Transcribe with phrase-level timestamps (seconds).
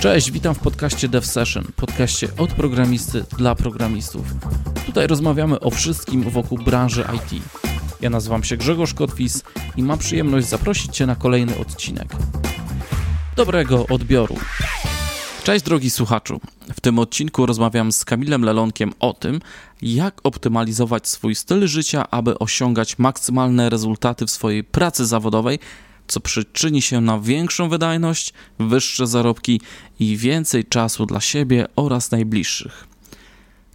[0.00, 4.26] Cześć, witam w podcaście Dev Session, podcaście od programisty dla programistów.
[4.86, 7.42] Tutaj rozmawiamy o wszystkim wokół branży IT.
[8.00, 9.42] Ja nazywam się Grzegorz Kotwis
[9.76, 12.08] i mam przyjemność zaprosić Cię na kolejny odcinek.
[13.36, 14.36] Dobrego odbioru.
[15.44, 16.40] Cześć drogi słuchaczu.
[16.74, 19.40] W tym odcinku rozmawiam z Kamilem Lelonkiem o tym,
[19.82, 25.58] jak optymalizować swój styl życia, aby osiągać maksymalne rezultaty w swojej pracy zawodowej,
[26.08, 29.60] co przyczyni się na większą wydajność, wyższe zarobki
[30.00, 32.88] i więcej czasu dla siebie oraz najbliższych.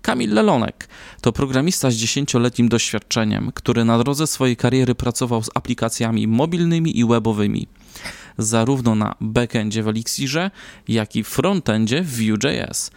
[0.01, 0.87] Kamil Lelonek
[1.21, 7.05] to programista z 10-letnim doświadczeniem, który na drodze swojej kariery pracował z aplikacjami mobilnymi i
[7.05, 7.67] webowymi,
[8.37, 10.51] zarówno na backendzie w Elixirze,
[10.87, 12.91] jak i frontendzie w Vue.js.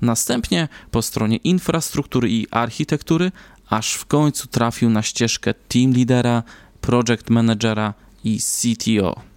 [0.00, 3.32] Następnie po stronie infrastruktury i architektury,
[3.68, 6.42] aż w końcu trafił na ścieżkę team leadera,
[6.80, 9.30] project managera i CTO.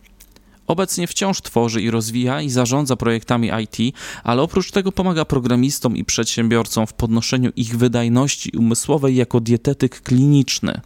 [0.67, 6.05] Obecnie wciąż tworzy i rozwija i zarządza projektami IT, ale oprócz tego pomaga programistom i
[6.05, 10.81] przedsiębiorcom w podnoszeniu ich wydajności umysłowej jako dietetyk kliniczny.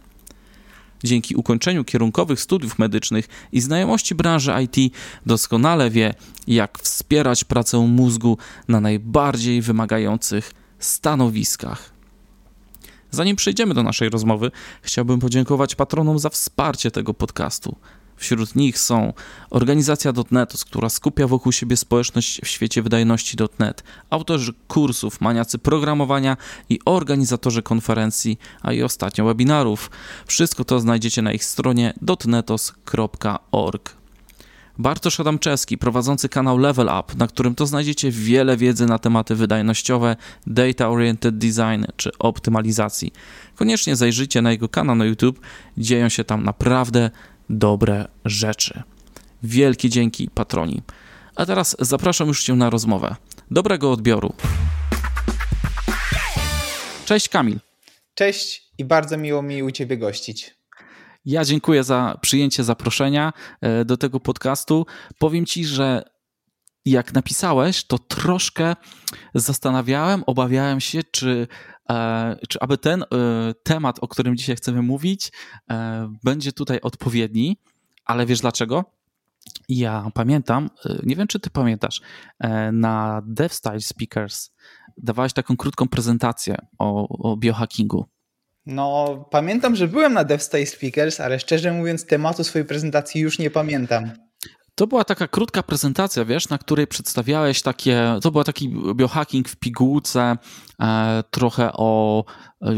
[1.04, 4.94] Dzięki ukończeniu kierunkowych studiów medycznych i znajomości branży IT
[5.26, 6.14] doskonale wie,
[6.46, 11.92] jak wspierać pracę mózgu na najbardziej wymagających stanowiskach.
[13.10, 14.50] Zanim przejdziemy do naszej rozmowy,
[14.82, 17.76] chciałbym podziękować patronom za wsparcie tego podcastu.
[18.18, 19.12] Wśród nich są
[19.50, 26.36] organizacja .NET, która skupia wokół siebie społeczność w świecie wydajności.NET, autorzy kursów, maniacy programowania
[26.68, 29.90] i organizatorzy konferencji, a i ostatnio webinarów.
[30.26, 33.98] Wszystko to znajdziecie na ich stronie dotnetos.org.
[34.78, 40.16] Bartosz Adamczewski, prowadzący kanał Level Up, na którym to znajdziecie wiele wiedzy na tematy wydajnościowe,
[40.46, 43.12] data-oriented design czy optymalizacji.
[43.54, 45.40] Koniecznie zajrzyjcie na jego kanał na YouTube,
[45.78, 47.10] dzieją się tam naprawdę
[47.50, 48.82] dobre rzeczy.
[49.42, 50.82] Wielkie dzięki patroni.
[51.36, 53.16] A teraz zapraszam już Cię na rozmowę.
[53.50, 54.32] Dobrego odbioru.
[57.04, 57.60] Cześć Kamil.
[58.14, 60.58] Cześć i bardzo miło mi u Ciebie gościć.
[61.24, 64.86] Ja dziękuję za przyjęcie zaproszenia e, do tego podcastu.
[65.18, 66.02] Powiem Ci, że
[66.84, 68.76] jak napisałeś, to troszkę
[69.34, 71.48] zastanawiałem, obawiałem się, czy,
[72.48, 73.06] czy aby ten e,
[73.62, 75.32] temat, o którym dzisiaj chcemy mówić,
[76.24, 77.56] będzie tutaj odpowiedni,
[78.04, 78.84] ale wiesz dlaczego?
[79.68, 80.70] Ja pamiętam,
[81.02, 82.00] nie wiem czy ty pamiętasz,
[82.72, 84.50] na DevStyle Speakers
[85.02, 88.06] dawałeś taką krótką prezentację o, o biohackingu.
[88.66, 93.50] No, pamiętam, że byłem na DevStay Speakers, ale szczerze mówiąc, tematu swojej prezentacji już nie
[93.50, 94.10] pamiętam.
[94.78, 99.56] To była taka krótka prezentacja, wiesz, na której przedstawiałeś takie, to był taki biohacking w
[99.56, 100.36] pigułce,
[100.80, 102.24] e, trochę o
[102.62, 102.74] e,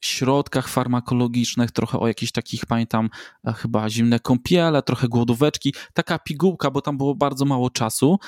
[0.00, 3.10] środkach farmakologicznych, trochę o jakichś takich, pamiętam,
[3.46, 8.18] e, chyba zimne kąpiele, trochę głodóweczki, taka pigułka, bo tam było bardzo mało czasu.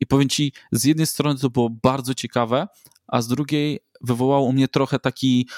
[0.00, 2.68] I powiem ci, z jednej strony to było bardzo ciekawe,
[3.06, 5.48] a z drugiej wywołało u mnie trochę taki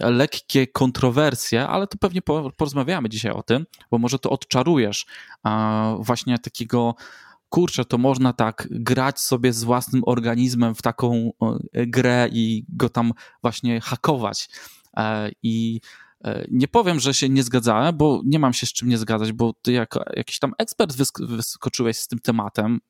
[0.00, 2.22] lekkie kontrowersje, ale to pewnie
[2.56, 5.06] porozmawiamy dzisiaj o tym, bo może to odczarujesz
[5.98, 6.94] właśnie takiego
[7.48, 11.30] kurczę, to można tak grać sobie z własnym organizmem w taką
[11.72, 13.12] grę i go tam
[13.42, 14.48] właśnie hakować.
[14.96, 15.80] E, I
[16.24, 19.32] e, nie powiem, że się nie zgadzałem, bo nie mam się z czym nie zgadzać,
[19.32, 22.80] bo ty jako jakiś tam ekspert wyskoczyłeś z tym tematem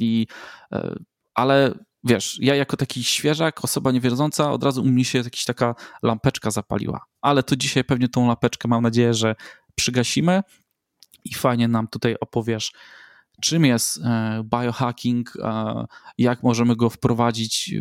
[0.00, 0.26] i
[0.72, 0.96] e,
[1.34, 1.74] ale
[2.06, 6.50] wiesz, ja jako taki świeżak, osoba niewierząca, od razu u mnie się jakaś taka lampeczka
[6.50, 7.04] zapaliła.
[7.20, 9.34] Ale to dzisiaj pewnie tą lampeczkę mam nadzieję, że
[9.74, 10.42] przygasimy
[11.24, 12.72] i fajnie nam tutaj opowiesz,
[13.42, 15.32] czym jest e, biohacking,
[16.18, 17.74] jak możemy go wprowadzić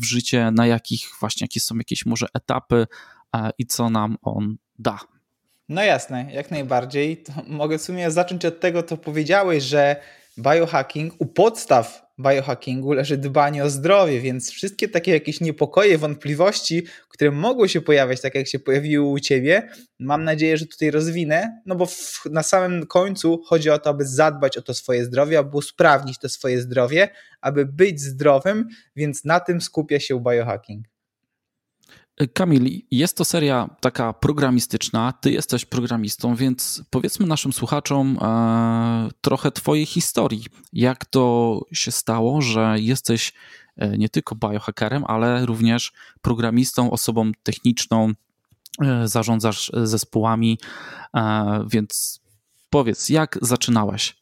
[0.00, 2.86] w życie, na jakich właśnie, jakie są jakieś może etapy
[3.58, 4.98] i co nam on da.
[5.68, 7.16] No jasne, jak najbardziej.
[7.16, 10.02] To mogę w sumie zacząć od tego, co powiedziałeś, że
[10.38, 17.30] biohacking u podstaw biohackingu leży dbanie o zdrowie, więc wszystkie takie jakieś niepokoje, wątpliwości, które
[17.30, 21.74] mogły się pojawiać, tak jak się pojawiły u ciebie, mam nadzieję, że tutaj rozwinę, no
[21.74, 25.56] bo w, na samym końcu chodzi o to, aby zadbać o to swoje zdrowie, aby
[25.56, 27.08] usprawnić to swoje zdrowie,
[27.40, 30.91] aby być zdrowym, więc na tym skupia się biohacking.
[32.34, 39.50] Kamil, jest to seria taka programistyczna, ty jesteś programistą, więc powiedzmy naszym słuchaczom e, trochę
[39.50, 40.44] twojej historii.
[40.72, 43.32] Jak to się stało, że jesteś
[43.76, 45.92] e, nie tylko biohackerem, ale również
[46.22, 48.12] programistą, osobą techniczną,
[48.82, 50.58] e, zarządzasz zespołami,
[51.66, 52.20] więc
[52.70, 54.21] powiedz, jak zaczynałeś?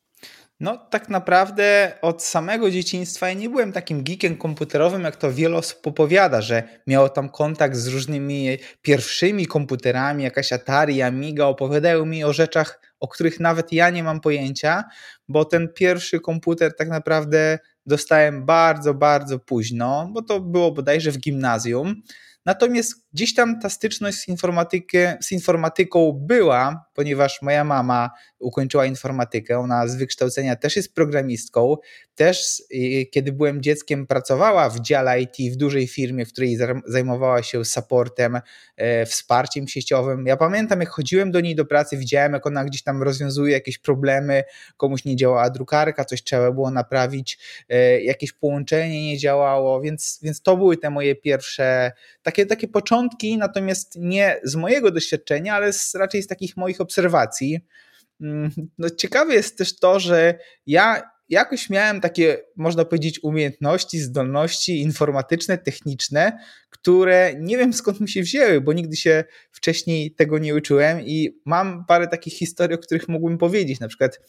[0.61, 5.57] No, tak naprawdę od samego dzieciństwa ja nie byłem takim geekiem komputerowym, jak to wiele
[5.57, 12.25] osób opowiada, że miało tam kontakt z różnymi pierwszymi komputerami, jakaś Atari, Amiga, opowiadają mi
[12.25, 14.85] o rzeczach, o których nawet ja nie mam pojęcia,
[15.29, 21.19] bo ten pierwszy komputer tak naprawdę dostałem bardzo, bardzo późno, bo to było bodajże w
[21.19, 22.03] gimnazjum.
[22.47, 24.27] Natomiast gdzieś tam ta styczność z,
[25.21, 31.77] z informatyką była, ponieważ moja mama ukończyła informatykę, ona z wykształcenia też jest programistką,
[32.15, 32.62] też
[33.11, 38.41] kiedy byłem dzieckiem pracowała w dziale IT w dużej firmie, w której zajmowała się supportem,
[38.77, 40.27] e, wsparciem sieciowym.
[40.27, 43.79] Ja pamiętam, jak chodziłem do niej do pracy, widziałem, jak ona gdzieś tam rozwiązuje jakieś
[43.79, 44.45] problemy,
[44.77, 50.43] komuś nie działała drukarka, coś trzeba było naprawić, e, jakieś połączenie nie działało, więc, więc
[50.43, 51.93] to były te moje pierwsze
[52.23, 53.00] takie, takie początki,
[53.38, 57.61] natomiast nie z mojego doświadczenia, ale z, raczej z takich moich obserwacji.
[58.20, 64.81] Mm, no, ciekawe jest też to, że ja jakoś miałem takie, można powiedzieć, umiejętności, zdolności
[64.81, 66.38] informatyczne, techniczne,
[66.70, 71.41] które nie wiem skąd mi się wzięły, bo nigdy się wcześniej tego nie uczyłem i
[71.44, 73.81] mam parę takich historii, o których mógłbym powiedzieć.
[73.81, 74.20] Na przykład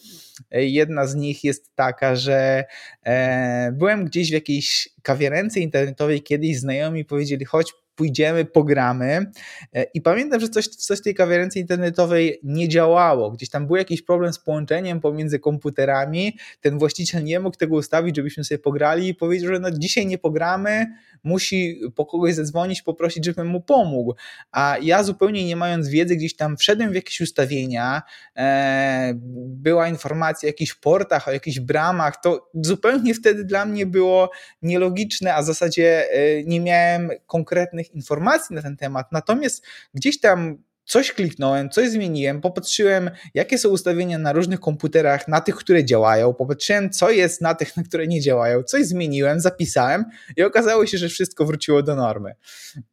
[0.52, 2.66] e, jedna z nich jest taka, że
[3.06, 9.32] e, byłem gdzieś w jakiejś kawiarence internetowej kiedyś, znajomi powiedzieli, chodź pójdziemy, pogramy.
[9.74, 13.32] E, I pamiętam, że coś, coś w tej kawiarence internetowej nie działało.
[13.32, 16.38] Gdzieś tam był jakiś problem z połączeniem pomiędzy komputerami.
[16.62, 20.18] Ten właściciel nie mógł tego ustawić, żebyśmy sobie pograli i powiedział, że no dzisiaj nie
[20.18, 20.86] pogramy,
[21.24, 24.16] musi po kogoś zadzwonić, poprosić, żebym mu pomógł.
[24.52, 28.02] A ja zupełnie nie mając wiedzy, gdzieś tam wszedłem w jakieś ustawienia,
[28.38, 29.14] e,
[29.48, 34.30] była informacja o jakichś portach, o jakichś bramach, to zupełnie wtedy dla mnie było
[34.62, 39.12] nielogiczne, a w zasadzie e, nie miałem konkretnych informacji na ten temat.
[39.12, 45.42] Natomiast gdzieś tam coś kliknąłem, coś zmieniłem, popatrzyłem, jakie są ustawienia na różnych komputerach, na
[45.42, 50.06] tych, które działają, popatrzyłem, co jest na tych, na które nie działają, coś zmieniłem, zapisałem
[50.38, 52.36] i okazało się, że wszystko wróciło do normy.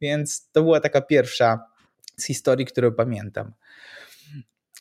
[0.01, 1.59] Więc to była taka pierwsza
[2.17, 3.51] z historii, którą pamiętam.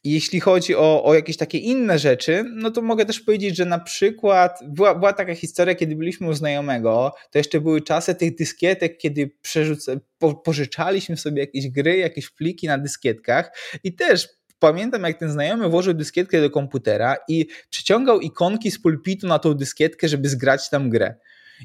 [0.04, 3.78] Jeśli chodzi o, o jakieś takie inne rzeczy, no to mogę też powiedzieć, że na
[3.78, 8.98] przykład była, była taka historia, kiedy byliśmy u znajomego, to jeszcze były czasy tych dyskietek,
[8.98, 13.50] kiedy przerzuca, po, pożyczaliśmy sobie jakieś gry, jakieś pliki na dyskietkach
[13.84, 14.28] i też
[14.58, 19.54] pamiętam, jak ten znajomy włożył dyskietkę do komputera i przyciągał ikonki z pulpitu na tą
[19.54, 21.14] dyskietkę, żeby zgrać tam grę.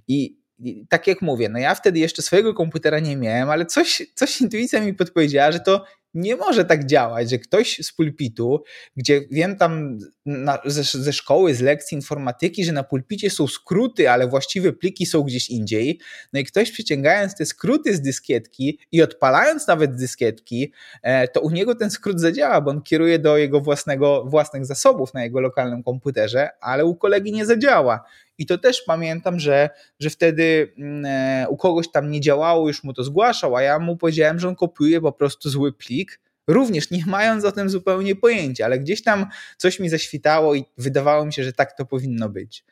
[0.08, 4.02] I i tak jak mówię, no ja wtedy jeszcze swojego komputera nie miałem, ale coś,
[4.16, 8.64] coś intuicja mi podpowiedziała, że to nie może tak działać, że ktoś z pulpitu,
[8.98, 14.10] gdzie wiem tam na, ze, ze, szkoły, z lekcji informatyki, że na pulpicie są skróty,
[14.10, 16.00] ale właściwe pliki są gdzieś indziej,
[16.34, 20.72] no i ktoś przyciągając te skróty z dyskietki i odpalając nawet dyskietki,
[21.02, 25.14] e, to u niego ten skrót zadziała, bo on kieruje do jego własnego, własnych zasobów
[25.14, 28.04] na jego lokalnym komputerze, ale u kolegi nie zadziała.
[28.38, 29.70] I to też pamiętam, że,
[30.00, 33.80] że wtedy mm, e, u kogoś tam nie działało, już mu to zgłaszał, a ja
[33.80, 38.16] mu powiedziałem, że on kopiuje po prostu zły plik, również nie mając o tym zupełnie
[38.16, 39.26] pojęcia, ale gdzieś tam
[39.58, 42.66] coś mi zaświtało i wydawało mi się, że tak to powinno być.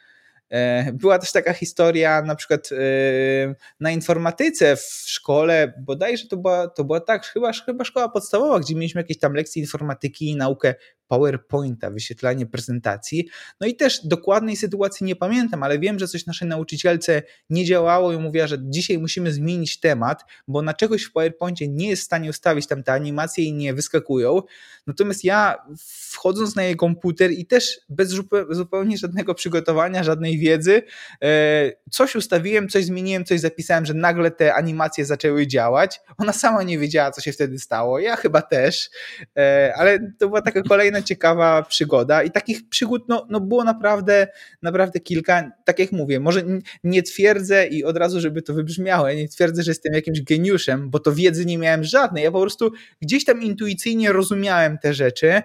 [0.52, 2.76] E, była też taka historia, na przykład e,
[3.80, 8.76] na informatyce w szkole, bodajże to była, to była tak, chyba, chyba szkoła podstawowa, gdzie
[8.76, 10.76] mieliśmy jakieś tam lekcje informatyki i naukę
[11.12, 13.28] PowerPointa, wyświetlanie prezentacji.
[13.62, 18.14] No i też dokładnej sytuacji nie pamiętam, ale wiem, że coś naszej nauczycielce nie działało
[18.14, 22.06] i mówiła, że dzisiaj musimy zmienić temat, bo na czegoś w PowerPoincie nie jest w
[22.06, 24.42] stanie ustawić tam te animacje i nie wyskakują.
[24.88, 25.56] Natomiast ja
[26.12, 28.10] wchodząc na jej komputer i też bez
[28.50, 30.82] zupełnie żadnego przygotowania, żadnej wiedzy,
[31.24, 36.00] e, coś ustawiłem, coś zmieniłem, coś zapisałem, że nagle te animacje zaczęły działać.
[36.18, 38.00] Ona sama nie wiedziała, co się wtedy stało.
[38.00, 38.90] Ja chyba też,
[39.38, 44.28] e, ale to była taka kolejna ciekawa przygoda i takich przygód no, no było naprawdę,
[44.62, 45.52] naprawdę kilka.
[45.66, 46.44] Tak jak mówię, może
[46.84, 51.00] nie twierdzę i od razu, żeby to wybrzmiało, nie twierdzę, że jestem jakimś geniuszem, bo
[51.00, 52.24] to wiedzy nie miałem żadnej.
[52.24, 55.42] Ja po prostu gdzieś tam intuicyjnie rozumiałem te rzeczy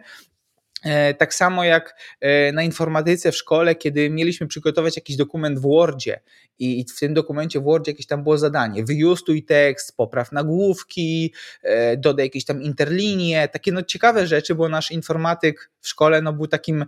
[1.19, 6.21] tak samo jak e, na informatyce w szkole, kiedy mieliśmy przygotować jakiś dokument w Wordzie
[6.59, 11.97] i w tym dokumencie w Wordzie jakieś tam było zadanie, wyjustuj tekst, popraw nagłówki, e,
[11.97, 16.47] dodaj jakieś tam interlinie, takie no ciekawe rzeczy, bo nasz informatyk w szkole no był
[16.47, 16.85] takim,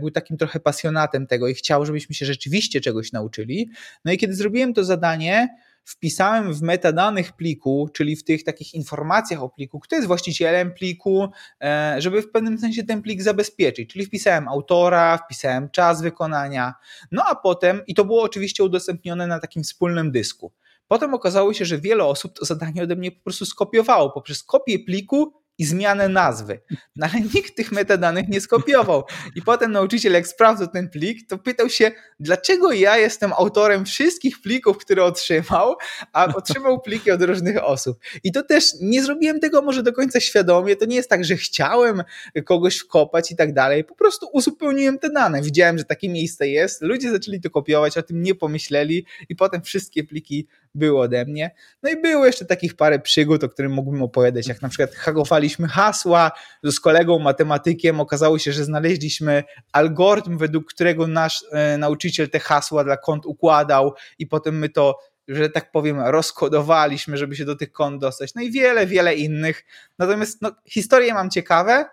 [0.00, 3.70] był takim trochę pasjonatem tego i chciał, żebyśmy się rzeczywiście czegoś nauczyli.
[4.04, 5.48] No i kiedy zrobiłem to zadanie,
[5.84, 11.28] wpisałem w metadanych pliku, czyli w tych takich informacjach o pliku, kto jest właścicielem pliku,
[11.62, 13.92] e, żeby w pewnym sensie ten plik zabezpieczyć.
[13.92, 16.74] Czyli wpisałem autora, wpisałem czas wykonania,
[17.12, 20.52] no a potem, i to było oczywiście udostępnione na takim wspólnym dysku.
[20.88, 24.78] Potem okazało się, że wiele osób to zadanie ode mnie po prostu skopiowało poprzez kopię
[24.78, 26.60] pliku i zmianę nazwy.
[26.96, 29.04] No ale nikt tych metadanych nie skopiował.
[29.34, 31.90] I potem nauczyciel, jak sprawdzał ten plik, to pytał się,
[32.20, 35.76] dlaczego ja jestem autorem wszystkich plików, które otrzymał,
[36.12, 37.98] a otrzymał pliki od różnych osób.
[38.24, 40.76] I to też nie zrobiłem tego może do końca świadomie.
[40.76, 42.02] To nie jest tak, że chciałem
[42.44, 43.84] kogoś wkopać i tak dalej.
[43.84, 45.42] Po prostu uzupełniłem te dane.
[45.42, 49.62] Widziałem, że takie miejsce jest, ludzie zaczęli to kopiować, o tym nie pomyśleli i potem
[49.62, 51.50] wszystkie pliki były ode mnie.
[51.82, 55.68] No i było jeszcze takich parę przygód, o których mógłbym opowiadać, jak na przykład hakowaliśmy
[55.68, 56.30] hasła
[56.62, 62.84] z kolegą matematykiem, okazało się, że znaleźliśmy algorytm, według którego nasz e, nauczyciel te hasła
[62.84, 64.98] dla kont układał i potem my to
[65.28, 68.34] że tak powiem, rozkodowaliśmy, żeby się do tych kont dostać.
[68.34, 69.64] No i wiele, wiele innych.
[69.98, 71.84] Natomiast no, historie mam ciekawe,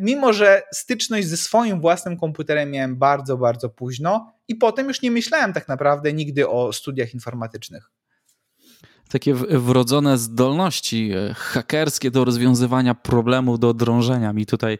[0.00, 5.10] mimo że styczność ze swoim własnym komputerem miałem bardzo, bardzo późno i potem już nie
[5.10, 7.90] myślałem tak naprawdę nigdy o studiach informatycznych.
[9.10, 14.78] Takie wrodzone zdolności e, hakerskie do rozwiązywania problemów, do drążenia mi tutaj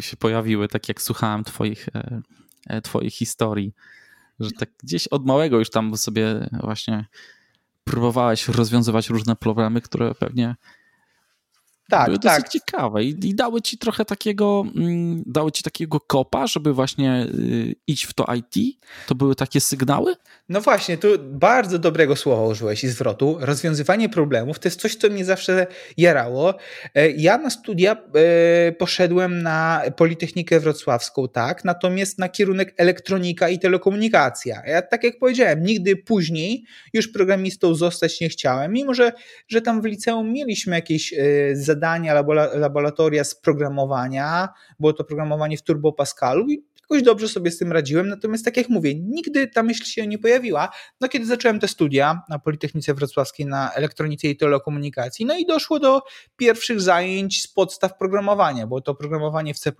[0.00, 2.20] się pojawiły, tak jak słuchałem twoich, e,
[2.66, 3.74] e, twoich historii,
[4.40, 7.06] że tak gdzieś od małego już tam sobie właśnie
[7.84, 10.56] próbowałeś rozwiązywać różne problemy, które pewnie
[11.88, 12.40] tak, były tak.
[12.40, 17.26] dosyć ciekawe i, i, dały ci trochę takiego, mm, dały ci takiego kopa, żeby właśnie
[17.34, 18.78] y, iść w to IT?
[19.06, 20.14] To były takie sygnały?
[20.48, 23.36] No właśnie, tu bardzo dobrego słowa użyłeś i zwrotu.
[23.40, 25.66] Rozwiązywanie problemów to jest coś, co mnie zawsze
[25.96, 26.54] jarało.
[26.94, 33.58] E, ja na studia e, poszedłem na Politechnikę Wrocławską, tak, natomiast na kierunek elektronika i
[33.58, 34.62] telekomunikacja.
[34.66, 39.12] Ja tak jak powiedziałem, nigdy później już programistą zostać nie chciałem, mimo że,
[39.48, 41.14] że tam w liceum mieliśmy jakieś
[41.52, 44.48] zadania e, zadania, laboratoria z programowania.
[44.80, 48.08] Było to programowanie w Turbo Pascalu i jakoś dobrze sobie z tym radziłem.
[48.08, 50.68] Natomiast tak jak mówię, nigdy ta myśl się nie pojawiła.
[51.00, 55.78] No kiedy zacząłem te studia na Politechnice Wrocławskiej na elektronice i telekomunikacji, no i doszło
[55.78, 56.02] do
[56.36, 59.72] pierwszych zajęć z podstaw programowania, było to programowanie w C++.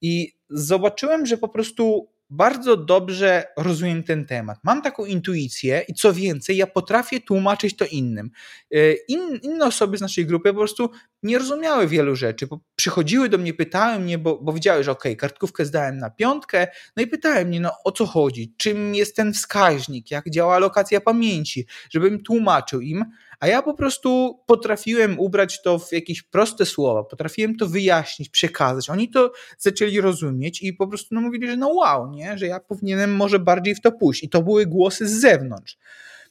[0.00, 4.58] I zobaczyłem, że po prostu bardzo dobrze rozumiem ten temat.
[4.64, 8.30] Mam taką intuicję i co więcej, ja potrafię tłumaczyć to innym.
[8.74, 10.90] E, in, inne osoby z naszej grupy po prostu
[11.22, 12.48] nie rozumiały wielu rzeczy.
[12.76, 17.02] Przychodziły do mnie, pytały mnie, bo, bo widziały, że ok, kartkówkę zdałem na piątkę, no
[17.02, 21.66] i pytały mnie, no o co chodzi, czym jest ten wskaźnik, jak działa alokacja pamięci,
[21.90, 23.04] żebym tłumaczył im,
[23.40, 28.90] a ja po prostu potrafiłem ubrać to w jakieś proste słowa, potrafiłem to wyjaśnić, przekazać.
[28.90, 32.38] Oni to zaczęli rozumieć i po prostu no, mówili, że no wow, nie?
[32.38, 34.24] że ja powinienem może bardziej w to pójść.
[34.24, 35.78] I to były głosy z zewnątrz.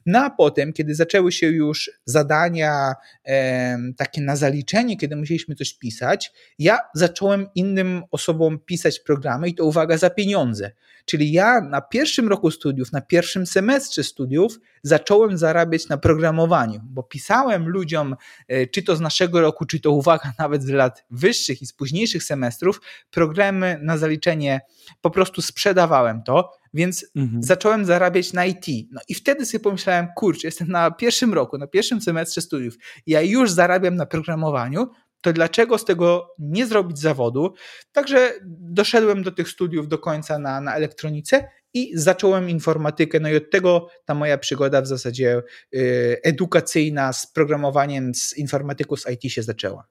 [0.08, 2.94] No a potem, kiedy zaczęły się już zadania
[3.26, 9.56] e, takie na zaliczenie, kiedy musieliśmy coś pisać, ja zacząłem innym osobom pisać programy i
[9.56, 10.72] to uwaga za pieniądze.
[11.06, 17.04] Czyli ja na pierwszym roku studiów, na pierwszym semestrze studiów zacząłem zarabiać na programowaniu, bo
[17.04, 18.16] pisałem ludziom,
[18.48, 21.74] e, czy to z naszego roku, czy to uwaga, nawet z lat wyższych i z
[21.74, 22.82] późniejszych semestrów,
[23.12, 24.62] programy na zaliczenie,
[25.02, 27.44] po prostu sprzedawałem to, więc mhm.
[27.44, 28.66] zacząłem zarabiać na IT.
[28.92, 32.74] No i wtedy sobie pomyślałem, kurczę, jestem na pierwszym roku, na pierwszym semestrze studiów,
[33.08, 34.88] ja już zarabiam na programowaniu,
[35.22, 37.54] to dlaczego z tego nie zrobić zawodu?
[37.92, 43.20] Także doszedłem do tych studiów do końca na, na elektronice i zacząłem informatykę.
[43.20, 45.42] No i od tego ta moja przygoda w zasadzie
[45.76, 49.88] y, edukacyjna z programowaniem, z informatyką, z IT się zaczęła.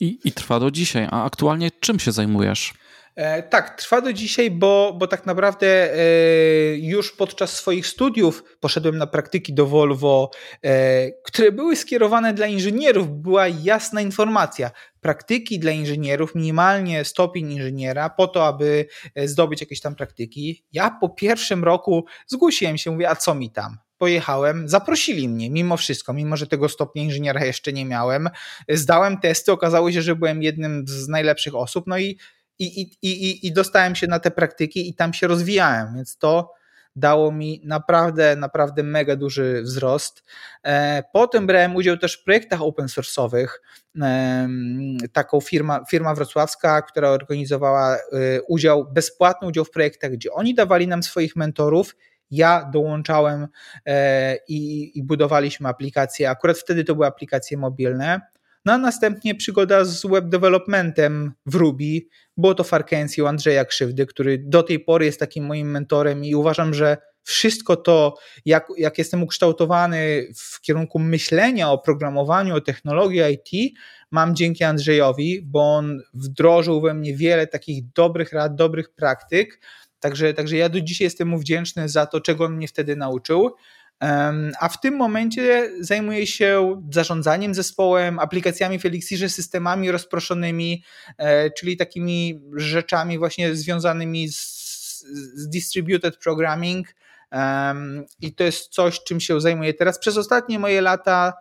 [0.00, 1.08] I, I trwa do dzisiaj.
[1.10, 2.74] A aktualnie czym się zajmujesz?
[3.18, 5.98] E, tak, trwa do dzisiaj, bo, bo tak naprawdę e,
[6.76, 10.30] już podczas swoich studiów poszedłem na praktyki do Volvo,
[10.64, 13.08] e, które były skierowane dla inżynierów.
[13.10, 14.70] Była jasna informacja.
[15.00, 18.86] Praktyki dla inżynierów, minimalnie stopień inżyniera, po to, aby
[19.24, 20.64] zdobyć jakieś tam praktyki.
[20.72, 23.78] Ja po pierwszym roku zgłosiłem się, mówię, a co mi tam?
[23.98, 28.30] pojechałem, zaprosili mnie mimo wszystko, mimo że tego stopnia inżyniera jeszcze nie miałem.
[28.68, 32.18] Zdałem testy, okazało się, że byłem jednym z najlepszych osób, no i
[32.58, 36.58] i, i, i, i dostałem się na te praktyki i tam się rozwijałem, więc to
[36.96, 40.24] dało mi naprawdę, naprawdę mega duży wzrost.
[40.64, 43.48] E, potem brałem udział też w projektach open source'owych.
[45.12, 47.98] Taką firma, firma wrocławska, która organizowała e,
[48.42, 51.94] udział, bezpłatny udział w projektach, gdzie oni dawali nam swoich mentorów
[52.30, 53.48] ja dołączałem
[53.86, 56.30] e, i, i, budowaliśmy aplikacje.
[56.30, 58.20] Akurat wtedy to były aplikacje mobilne.
[58.68, 62.00] No a następnie przygoda z web developmentem w Ruby.
[62.36, 66.34] Było to Farkensi u Andrzeja Krzywdy, który do tej pory jest takim moim mentorem i
[66.34, 73.20] uważam, że wszystko to, jak, jak jestem ukształtowany w kierunku myślenia o programowaniu, o technologii
[73.32, 73.74] IT,
[74.10, 79.60] mam dzięki Andrzejowi, bo on wdrożył we mnie wiele takich dobrych rad, dobrych praktyk.
[80.00, 83.50] Także, także ja do dzisiaj jestem mu wdzięczny za to, czego on mnie wtedy nauczył.
[84.60, 88.84] A w tym momencie zajmuję się zarządzaniem zespołem, aplikacjami w
[89.28, 90.84] systemami rozproszonymi,
[91.18, 94.58] e, czyli takimi rzeczami właśnie związanymi z,
[95.34, 96.94] z distributed programming.
[98.20, 99.98] I to jest coś, czym się zajmuję teraz.
[99.98, 101.32] Przez ostatnie moje lata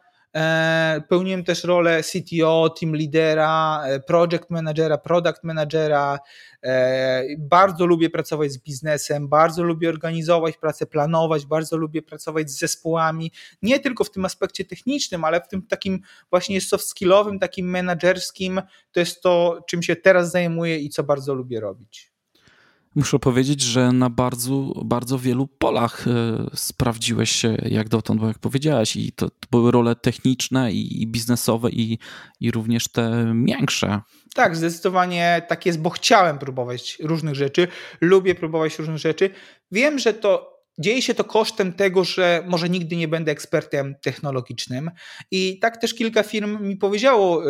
[1.09, 6.19] pełniłem też rolę CTO, team leadera, e, project managera, product managera.
[6.63, 12.59] E, bardzo lubię pracować z biznesem, bardzo lubię organizować pracę, planować, bardzo lubię pracować z
[12.59, 17.69] zespołami, nie tylko w tym aspekcie technicznym, ale w tym takim właśnie soft skillowym, takim
[17.69, 18.61] menedżerskim.
[18.91, 22.16] To jest to, czym się teraz zajmuję i co bardzo lubię robić.
[22.97, 26.11] Muszę powiedzieć, że na bardzo, bardzo wielu polach e,
[26.55, 31.69] sprawdziłeś się jak dotąd, bo jak powiedziałeś, i to, to były role techniczne i biznesowe,
[31.69, 31.99] i,
[32.39, 34.01] i również te większe.
[34.35, 37.67] Tak, zdecydowanie tak jest, bo chciałem próbować różnych rzeczy,
[38.01, 39.29] lubię próbować różnych rzeczy.
[39.71, 44.91] Wiem, że to dzieje się to kosztem tego, że może nigdy nie będę ekspertem technologicznym.
[45.31, 47.47] I tak też kilka firm mi powiedziało, e,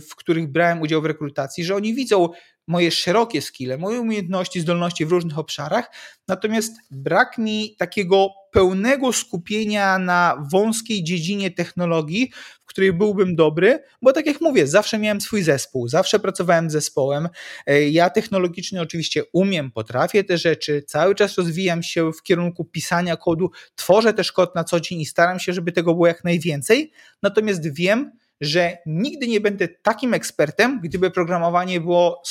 [0.00, 2.28] w których brałem udział w rekrutacji, że oni widzą
[2.70, 5.90] moje szerokie skille, moje umiejętności, zdolności w różnych obszarach,
[6.28, 14.12] natomiast brak mi takiego pełnego skupienia na wąskiej dziedzinie technologii, w której byłbym dobry, bo
[14.12, 17.28] tak jak mówię, zawsze miałem swój zespół, zawsze pracowałem z zespołem.
[17.66, 23.16] E, ja technologicznie oczywiście umiem, potrafię te rzeczy, cały czas rozwijam się w kierunku pisania
[23.16, 26.92] kodu, tworzę też kod na co dzień i staram się, żeby tego było jak najwięcej,
[27.22, 32.22] natomiast wiem, że nigdy nie będę takim ekspertem, gdyby programowanie było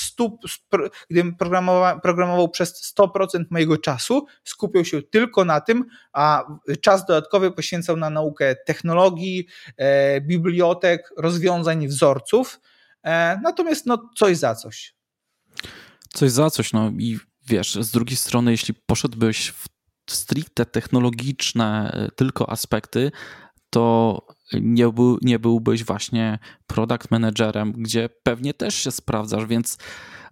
[1.09, 6.43] gdybym programował, programował przez 100% mojego czasu, skupiał się tylko na tym, a
[6.81, 9.47] czas dodatkowy poświęcał na naukę technologii,
[9.77, 12.59] e, bibliotek, rozwiązań, wzorców.
[13.03, 14.95] E, natomiast no, coś za coś.
[16.13, 19.69] Coś za coś, no i wiesz, z drugiej strony, jeśli poszedłbyś w
[20.09, 23.11] stricte technologiczne e, tylko aspekty,
[23.69, 24.21] to
[24.53, 29.77] nie, był, nie byłbyś właśnie product managerem, gdzie pewnie też się sprawdzasz, więc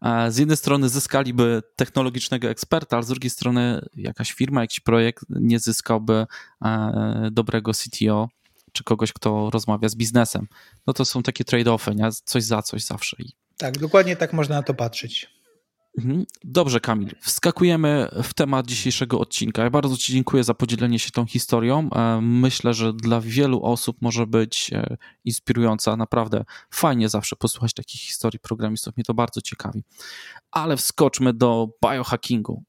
[0.01, 5.25] e, z jednej strony zyskaliby technologicznego eksperta, ale z drugiej strony jakaś firma, jakiś projekt
[5.29, 6.25] nie zyskałby
[6.65, 8.29] e, dobrego CTO
[8.71, 10.47] czy kogoś, kto rozmawia z biznesem.
[10.87, 12.09] No to są takie trade-offy, nie?
[12.11, 13.17] coś za coś zawsze.
[13.57, 15.36] Tak, dokładnie tak można na to patrzeć.
[15.97, 16.25] Mhm.
[16.43, 17.15] Dobrze, Kamil.
[17.21, 19.63] Wskakujemy w temat dzisiejszego odcinka.
[19.63, 21.89] Ja bardzo Ci dziękuję za podzielenie się tą historią.
[21.95, 25.95] E, myślę, że dla wielu osób może być e, inspirująca.
[25.95, 28.97] Naprawdę fajnie zawsze posłuchać takich historii programistów.
[28.97, 29.83] Mnie to bardzo ciekawi.
[30.51, 32.63] Ale wskoczmy do biohackingu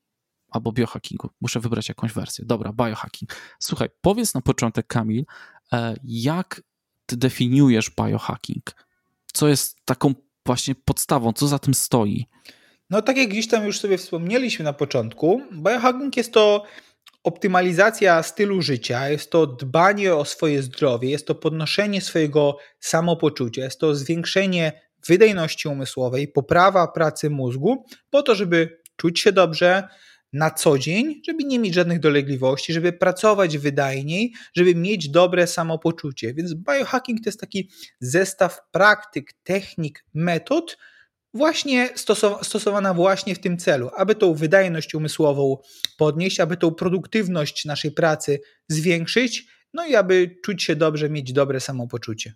[0.50, 1.30] albo biohackingu.
[1.40, 2.44] Muszę wybrać jakąś wersję.
[2.44, 3.30] Dobra, biohacking.
[3.58, 5.24] Słuchaj, powiedz na początek, Kamil,
[5.72, 6.62] e, jak
[7.06, 8.86] Ty definiujesz biohacking?
[9.32, 10.14] Co jest taką
[10.46, 11.32] właśnie podstawą?
[11.32, 12.26] Co za tym stoi?
[12.90, 16.64] No tak jak gdzieś tam już sobie wspomnieliśmy na początku, biohacking jest to
[17.24, 23.80] optymalizacja stylu życia, jest to dbanie o swoje zdrowie, jest to podnoszenie swojego samopoczucia, jest
[23.80, 29.88] to zwiększenie wydajności umysłowej, poprawa pracy mózgu, po to, żeby czuć się dobrze
[30.32, 36.34] na co dzień, żeby nie mieć żadnych dolegliwości, żeby pracować wydajniej, żeby mieć dobre samopoczucie.
[36.34, 37.70] Więc biohacking to jest taki
[38.00, 40.76] zestaw praktyk, technik, metod,
[41.34, 41.88] właśnie
[42.42, 45.58] stosowana właśnie w tym celu, aby tą wydajność umysłową
[45.96, 51.60] podnieść, aby tą produktywność naszej pracy zwiększyć, no i aby czuć się dobrze, mieć dobre
[51.60, 52.34] samopoczucie.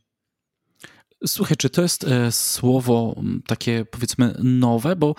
[1.27, 5.15] Słuchaj, czy to jest e, słowo takie powiedzmy nowe, bo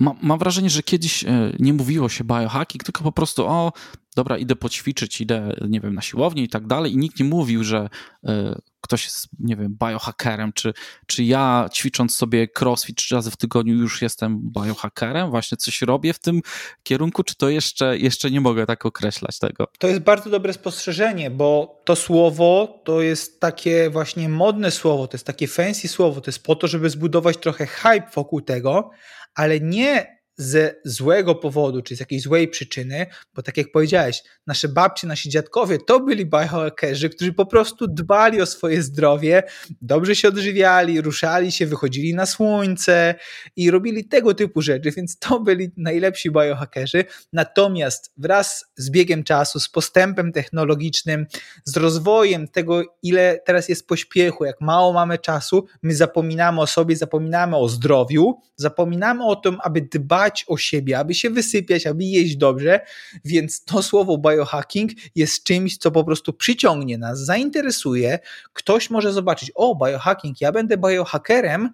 [0.00, 3.72] mam wrażenie, że kiedyś e, nie mówiło się biohacking, tylko po prostu o,
[4.16, 7.64] dobra, idę poćwiczyć, idę, nie wiem, na siłownię i tak dalej i nikt nie mówił,
[7.64, 7.88] że
[8.24, 10.72] e, ktoś jest, nie wiem, biohackerem, czy,
[11.06, 16.12] czy ja ćwicząc sobie crossfit trzy razy w tygodniu już jestem biohackerem, właśnie coś robię
[16.12, 16.40] w tym
[16.82, 19.66] kierunku, czy to jeszcze, jeszcze nie mogę tak określać tego?
[19.78, 25.14] To jest bardzo dobre spostrzeżenie, bo to słowo to jest takie właśnie modne słowo, to
[25.14, 28.90] jest takie fancy słowo, to jest po to, żeby zbudować trochę hype wokół tego,
[29.38, 34.68] ale nie ze złego powodu, czy z jakiejś złej przyczyny, bo tak jak powiedziałeś, nasze
[34.68, 39.42] babcie, nasi dziadkowie to byli biohackerzy, którzy po prostu dbali o swoje zdrowie,
[39.82, 43.14] dobrze się odżywiali, ruszali się, wychodzili na słońce
[43.56, 47.04] i robili tego typu rzeczy, więc to byli najlepsi biohackerzy.
[47.32, 51.26] Natomiast wraz z biegiem czasu, z postępem technologicznym,
[51.64, 56.96] z rozwojem tego, ile teraz jest pośpiechu, jak mało mamy czasu, my zapominamy o sobie,
[56.96, 62.04] zapominamy o zdrowiu, zapominamy o tym, aby dbać dbać o siebie, aby się wysypiać, aby
[62.04, 62.80] jeść dobrze,
[63.24, 68.18] więc to słowo biohacking jest czymś, co po prostu przyciągnie nas, zainteresuje.
[68.52, 71.70] Ktoś może zobaczyć, o, biohacking, ja będę biohackerem,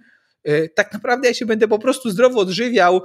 [0.75, 3.03] tak naprawdę ja się będę po prostu zdrowo odżywiał,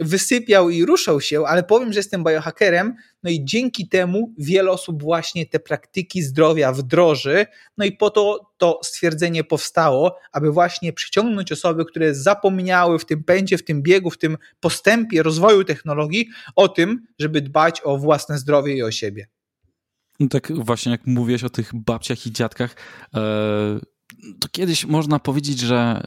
[0.00, 5.02] wysypiał i ruszał się, ale powiem, że jestem biohackerem, no i dzięki temu wiele osób
[5.02, 7.46] właśnie te praktyki zdrowia wdroży,
[7.78, 13.24] no i po to to stwierdzenie powstało, aby właśnie przyciągnąć osoby, które zapomniały w tym
[13.24, 18.38] pędzie, w tym biegu, w tym postępie rozwoju technologii o tym, żeby dbać o własne
[18.38, 19.28] zdrowie i o siebie.
[20.20, 22.76] No tak właśnie jak mówiłeś o tych babciach i dziadkach,
[23.14, 23.20] e,
[24.40, 26.02] to kiedyś można powiedzieć, że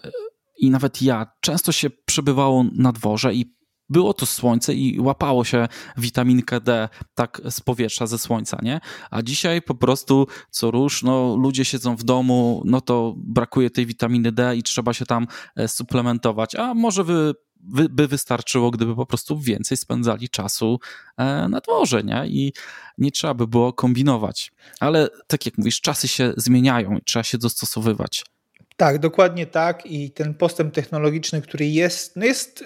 [0.64, 3.56] i nawet ja często się przebywało na dworze i
[3.90, 8.80] było to słońce i łapało się witaminkę D tak z powietrza, ze słońca, nie?
[9.12, 13.86] A dzisiaj po prostu co rusz, no ludzie siedzą w domu, no to brakuje tej
[13.86, 16.56] witaminy D i trzeba się tam e, suplementować.
[16.56, 17.34] A może wy
[17.90, 20.80] by wystarczyło, gdyby po prostu więcej spędzali czasu
[21.18, 22.28] e, na dworze, nie?
[22.28, 22.54] I
[22.98, 24.52] nie trzeba by było kombinować.
[24.80, 28.24] Ale tak jak mówisz, czasy się zmieniają i trzeba się dostosowywać.
[28.78, 29.86] Tak, dokładnie tak.
[29.86, 32.64] I ten postęp technologiczny, który jest, no jest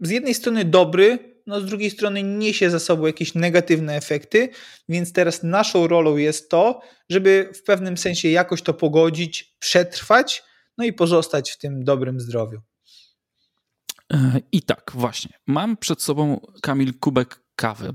[0.00, 4.48] z jednej strony dobry, no z drugiej strony niesie za sobą jakieś negatywne efekty,
[4.88, 10.42] więc teraz naszą rolą jest to, żeby w pewnym sensie jakoś to pogodzić, przetrwać,
[10.78, 12.60] no i pozostać w tym dobrym zdrowiu.
[14.12, 15.38] E, I tak, właśnie.
[15.46, 17.94] Mam przed sobą, Kamil, kubek kawy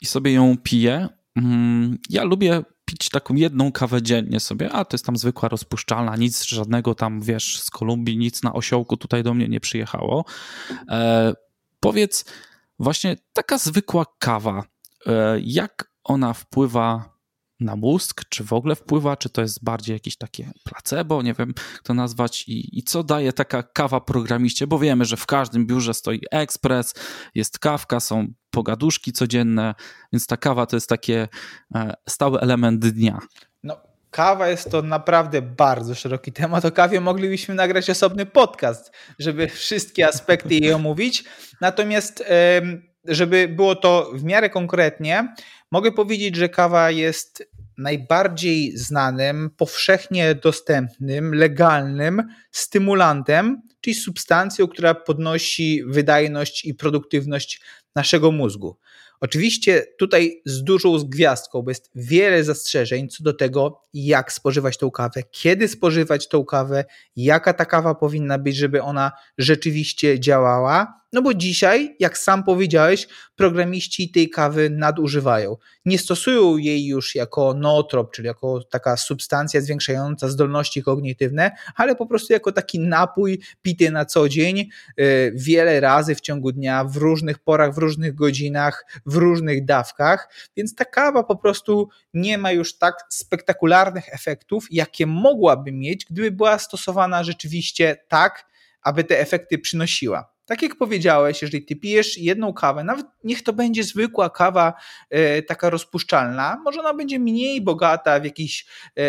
[0.00, 1.08] i sobie ją piję.
[1.36, 6.16] Mm, ja lubię pić taką jedną kawę dziennie sobie, a to jest tam zwykła rozpuszczalna,
[6.16, 10.24] nic żadnego tam, wiesz, z Kolumbii, nic na osiołku tutaj do mnie nie przyjechało.
[10.88, 11.32] E,
[11.80, 12.24] powiedz,
[12.78, 14.64] właśnie taka zwykła kawa,
[15.06, 17.17] e, jak ona wpływa
[17.60, 21.54] na mózg, czy w ogóle wpływa, czy to jest bardziej jakieś takie placebo, nie wiem,
[21.82, 25.94] to nazwać i, i co daje taka kawa programiście, bo wiemy, że w każdym biurze
[25.94, 26.94] stoi ekspres,
[27.34, 29.74] jest kawka, są pogaduszki codzienne,
[30.12, 31.28] więc ta kawa to jest takie
[31.74, 33.18] e, stały element dnia.
[33.62, 33.76] No,
[34.10, 36.64] kawa jest to naprawdę bardzo szeroki temat.
[36.64, 41.24] O kawie moglibyśmy nagrać osobny podcast, żeby wszystkie aspekty jej omówić.
[41.60, 42.24] Natomiast,
[43.08, 45.34] żeby było to w miarę konkretnie,
[45.70, 55.84] mogę powiedzieć, że kawa jest najbardziej znanym, powszechnie dostępnym, legalnym stymulantem, czyli substancją, która podnosi
[55.86, 57.60] wydajność i produktywność
[57.94, 58.76] naszego mózgu.
[59.20, 64.90] Oczywiście tutaj z dużą gwiazdką, bo jest wiele zastrzeżeń co do tego, jak spożywać tą
[64.90, 66.84] kawę, kiedy spożywać tą kawę,
[67.16, 71.00] jaka ta kawa powinna być, żeby ona rzeczywiście działała.
[71.12, 75.56] No bo dzisiaj, jak sam powiedziałeś, programiści tej kawy nadużywają.
[75.84, 82.06] Nie stosują jej już jako nootrop, czyli jako taka substancja zwiększająca zdolności kognitywne, ale po
[82.06, 84.68] prostu jako taki napój pity na co dzień,
[85.00, 90.28] y, wiele razy w ciągu dnia, w różnych porach, w różnych godzinach, w różnych dawkach,
[90.56, 96.30] więc ta kawa po prostu nie ma już tak spektakularnych efektów, jakie mogłaby mieć, gdyby
[96.30, 98.48] była stosowana rzeczywiście tak,
[98.82, 100.38] aby te efekty przynosiła.
[100.48, 104.74] Tak jak powiedziałeś, jeżeli ty pijesz jedną kawę, nawet niech to będzie zwykła kawa
[105.10, 108.66] e, taka rozpuszczalna, może ona będzie mniej bogata w jakieś
[108.98, 109.02] e,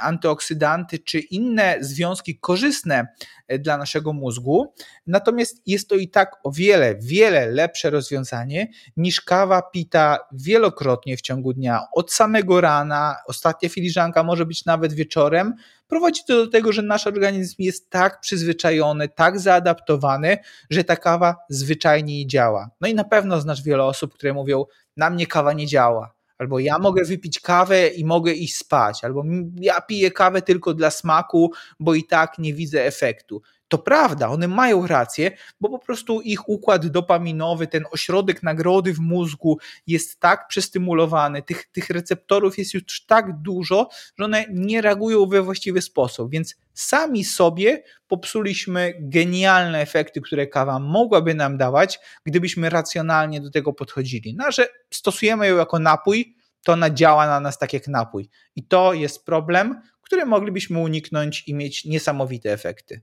[0.00, 3.06] antyoksydanty czy inne związki korzystne
[3.48, 4.74] e, dla naszego mózgu,
[5.06, 11.20] natomiast jest to i tak o wiele, wiele lepsze rozwiązanie niż kawa pita wielokrotnie w
[11.20, 15.54] ciągu dnia, od samego rana, ostatnia filiżanka może być nawet wieczorem,
[15.90, 20.38] prowadzi to do tego, że nasz organizm jest tak przyzwyczajony, tak zaadaptowany,
[20.70, 22.70] że ta kawa zwyczajnie działa.
[22.80, 24.64] No i na pewno znasz wiele osób, które mówią,
[24.96, 26.14] na mnie kawa nie działa.
[26.38, 29.24] Albo ja mogę wypić kawę i mogę iść spać, albo
[29.60, 33.42] ja piję kawę tylko dla smaku, bo i tak nie widzę efektu.
[33.70, 35.30] To prawda, one mają rację,
[35.60, 41.66] bo po prostu ich układ dopaminowy, ten ośrodek nagrody w mózgu jest tak przestymulowany, tych,
[41.72, 46.30] tych receptorów jest już tak dużo, że one nie reagują we właściwy sposób.
[46.30, 53.72] Więc sami sobie popsuliśmy genialne efekty, które kawa mogłaby nam dawać, gdybyśmy racjonalnie do tego
[53.72, 54.34] podchodzili.
[54.36, 58.28] No, że stosujemy ją jako napój, to ona działa na nas tak jak napój.
[58.56, 63.00] I to jest problem, który moglibyśmy uniknąć i mieć niesamowite efekty.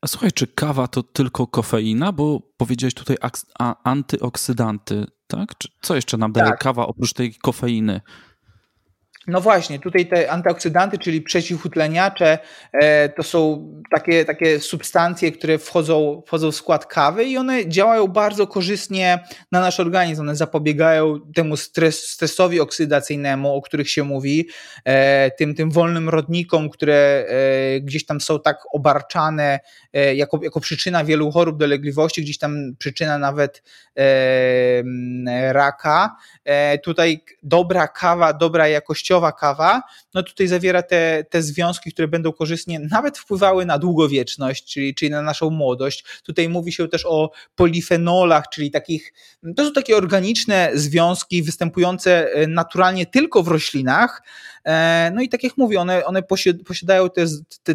[0.00, 2.12] A słuchaj, czy kawa to tylko kofeina?
[2.12, 3.16] Bo powiedziałeś tutaj
[3.84, 5.58] antyoksydanty, tak?
[5.58, 6.60] Czy co jeszcze nam daje tak.
[6.60, 8.00] kawa oprócz tej kofeiny?
[9.26, 12.38] No właśnie, tutaj te antyoksydanty, czyli przeciwutleniacze,
[12.72, 18.06] e, to są takie, takie substancje, które wchodzą, wchodzą w skład kawy i one działają
[18.06, 20.20] bardzo korzystnie na nasz organizm.
[20.20, 24.48] One zapobiegają temu stres, stresowi oksydacyjnemu, o których się mówi,
[24.84, 29.60] e, tym, tym wolnym rodnikom, które e, gdzieś tam są tak obarczane
[30.14, 33.62] jako, jako przyczyna wielu chorób, dolegliwości, gdzieś tam przyczyna nawet
[35.52, 36.16] raka.
[36.82, 39.82] Tutaj dobra kawa, dobra jakość wartościowa kawa,
[40.14, 45.10] no tutaj zawiera te, te związki, które będą korzystnie nawet wpływały na długowieczność, czyli, czyli
[45.10, 46.04] na naszą młodość.
[46.22, 49.12] Tutaj mówi się też o polifenolach, czyli takich,
[49.56, 54.22] to są takie organiczne związki występujące e, naturalnie tylko w roślinach.
[54.64, 56.22] E, no i tak jak mówię, one, one
[56.66, 57.24] posiadają te,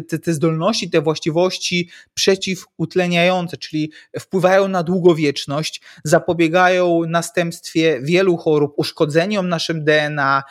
[0.00, 9.48] te, te zdolności, te właściwości przeciwutleniające, czyli wpływają na długowieczność, zapobiegają następstwie wielu chorób, uszkodzeniom
[9.48, 10.42] naszym DNA,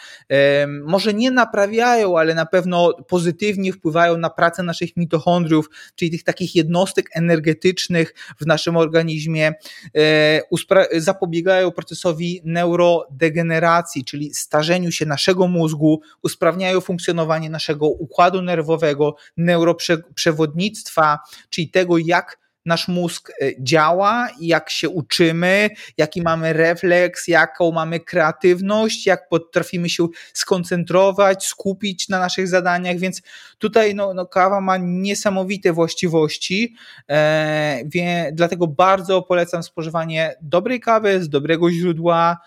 [0.83, 6.55] może nie naprawiają, ale na pewno pozytywnie wpływają na pracę naszych mitochondriów, czyli tych takich
[6.55, 9.53] jednostek energetycznych w naszym organizmie,
[9.97, 21.19] e, zapobiegają procesowi neurodegeneracji, czyli starzeniu się naszego mózgu, usprawniają funkcjonowanie naszego układu nerwowego, neuroprzewodnictwa,
[21.49, 27.99] czyli tego, jak nasz mózg e, działa, jak się uczymy, jaki mamy refleks, jaką mamy
[27.99, 33.21] kreatywność, jak potrafimy się skoncentrować, skupić na naszych zadaniach, więc
[33.57, 36.75] tutaj no, no kawa ma niesamowite właściwości,
[37.09, 42.37] e, wie, dlatego bardzo polecam spożywanie dobrej kawy z dobrego źródła,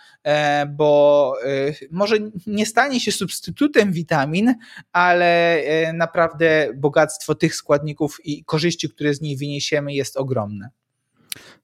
[0.67, 4.55] bo e, może nie stanie się substytutem witamin,
[4.93, 10.71] ale e, naprawdę bogactwo tych składników i korzyści, które z nich wyniesiemy jest ogromne.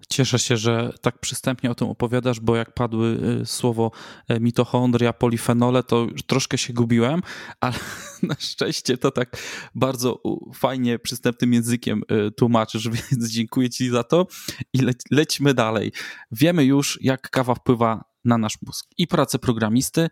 [0.09, 3.91] Cieszę się, że tak przystępnie o tym opowiadasz, bo jak padły słowo
[4.29, 7.23] e, mitochondria, polifenole, to troszkę się gubiłem,
[7.61, 7.75] ale
[8.23, 9.37] na szczęście to tak
[9.75, 10.23] bardzo
[10.55, 12.03] fajnie, przystępnym językiem
[12.37, 14.27] tłumaczysz, więc dziękuję Ci za to
[14.73, 15.93] i le lećmy dalej.
[16.33, 20.09] Wiemy już, jak kawa wpływa na nasz mózg i pracę programisty,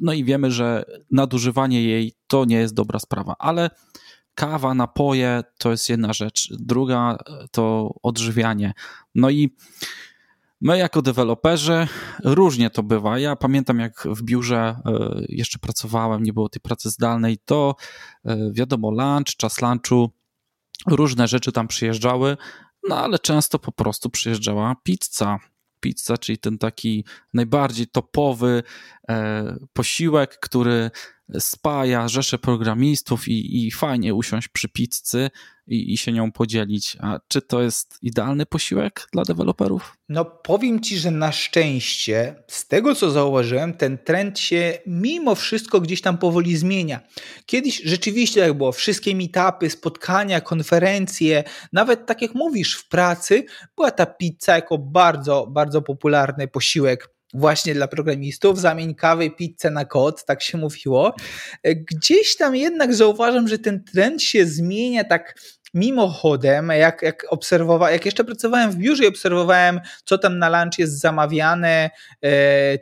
[0.00, 3.70] no i wiemy, że nadużywanie jej to nie jest dobra sprawa, ale
[4.34, 6.48] kawa, napoje to jest jedna rzecz.
[6.58, 7.18] Druga
[7.50, 8.72] to odżywianie.
[9.14, 9.56] No i
[10.60, 11.88] my jako deweloperzy
[12.24, 13.18] różnie to bywa.
[13.18, 14.80] Ja pamiętam, jak w biurze e,
[15.28, 17.74] jeszcze pracowałem, nie było tej pracy zdalnej, to
[18.24, 20.10] e, wiadomo, lunch, czas lunchu,
[20.86, 22.36] różne rzeczy tam przyjeżdżały,
[22.88, 25.38] no ale często po prostu przyjeżdżała pizza.
[25.82, 28.62] Pizza, czyli ten taki najbardziej topowy
[29.08, 30.90] e, posiłek, który
[31.38, 35.30] spaja rzesze programistów i, i fajnie usiąść przy pizzy
[35.66, 36.96] i, i, się nią podzielić.
[37.00, 39.96] A czy to jest idealny posiłek dla deweloperów?
[40.08, 45.80] No powiem Ci, że na szczęście z tego co zauważyłem, ten trend się mimo wszystko
[45.80, 47.00] gdzieś tam powoli zmienia.
[47.46, 53.44] Kiedyś rzeczywiście jak było, wszystkie meetupy, spotkania, konferencje, nawet tak jak mówisz w pracy,
[53.76, 59.84] była ta pizza jako bardzo, bardzo popularny posiłek właśnie dla programistów, zamień kawy, pizzę na
[59.84, 61.14] kod, tak się mówiło.
[61.64, 65.34] Gdzieś tam jednak zauważam, że ten trend się zmienia tak
[65.74, 70.78] mimochodem, jak, jak obserwowałem, jak jeszcze pracowałem w biurze i obserwowałem, co tam na lunch
[70.78, 71.90] jest zamawiane,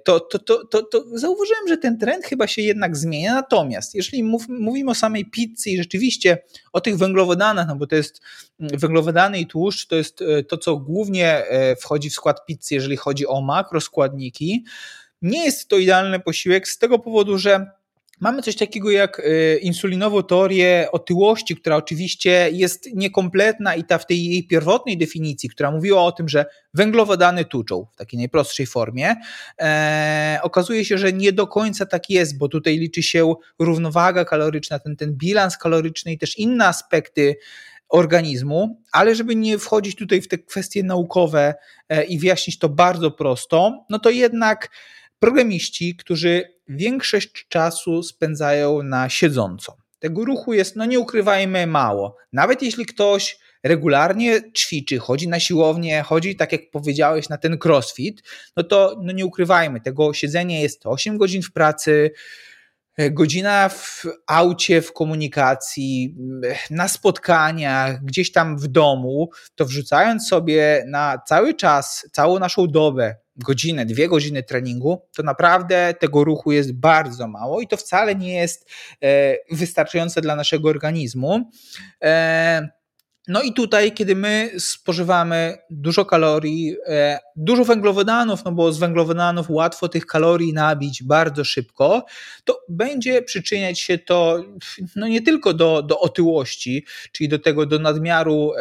[0.04, 3.34] to, to, to, to, to zauważyłem, że ten trend chyba się jednak zmienia.
[3.34, 6.38] Natomiast jeżeli mów, mówimy o samej pizzy i rzeczywiście
[6.72, 8.20] o tych węglowodanach, no bo to jest
[8.58, 11.42] węglowodany i tłuszcz, to jest to, co głównie
[11.80, 14.64] wchodzi w skład pizzy, jeżeli chodzi o makroskładniki.
[15.22, 17.70] Nie jest to idealny posiłek z tego powodu, że
[18.20, 24.06] Mamy coś takiego jak y, insulinową teorię otyłości, która oczywiście jest niekompletna i ta w
[24.06, 29.16] tej jej pierwotnej definicji, która mówiła o tym, że węglowodany tuczą w takiej najprostszej formie,
[29.60, 34.78] e, okazuje się, że nie do końca tak jest, bo tutaj liczy się równowaga kaloryczna,
[34.78, 37.36] ten, ten bilans kaloryczny i też inne aspekty
[37.88, 41.54] organizmu, ale żeby nie wchodzić tutaj w te kwestie naukowe
[41.88, 44.70] e, i wyjaśnić to bardzo prosto, no to jednak
[45.20, 49.76] programiści, którzy większość czasu spędzają na siedząco.
[49.98, 52.16] Tego ruchu jest, no nie ukrywajmy, mało.
[52.32, 58.22] Nawet jeśli ktoś regularnie ćwiczy, chodzi na siłownię, chodzi, tak jak powiedziałeś, na ten crossfit,
[58.56, 62.10] no to no nie ukrywajmy, tego siedzenia jest 8 godzin w pracy,
[62.96, 66.16] e, godzina w aucie, w komunikacji,
[66.70, 73.14] na spotkaniach, gdzieś tam w domu, to wrzucając sobie na cały czas, całą naszą dobę
[73.44, 78.34] godzinę, dwie godziny treningu, to naprawdę tego ruchu jest bardzo mało i to wcale nie
[78.34, 78.70] jest
[79.02, 81.50] e, wystarczające dla naszego organizmu.
[82.02, 82.68] E,
[83.28, 89.50] no i tutaj, kiedy my spożywamy dużo kalorii, e, dużo węglowodanów, no bo z węglowodanów
[89.50, 92.04] łatwo tych kalorii nabić bardzo szybko,
[92.44, 94.44] to będzie przyczyniać się to
[94.96, 98.52] no nie tylko do, do otyłości, czyli do tego, do nadmiaru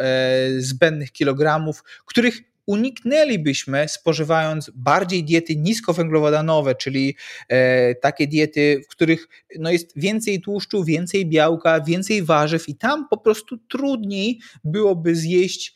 [0.58, 7.16] zbędnych kilogramów, których uniknęlibyśmy spożywając bardziej diety niskowęglowodanowe, czyli
[7.48, 9.28] e, takie diety, w których
[9.58, 15.74] no, jest więcej tłuszczu, więcej białka, więcej warzyw i tam po prostu trudniej byłoby zjeść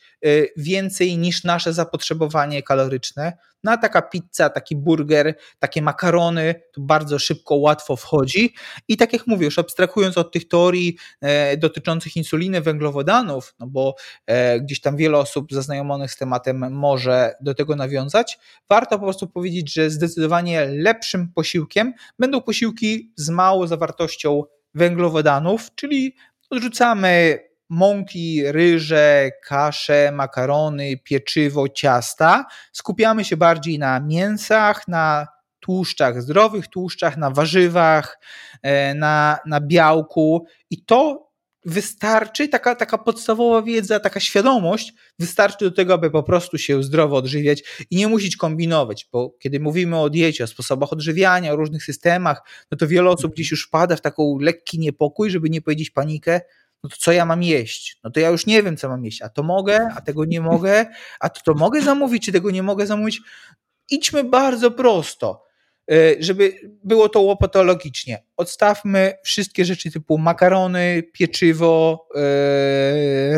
[0.57, 3.37] więcej niż nasze zapotrzebowanie kaloryczne.
[3.65, 8.53] No a taka pizza, taki burger, takie makarony, to bardzo szybko, łatwo wchodzi.
[8.87, 13.95] I tak jak mówię, już abstrahując od tych teorii e, dotyczących insuliny, węglowodanów, no bo
[14.27, 19.27] e, gdzieś tam wiele osób zaznajomionych z tematem może do tego nawiązać, warto po prostu
[19.27, 26.15] powiedzieć, że zdecydowanie lepszym posiłkiem będą posiłki z małą zawartością węglowodanów, czyli
[26.49, 32.45] odrzucamy mąki, ryże, kasze, makarony, pieczywo, ciasta.
[32.71, 35.27] Skupiamy się bardziej na mięsach, na
[35.59, 38.19] tłuszczach, zdrowych tłuszczach, na warzywach,
[38.61, 41.25] e, na, na białku i to
[41.65, 47.17] wystarczy, taka, taka podstawowa wiedza, taka świadomość wystarczy do tego, aby po prostu się zdrowo
[47.17, 51.83] odżywiać i nie musieć kombinować, bo kiedy mówimy o diecie, o sposobach odżywiania, o różnych
[51.83, 55.89] systemach, no to wiele osób gdzieś już wpada w taką lekki niepokój, żeby nie powiedzieć
[55.89, 56.41] panikę,
[56.83, 57.99] no to co ja mam jeść?
[58.03, 59.21] No to ja już nie wiem, co mam jeść.
[59.21, 60.85] A to mogę, a tego nie mogę,
[61.19, 63.21] a to, to mogę zamówić, czy tego nie mogę zamówić?
[63.89, 65.43] Idźmy bardzo prosto,
[65.91, 68.23] e, żeby było to łopatologicznie.
[68.37, 72.21] Odstawmy wszystkie rzeczy typu makarony, pieczywo, yy,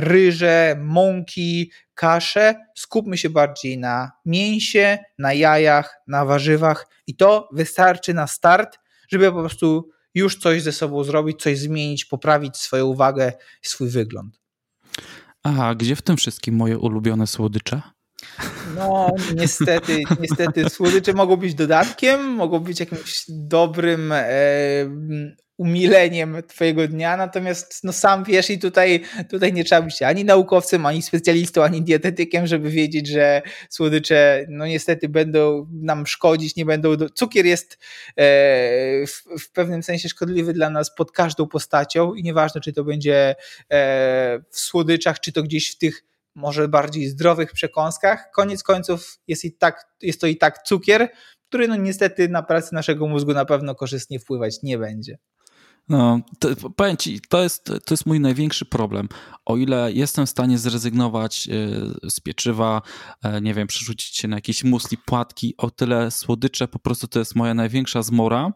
[0.02, 2.56] ryże, mąki, kasze.
[2.76, 9.32] Skupmy się bardziej na mięsie, na jajach, na warzywach i to wystarczy na start, żeby
[9.32, 14.40] po prostu już coś ze sobą zrobić, coś zmienić, poprawić swoją uwagę swój wygląd.
[15.44, 17.82] A gdzie w tym wszystkim moje ulubione słodycze?
[18.78, 20.70] No, niestety, niestety.
[20.70, 24.26] Słodycze mogą być dodatkiem, mogą być jakimś dobrym e,
[25.58, 30.86] umileniem twojego dnia, natomiast no sam wiesz i tutaj, tutaj nie trzeba być ani naukowcem,
[30.86, 36.96] ani specjalistą, ani dietetykiem, żeby wiedzieć, że słodycze no niestety będą nam szkodzić, nie będą...
[36.96, 37.10] Do...
[37.10, 37.78] Cukier jest
[38.16, 38.26] e,
[39.08, 43.36] w, w, pewnym sensie szkodliwy dla nas pod każdą postacią i nieważne, czy to będzie
[43.72, 46.04] e, w słodyczach, czy to gdzieś w tych
[46.38, 51.10] może bardziej zdrowych przekąskach, koniec końców jest, i tak, jest to i tak cukier,
[51.48, 55.18] który no niestety na pracę naszego mózgu na pewno korzystnie wpływać nie będzie.
[55.90, 59.10] No, to, powiem ci, to jest, to jest mój największy problem.
[59.46, 62.82] O ile jestem w stanie zrezygnować e, z pieczywa,
[63.24, 67.20] e, nie wiem, przerzucić się na jakieś musli, płatki, o tyle słodycze po prostu to
[67.20, 68.54] jest moja największa zmora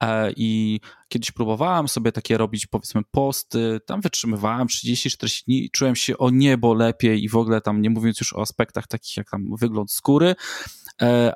[0.00, 6.18] e, i kiedyś próbowałem sobie takie robić, powiedzmy, posty, tam wytrzymywałem 30-40 dni, czułem się
[6.18, 9.56] o niebo lepiej i w ogóle tam, nie mówiąc już o aspektach takich jak tam
[9.60, 10.34] wygląd skóry,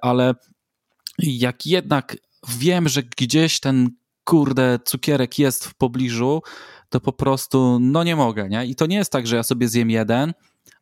[0.02, 0.34] ale
[1.18, 2.16] jak jednak
[2.48, 3.90] wiem, że gdzieś ten
[4.24, 6.42] kurde, cukierek jest w pobliżu,
[6.88, 8.66] to po prostu, no nie mogę, nie?
[8.66, 10.34] I to nie jest tak, że ja sobie zjem jeden,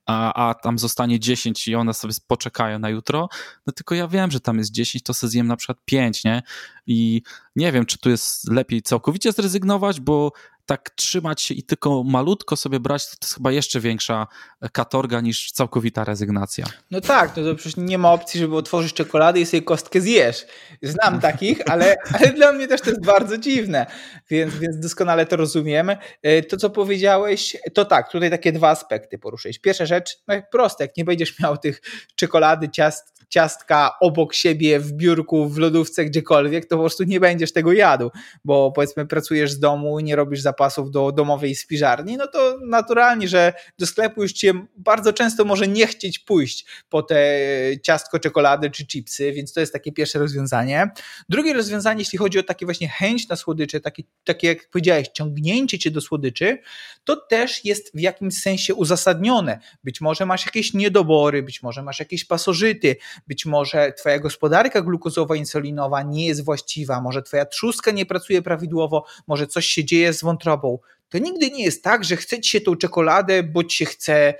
[0.07, 3.29] a, a tam zostanie 10 i one sobie poczekają na jutro,
[3.67, 6.43] no tylko ja wiem, że tam jest 10, to sobie zjem na przykład 5, nie?
[6.87, 7.23] I
[7.57, 10.33] nie wiem, czy tu jest lepiej całkowicie zrezygnować, bo
[10.67, 14.27] tak trzymać się i tylko malutko sobie brać, to jest chyba jeszcze większa
[14.73, 16.67] katorga niż całkowita rezygnacja.
[16.91, 20.47] No tak, no to przecież nie ma opcji, żeby otworzyć czekoladę i sobie kostkę zjesz.
[20.83, 23.87] Znam takich, ale, ale dla mnie też to jest bardzo dziwne,
[24.31, 25.91] więc, więc doskonale to rozumiem.
[26.23, 29.59] E, to, co powiedziałeś, to tak, tutaj takie dwa aspekty poruszyłeś.
[29.59, 31.81] Pierwsza rzecz, no jak proste, jak nie będziesz miał tych
[32.15, 37.53] czekolady, ciast, ciastka obok siebie w biurku, w lodówce, gdziekolwiek, to po prostu nie będziesz
[37.53, 38.11] tego jadł,
[38.45, 43.53] bo powiedzmy pracujesz z domu nie robisz zapasów do domowej spiżarni, no to naturalnie, że
[43.79, 47.39] do sklepu już cię bardzo często może nie chcieć pójść po te
[47.83, 50.91] ciastko, czekolady czy chipsy, więc to jest takie pierwsze rozwiązanie.
[51.29, 55.79] Drugie rozwiązanie, jeśli chodzi o takie właśnie chęć na słodycze, takie, takie jak powiedziałeś, ciągnięcie
[55.79, 56.59] cię do słodyczy,
[57.05, 59.59] to też jest w jakimś sensie uzasadnione.
[59.85, 65.37] Być może masz jakieś niedobory, być może masz jakieś pasożyty, być może twoja gospodarka glukozowa,
[65.37, 70.23] insulinowa nie jest właściwa, może twoja trzustka nie pracuje prawidłowo, może coś się dzieje z
[70.23, 70.79] wątrobą.
[71.09, 74.35] To nigdy nie jest tak, że chce ci się tą czekoladę, bo ci się chce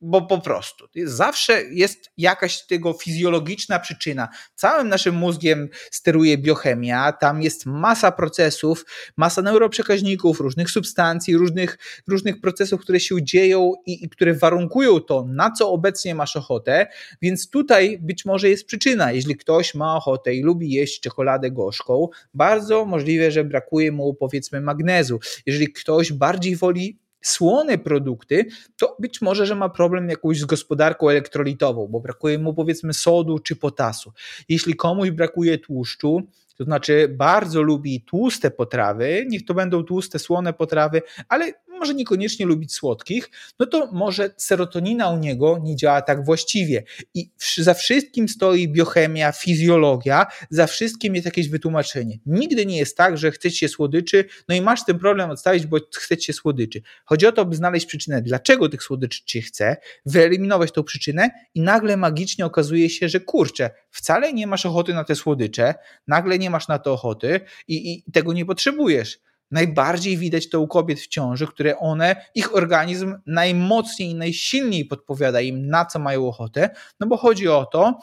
[0.00, 4.28] bo po prostu zawsze jest jakaś tego fizjologiczna przyczyna.
[4.54, 8.84] Całym naszym mózgiem steruje biochemia, tam jest masa procesów,
[9.16, 15.24] masa neuroprzekaźników, różnych substancji, różnych, różnych procesów, które się dzieją i, i które warunkują to,
[15.28, 16.86] na co obecnie masz ochotę,
[17.22, 19.12] więc tutaj być może jest przyczyna.
[19.12, 24.60] Jeśli ktoś ma ochotę i lubi jeść czekoladę gorzką, bardzo możliwe, że brakuje mu powiedzmy
[24.60, 25.20] magnezu.
[25.46, 31.08] Jeżeli ktoś bardziej woli słone produkty, to być może, że ma problem jakąś z gospodarką
[31.08, 34.12] elektrolitową, bo brakuje mu powiedzmy sodu czy potasu.
[34.48, 36.22] Jeśli komuś brakuje tłuszczu,
[36.56, 42.46] to znaczy bardzo lubi tłuste potrawy, niech to będą tłuste, słone potrawy, ale może niekoniecznie
[42.46, 46.82] lubić słodkich, no to może serotonina u niego nie działa tak właściwie.
[47.14, 52.18] I za wszystkim stoi biochemia, fizjologia, za wszystkim jest jakieś wytłumaczenie.
[52.26, 56.32] Nigdy nie jest tak, że chcecie słodyczy, no i masz ten problem odstawić, bo chcecie
[56.32, 56.82] słodyczy.
[57.04, 59.76] Chodzi o to, by znaleźć przyczynę, dlaczego tych słodyczy ci chce,
[60.06, 65.04] wyeliminować tą przyczynę i nagle magicznie okazuje się, że kurczę, wcale nie masz ochoty na
[65.04, 65.74] te słodycze,
[66.06, 69.18] nagle nie masz na to ochoty i, i tego nie potrzebujesz.
[69.50, 75.40] Najbardziej widać to u kobiet w ciąży, które one, ich organizm najmocniej i najsilniej podpowiada
[75.40, 76.70] im, na co mają ochotę,
[77.00, 77.98] no bo chodzi o to,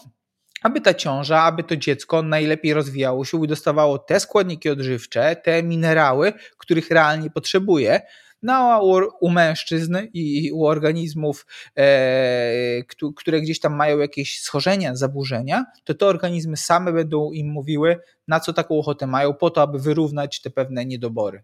[0.63, 5.63] aby ta ciąża, aby to dziecko najlepiej rozwijało się i dostawało te składniki odżywcze, te
[5.63, 8.01] minerały, których realnie potrzebuje.
[8.47, 11.45] No a u, u mężczyzn i u organizmów,
[11.77, 12.83] e,
[13.15, 18.39] które gdzieś tam mają jakieś schorzenia, zaburzenia, to te organizmy same będą im mówiły, na
[18.39, 21.43] co taką ochotę mają, po to, aby wyrównać te pewne niedobory.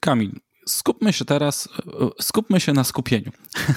[0.00, 0.32] Kamil,
[0.68, 1.68] skupmy się teraz,
[2.20, 3.32] skupmy się na skupieniu.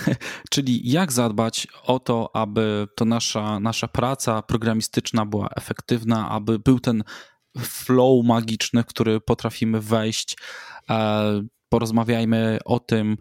[0.51, 6.80] Czyli jak zadbać o to, aby to nasza, nasza praca programistyczna była efektywna, aby był
[6.80, 7.03] ten
[7.58, 10.38] flow magiczny, w który potrafimy wejść.
[10.89, 13.18] E, porozmawiajmy o tym,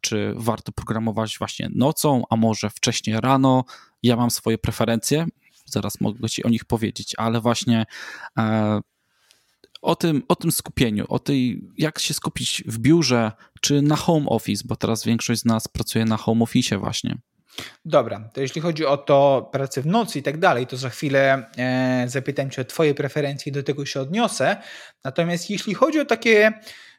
[0.00, 3.64] czy warto programować właśnie nocą, a może wcześniej rano.
[4.02, 5.26] Ja mam swoje preferencje,
[5.66, 7.86] zaraz mogę Ci o nich powiedzieć, ale właśnie
[8.38, 8.80] e,
[9.82, 14.26] o tym, o tym skupieniu, o tej, jak się skupić w biurze czy na home
[14.26, 17.18] office, bo teraz większość z nas pracuje na home office właśnie.
[17.84, 21.50] Dobra, to jeśli chodzi o to pracę w nocy i tak dalej, to za chwilę
[21.58, 24.56] e, zapytam Cię o Twoje preferencje i do tego się odniosę.
[25.04, 26.52] Natomiast jeśli chodzi o takie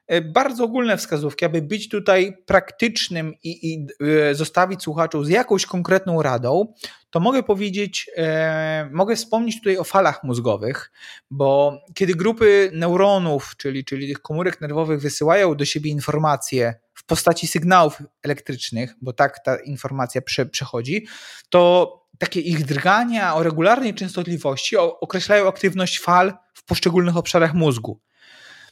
[0.08, 3.88] e, bardzo ogólne wskazówki, aby być tutaj praktycznym i, i
[4.30, 6.74] e, zostawić słuchaczów z jakąś konkretną radą,
[7.10, 10.92] to mogę powiedzieć, e, mogę wspomnieć tutaj o falach mózgowych,
[11.32, 18.02] bo kiedy grupy neuronów, czyli, czyli tych komórek nerwowych wysyłają do siebie informacje postaci sygnałów
[18.24, 21.06] elektrycznych, bo tak ta informacja prze, przechodzi,
[21.50, 28.02] to takie ich drgania o regularnej częstotliwości określają aktywność fal w poszczególnych obszarach mózgu.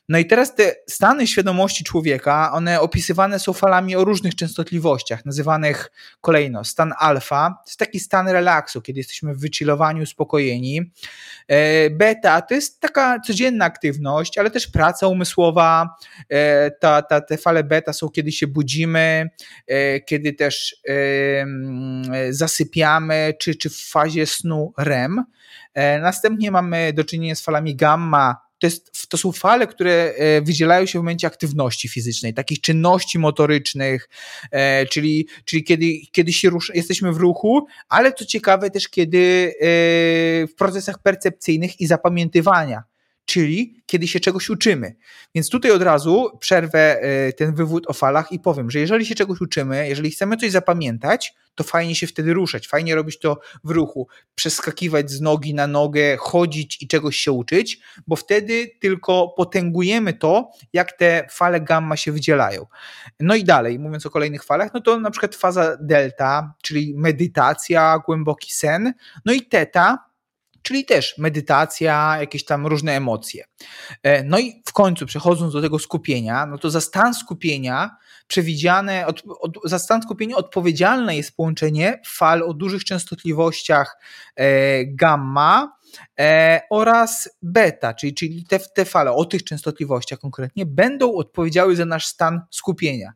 [0.09, 5.91] No i teraz te stany świadomości człowieka, one opisywane są falami o różnych częstotliwościach, nazywanych
[6.21, 10.91] kolejno stan alfa, to jest taki stan relaksu, kiedy jesteśmy w wychillowaniu, uspokojeni.
[11.47, 15.95] E, beta to jest taka codzienna aktywność, ale też praca umysłowa.
[16.29, 19.29] E, ta, ta, te fale beta są, kiedy się budzimy,
[19.67, 20.75] e, kiedy też
[22.29, 25.23] zasypiamy, czy, czy w fazie snu REM.
[26.01, 30.85] Następnie mamy do czynienia z falami gamma, to, jest, to są fale, które e, wydzielają
[30.85, 34.09] się w momencie aktywności fizycznej, takich czynności motorycznych,
[34.51, 39.53] e, czyli, czyli kiedy, kiedy się rusz, jesteśmy w ruchu, ale co ciekawe też kiedy
[39.59, 39.67] e,
[40.47, 42.83] w procesach percepcyjnych i zapamiętywania
[43.25, 44.95] czyli kiedy się czegoś uczymy.
[45.35, 47.01] Więc tutaj od razu przerwę
[47.37, 51.33] ten wywód o falach i powiem, że jeżeli się czegoś uczymy, jeżeli chcemy coś zapamiętać,
[51.55, 56.17] to fajnie się wtedy ruszać, fajnie robić to w ruchu, przeskakiwać z nogi na nogę,
[56.17, 62.11] chodzić i czegoś się uczyć, bo wtedy tylko potęgujemy to, jak te fale gamma się
[62.11, 62.65] wydzielają.
[63.19, 67.99] No i dalej, mówiąc o kolejnych falach, no to na przykład faza delta, czyli medytacja,
[68.05, 68.93] głęboki sen,
[69.25, 70.04] no i teta,
[70.65, 73.45] czyli też medytacja, jakieś tam różne emocje.
[74.03, 77.97] E, no i w końcu, przechodząc do tego skupienia, no to za stan skupienia
[78.27, 83.97] przewidziane, od, od, za stan skupienia odpowiedzialne jest połączenie fal o dużych częstotliwościach
[84.35, 85.77] e, gamma
[86.19, 91.85] e, oraz beta, czyli, czyli te, te fale o tych częstotliwościach konkretnie będą odpowiedziały za
[91.85, 93.13] nasz stan skupienia.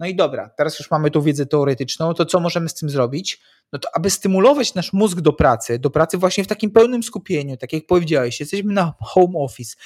[0.00, 3.40] No i dobra, teraz już mamy tą wiedzę teoretyczną, to co możemy z tym zrobić?
[3.72, 7.56] No to aby stymulować nasz mózg do pracy, do pracy właśnie w takim pełnym skupieniu,
[7.56, 9.76] tak jak powiedziałeś, jesteśmy na home office,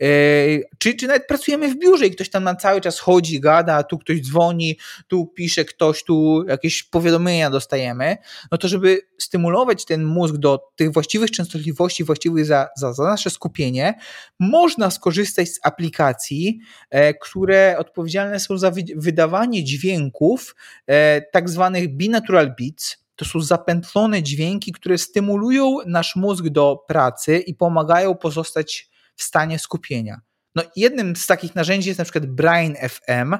[0.00, 3.82] yy, czy, czy nawet pracujemy w biurze i ktoś tam na cały czas chodzi, gada,
[3.82, 4.78] tu ktoś dzwoni,
[5.08, 8.16] tu pisze ktoś, tu jakieś powiadomienia dostajemy,
[8.52, 13.30] no to żeby stymulować ten mózg do tych właściwych częstotliwości, właściwych za, za, za nasze
[13.30, 13.94] skupienie,
[14.40, 16.58] można skorzystać z aplikacji,
[16.90, 20.56] e, które odpowiedzialne są za wydawanie dźwięków,
[20.86, 27.38] e, tak zwanych binatural beats, to są zapętlone dźwięki, które stymulują nasz mózg do pracy
[27.38, 30.20] i pomagają pozostać w stanie skupienia.
[30.54, 33.36] No, jednym z takich narzędzi jest na przykład Brain FM,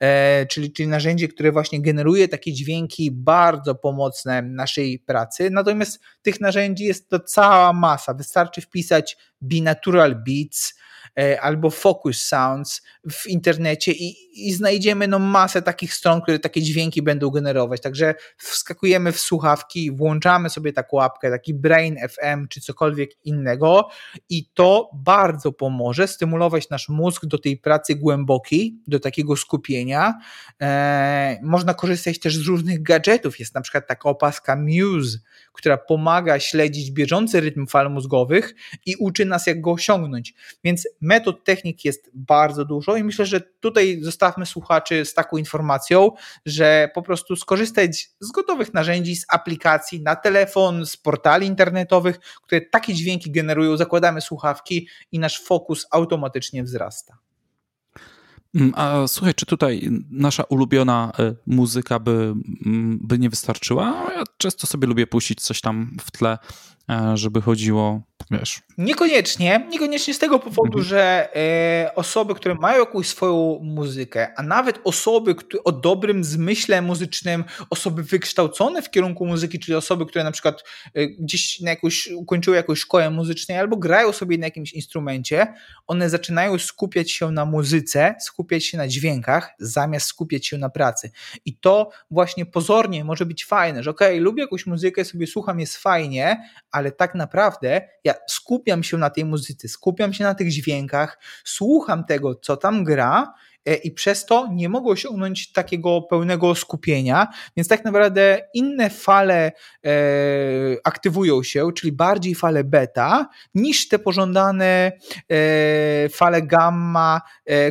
[0.00, 5.50] e, czyli, czyli narzędzie, które właśnie generuje takie dźwięki bardzo pomocne naszej pracy.
[5.50, 8.14] Natomiast tych narzędzi jest to cała masa.
[8.14, 10.74] Wystarczy wpisać Binatural Beats,
[11.18, 14.16] E, albo Focus Sounds w internecie i,
[14.48, 17.80] i znajdziemy no masę takich stron, które takie dźwięki będą generować.
[17.80, 23.88] Także wskakujemy w słuchawki, włączamy sobie taką łapkę, taki Brain FM czy cokolwiek innego
[24.28, 30.14] i to bardzo pomoże stymulować nasz mózg do tej pracy głębokiej, do takiego skupienia.
[30.62, 33.40] E, można korzystać też z różnych gadżetów.
[33.40, 35.18] Jest na przykład taka opaska Muse,
[35.54, 38.54] która pomaga śledzić bieżący rytm fal mózgowych
[38.86, 40.34] i uczy nas, jak go osiągnąć.
[40.64, 46.10] Więc metod, technik jest bardzo dużo i myślę, że tutaj zostawmy słuchaczy z taką informacją,
[46.46, 52.60] że po prostu skorzystać z gotowych narzędzi, z aplikacji na telefon, z portali internetowych, które
[52.60, 57.23] takie dźwięki generują, zakładamy słuchawki i nasz fokus automatycznie wzrasta.
[58.54, 62.34] Mm, a słuchaj, czy tutaj nasza ulubiona e, muzyka by,
[62.66, 64.12] mm, by nie wystarczyła?
[64.16, 66.38] Ja często sobie lubię puścić coś tam w tle,
[67.14, 68.62] żeby chodziło wiesz.
[68.78, 70.84] Niekoniecznie, niekoniecznie z tego powodu, mhm.
[70.84, 76.82] że e, osoby, które mają jakąś swoją muzykę, a nawet osoby które, o dobrym zmyśle
[76.82, 80.64] muzycznym, osoby wykształcone w kierunku muzyki, czyli osoby, które na przykład
[80.94, 85.54] e, gdzieś na jakąś, ukończyły jakąś szkołę muzyczną albo grają sobie na jakimś instrumencie,
[85.86, 91.10] one zaczynają skupiać się na muzyce, skupiać się na dźwiękach, zamiast skupiać się na pracy.
[91.44, 95.60] I to właśnie pozornie może być fajne, że okej, okay, lubię jakąś muzykę, sobie słucham,
[95.60, 96.36] jest fajnie,
[96.74, 102.04] ale tak naprawdę ja skupiam się na tej muzyce, skupiam się na tych dźwiękach, słucham
[102.04, 103.34] tego, co tam gra
[103.84, 109.52] i przez to nie mogą osiągnąć takiego pełnego skupienia, więc tak naprawdę inne fale
[109.84, 109.90] e,
[110.84, 114.92] aktywują się, czyli bardziej fale beta, niż te pożądane
[115.30, 117.20] e, fale gamma,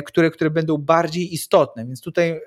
[0.04, 2.40] które, które będą bardziej istotne, więc tutaj,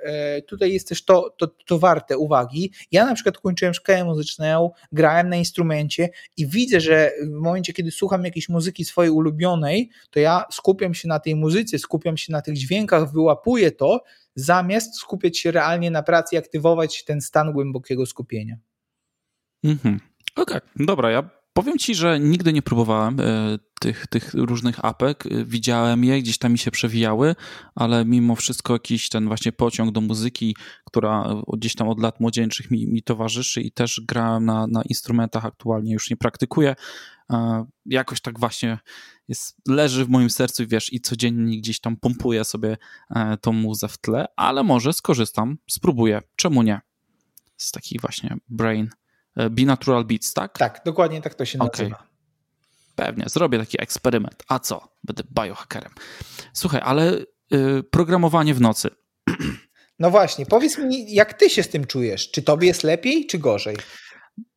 [0.48, 2.72] tutaj jest też to, to, to warte uwagi.
[2.92, 7.92] Ja na przykład kończyłem szkołę muzyczną, grałem na instrumencie i widzę, że w momencie, kiedy
[7.92, 12.42] słucham jakiejś muzyki swojej ulubionej, to ja skupiam się na tej muzyce, skupiam się na
[12.42, 14.04] tych dźwiękach, wyłapuję łapuje to,
[14.36, 18.56] zamiast skupiać się realnie na pracy i aktywować ten stan głębokiego skupienia.
[19.64, 20.00] Mhm.
[20.36, 20.86] Okej, okay.
[20.86, 25.26] dobra, ja powiem ci, że nigdy nie próbowałem y, tych, tych różnych apek.
[25.26, 27.36] Y, widziałem je, gdzieś tam mi się przewijały,
[27.76, 30.56] ale mimo wszystko jakiś ten właśnie pociąg do muzyki,
[30.86, 35.46] która gdzieś tam od lat młodzieńczych mi, mi towarzyszy i też grałem na, na instrumentach,
[35.46, 36.76] aktualnie już nie praktykuję.
[37.86, 38.80] Jakoś tak właśnie
[39.28, 42.78] jest, leży w moim sercu wiesz, i codziennie gdzieś tam pompuję sobie
[43.16, 46.82] e, tą muzę w tle, ale może skorzystam, spróbuję, czemu nie?
[47.58, 48.90] Z takich właśnie brain,
[49.38, 50.58] e, Be Natural Beats, tak?
[50.58, 51.96] Tak, dokładnie tak to się nazywa.
[51.96, 52.08] Okay.
[52.96, 54.44] Pewnie, zrobię taki eksperyment.
[54.48, 54.90] A co?
[55.04, 55.92] Będę biohackerem.
[56.54, 57.14] Słuchaj, ale
[57.54, 58.90] y, programowanie w nocy.
[60.00, 62.32] No właśnie, powiedz mi, jak ty się z tym czujesz?
[62.32, 63.78] Czy tobie jest lepiej, czy gorzej?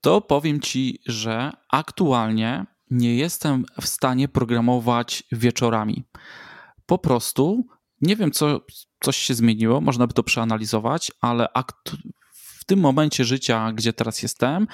[0.01, 6.05] To powiem ci, że aktualnie nie jestem w stanie programować wieczorami.
[6.87, 7.67] Po prostu
[8.01, 8.61] nie wiem, co
[9.01, 12.20] coś się zmieniło, można by to przeanalizować, ale w
[12.71, 14.67] tym momencie życia, gdzie teraz jestem,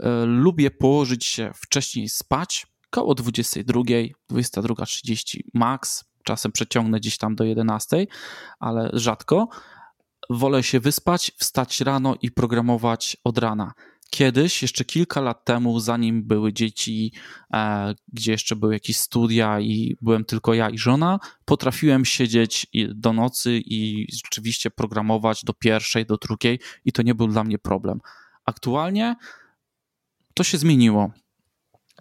[0.00, 3.82] e, lubię położyć się wcześniej spać, koło 22,
[4.30, 8.06] 22.30 max, czasem przeciągnę gdzieś tam do 11,
[8.58, 9.48] ale rzadko.
[10.30, 13.72] Wolę się wyspać, wstać rano i programować od rana.
[14.10, 17.12] Kiedyś, jeszcze kilka lat temu, zanim były dzieci,
[17.52, 23.12] e, gdzie jeszcze były jakieś studia i byłem tylko ja i żona, potrafiłem siedzieć do
[23.12, 28.00] nocy i rzeczywiście programować do pierwszej, do drugiej i to nie był dla mnie problem.
[28.44, 29.16] Aktualnie
[30.34, 31.10] to się zmieniło.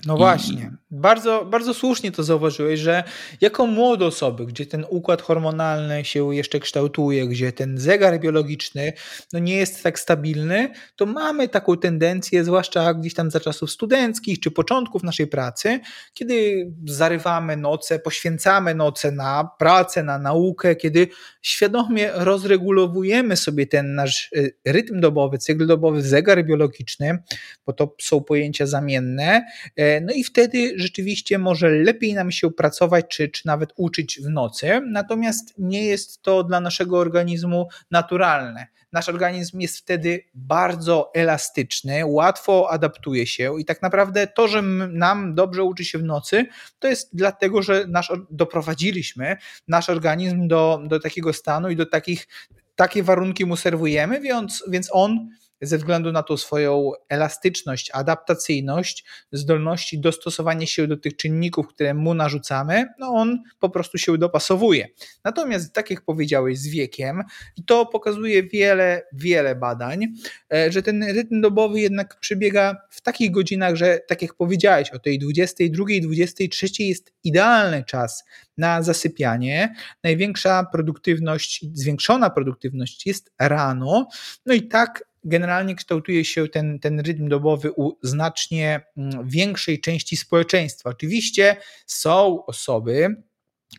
[0.06, 3.04] No właśnie, bardzo, bardzo słusznie to zauważyłeś, że
[3.42, 8.94] jako młode osoby, gdzie ten układ hormonalny się jeszcze kształtuje, gdzie ten zegar biologiczny
[9.34, 14.40] no nie jest tak stabilny, to mamy taką tendencję, zwłaszcza gdzieś tam za czasów studenckich
[14.40, 15.80] czy początków naszej pracy,
[16.14, 21.08] kiedy zarywamy noce, poświęcamy noce na pracę, na naukę, kiedy
[21.42, 27.24] świadomie rozregulowujemy sobie ten nasz y, rytm dobowy, cykl dobowy, zegar biologiczny,
[27.66, 29.46] bo to są pojęcia zamienne,
[29.80, 34.30] y, no i wtedy rzeczywiście może lepiej nam się pracować, czy, czy nawet uczyć w
[34.30, 38.68] nocy, natomiast nie jest to dla naszego organizmu naturalne.
[38.92, 45.36] Nasz organizm jest wtedy bardzo elastyczny, łatwo adaptuje się i tak naprawdę to, że nam
[45.36, 46.46] dobrze uczy się w nocy,
[46.80, 52.28] to jest dlatego, że nasz, doprowadziliśmy nasz organizm do, do takiego stanu i do takich,
[52.76, 55.30] takie warunki mu serwujemy, więc, więc on
[55.62, 62.14] ze względu na tą swoją elastyczność, adaptacyjność, zdolności dostosowania się do tych czynników, które mu
[62.14, 64.88] narzucamy, no on po prostu się dopasowuje.
[65.24, 67.24] Natomiast, tak jak powiedziałeś, z wiekiem,
[67.58, 70.06] i to pokazuje wiele, wiele badań,
[70.54, 75.00] e, że ten rytm dobowy jednak przebiega w takich godzinach, że tak jak powiedziałeś, o
[75.00, 78.24] tej 22, 23 jest idealny czas
[78.58, 79.76] na zasypianie.
[80.04, 84.08] Największa produktywność, zwiększona produktywność jest rano.
[84.46, 90.18] No i tak generalnie kształtuje się ten, ten rytm dobowy u znacznie mm, większej części
[90.18, 90.90] społeczeństwa.
[90.90, 93.24] Oczywiście są osoby,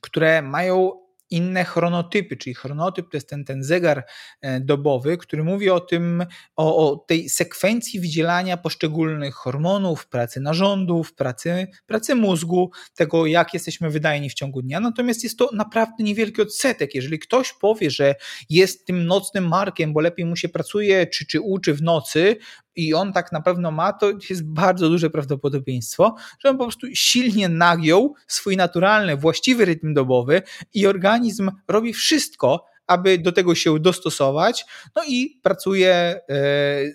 [0.01, 4.05] które mają inne chronotypy, czyli chronotyp to jest ten, ten zegar
[4.41, 6.24] e, dobowy, który mówi o tym,
[6.57, 13.91] o, o tej sekwencji wydzielania poszczególnych hormonów, pracy narządów, pracy, pracy mózgu, tego jak jesteśmy
[13.91, 14.81] wydajni w ciągu dnia.
[14.81, 16.95] Natomiast jest to naprawdę niewielki odsetek.
[16.95, 18.14] Jeżeli ktoś powie, że
[18.51, 22.37] jest tym nocnym markiem, bo lepiej mu się pracuje czy, czy uczy w nocy,
[22.79, 26.87] i on tak na pewno ma, to jest bardzo duże prawdopodobieństwo, że on po prostu
[26.95, 30.43] silnie nagiął swój naturalny, właściwy rytm dobowy
[30.74, 34.64] i organizm robi wszystko, aby do tego się dostosować.
[34.97, 36.20] No i pracuje e,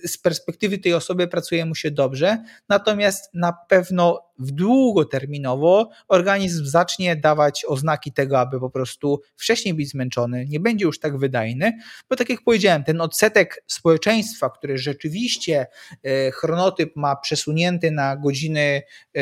[0.07, 7.15] z perspektywy tej osoby, pracuje mu się dobrze, natomiast na pewno w długoterminowo organizm zacznie
[7.15, 11.77] dawać oznaki tego, aby po prostu wcześniej być zmęczony, nie będzie już tak wydajny,
[12.09, 15.67] bo tak jak powiedziałem, ten odsetek społeczeństwa, który rzeczywiście
[16.03, 18.81] e, chronotyp ma przesunięty na godziny,
[19.13, 19.21] e,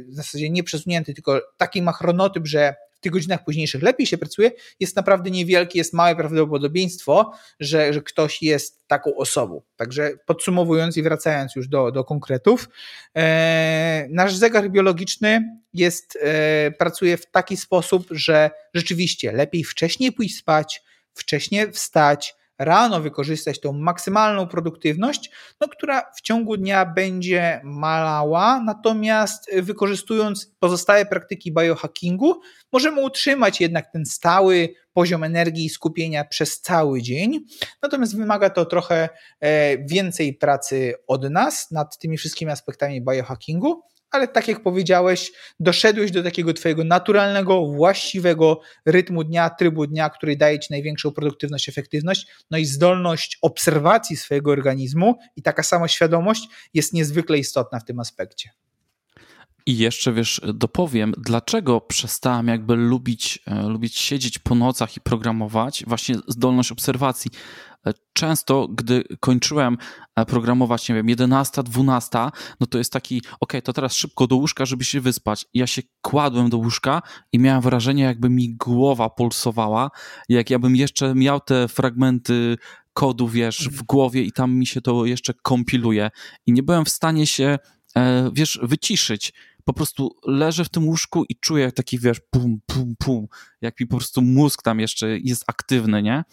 [0.00, 4.50] w zasadzie nie przesunięty, tylko taki ma chronotyp, że tych godzinach późniejszych lepiej się pracuje,
[4.80, 9.62] jest naprawdę niewielkie, jest małe prawdopodobieństwo, że, że ktoś jest taką osobą.
[9.76, 12.68] Także podsumowując i wracając już do, do konkretów,
[13.16, 20.36] e, nasz zegar biologiczny jest, e, pracuje w taki sposób, że rzeczywiście lepiej wcześniej pójść
[20.36, 20.82] spać,
[21.14, 25.30] wcześniej wstać, rano wykorzystać tą maksymalną produktywność,
[25.60, 32.40] no, która w ciągu dnia będzie malała, natomiast wykorzystując pozostałe praktyki biohackingu,
[32.72, 37.40] możemy utrzymać jednak ten stały poziom energii i skupienia przez cały dzień.
[37.82, 39.08] Natomiast wymaga to trochę
[39.40, 43.82] e, więcej pracy od nas nad tymi wszystkimi aspektami biohackingu
[44.12, 50.36] ale tak jak powiedziałeś, doszedłeś do takiego twojego naturalnego, właściwego rytmu dnia, trybu dnia, który
[50.36, 56.48] daje ci największą produktywność, efektywność, no i zdolność obserwacji swojego organizmu i taka sama świadomość
[56.74, 58.50] jest niezwykle istotna w tym aspekcie.
[59.66, 65.84] I jeszcze wiesz, dopowiem, dlaczego przestałem jakby lubić, e, lubić siedzieć po nocach i programować,
[65.86, 67.30] właśnie zdolność obserwacji.
[67.86, 69.76] E, często, gdy kończyłem
[70.16, 72.18] e, programować, nie wiem, 11, 12,
[72.60, 75.46] no to jest taki, ok, to teraz szybko do łóżka, żeby się wyspać.
[75.54, 77.02] I ja się kładłem do łóżka
[77.32, 79.90] i miałem wrażenie, jakby mi głowa pulsowała,
[80.28, 82.56] jak ja bym jeszcze miał te fragmenty
[82.92, 86.10] kodu, wiesz, w głowie i tam mi się to jeszcze kompiluje.
[86.46, 87.58] I nie byłem w stanie się,
[88.32, 89.32] wiesz, wyciszyć
[89.64, 93.26] po prostu leżę w tym łóżku i czuję taki, wiesz, pum, pum, pum,
[93.60, 96.24] jak mi po prostu mózg tam jeszcze jest aktywny, nie?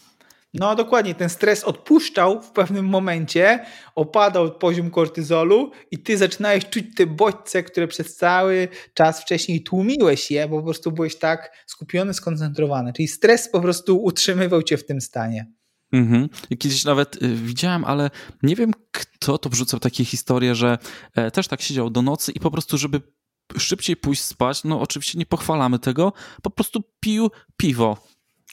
[0.53, 6.85] No dokładnie, ten stres odpuszczał w pewnym momencie, opadał poziom kortyzolu i ty zaczynałeś czuć
[6.95, 12.13] te bodźce, które przez cały czas wcześniej tłumiłeś je, bo po prostu byłeś tak skupiony,
[12.13, 12.93] skoncentrowany.
[12.93, 15.51] Czyli stres po prostu utrzymywał cię w tym stanie.
[15.91, 16.29] Mhm.
[16.59, 18.09] Kiedyś nawet y, widziałem, ale
[18.43, 20.77] nie wiem kto to wrzucał takie historie, że
[21.15, 23.01] e, też tak siedział do nocy i po prostu, żeby
[23.57, 27.97] szybciej pójść spać, no oczywiście nie pochwalamy tego, po prostu pił piwo.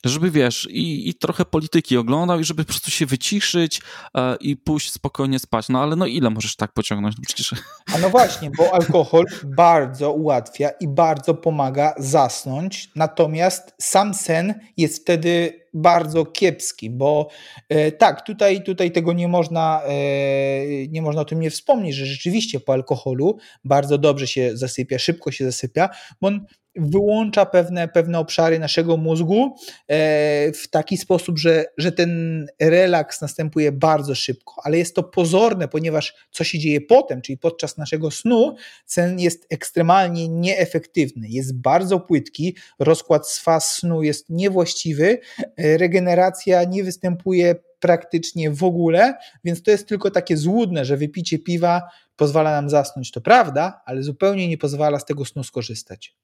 [0.09, 3.81] Żeby wiesz, i, i trochę polityki oglądał, i żeby po prostu się wyciszyć
[4.17, 5.69] e, i pójść spokojnie spać.
[5.69, 7.17] No ale no ile możesz tak pociągnąć?
[7.17, 7.55] No przecież...
[7.95, 9.25] A no właśnie, bo alkohol
[9.57, 17.29] bardzo ułatwia i bardzo pomaga zasnąć, natomiast sam sen jest wtedy bardzo kiepski, bo
[17.69, 22.07] e, tak, tutaj, tutaj tego nie można, e, nie można o tym nie wspomnieć, że
[22.07, 25.89] rzeczywiście po alkoholu bardzo dobrze się zasypia, szybko się zasypia,
[26.21, 26.47] bo on
[26.77, 29.55] wyłącza pewne, pewne obszary naszego mózgu
[29.89, 35.69] e, w taki sposób, że, że ten relaks następuje bardzo szybko, ale jest to pozorne,
[35.69, 38.55] ponieważ co się dzieje potem, czyli podczas naszego snu,
[38.87, 45.19] sen jest ekstremalnie nieefektywny, jest bardzo płytki, rozkład z faz snu jest niewłaściwy,
[45.57, 49.15] e, regeneracja nie występuje praktycznie w ogóle,
[49.45, 51.83] więc to jest tylko takie złudne, że wypicie piwa
[52.17, 53.11] pozwala nam zasnąć.
[53.11, 56.15] To prawda, ale zupełnie nie pozwala z tego snu skorzystać.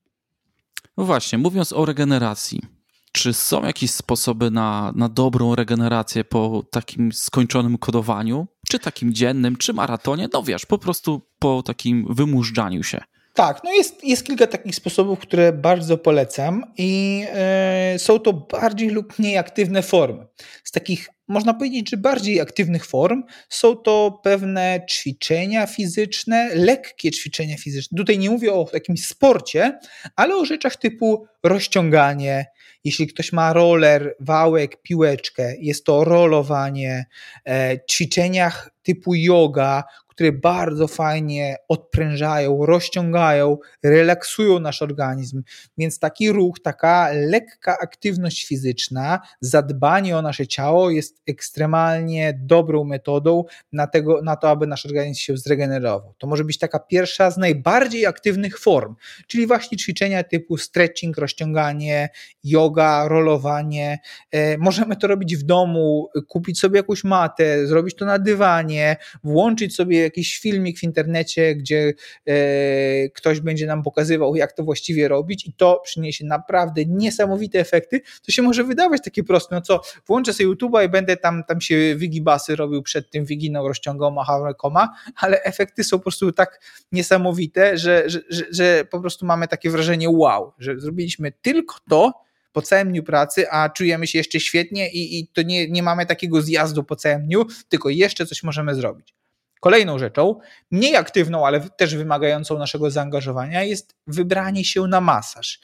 [0.97, 2.61] No właśnie, mówiąc o regeneracji,
[3.12, 8.47] czy są jakieś sposoby na, na dobrą regenerację po takim skończonym kodowaniu?
[8.68, 10.28] Czy takim dziennym, czy maratonie?
[10.32, 13.01] No wiesz, po prostu po takim wymużdżaniu się.
[13.34, 17.20] Tak, no jest, jest kilka takich sposobów, które bardzo polecam i
[17.93, 20.26] yy, są to bardziej lub mniej aktywne formy.
[20.64, 27.56] Z takich, można powiedzieć, że bardziej aktywnych form są to pewne ćwiczenia fizyczne, lekkie ćwiczenia
[27.56, 27.96] fizyczne.
[27.98, 29.78] Tutaj nie mówię o jakimś sporcie,
[30.16, 32.46] ale o rzeczach typu rozciąganie,
[32.84, 37.06] jeśli ktoś ma roller, wałek, piłeczkę, jest to rolowanie,
[37.46, 39.84] e, ćwiczeniach typu yoga,
[40.14, 45.42] które bardzo fajnie odprężają, rozciągają, relaksują nasz organizm.
[45.78, 53.44] Więc taki ruch, taka lekka aktywność fizyczna, zadbanie o nasze ciało jest ekstremalnie dobrą metodą
[53.72, 56.14] na, tego, na to, aby nasz organizm się zregenerował.
[56.18, 58.94] To może być taka pierwsza z najbardziej aktywnych form,
[59.26, 62.08] czyli właśnie ćwiczenia typu stretching, rozciąganie,
[62.44, 63.98] yoga, rolowanie.
[64.30, 69.74] E, możemy to robić w domu, kupić sobie jakąś matę, zrobić to na dywanie, włączyć
[69.76, 71.92] sobie jakiś filmik w internecie, gdzie
[72.26, 78.00] e, ktoś będzie nam pokazywał, jak to właściwie robić, i to przyniesie naprawdę niesamowite efekty.
[78.26, 81.61] To się może wydawać takie proste, no co, włączę sobie YouTube'a i będę tam, tam
[81.61, 86.61] się wigibasy robił przed tym wiginą, rozciągał, machał rękoma, ale efekty są po prostu tak
[86.92, 92.12] niesamowite, że, że, że, że po prostu mamy takie wrażenie wow, że zrobiliśmy tylko to,
[92.53, 96.07] po całym dniu pracy, a czujemy się jeszcze świetnie i, i to nie, nie mamy
[96.07, 99.14] takiego zjazdu po całym dniu, tylko jeszcze coś możemy zrobić.
[99.62, 100.40] Kolejną rzeczą,
[100.70, 105.60] mniej aktywną, ale też wymagającą naszego zaangażowania, jest wybranie się na masaż.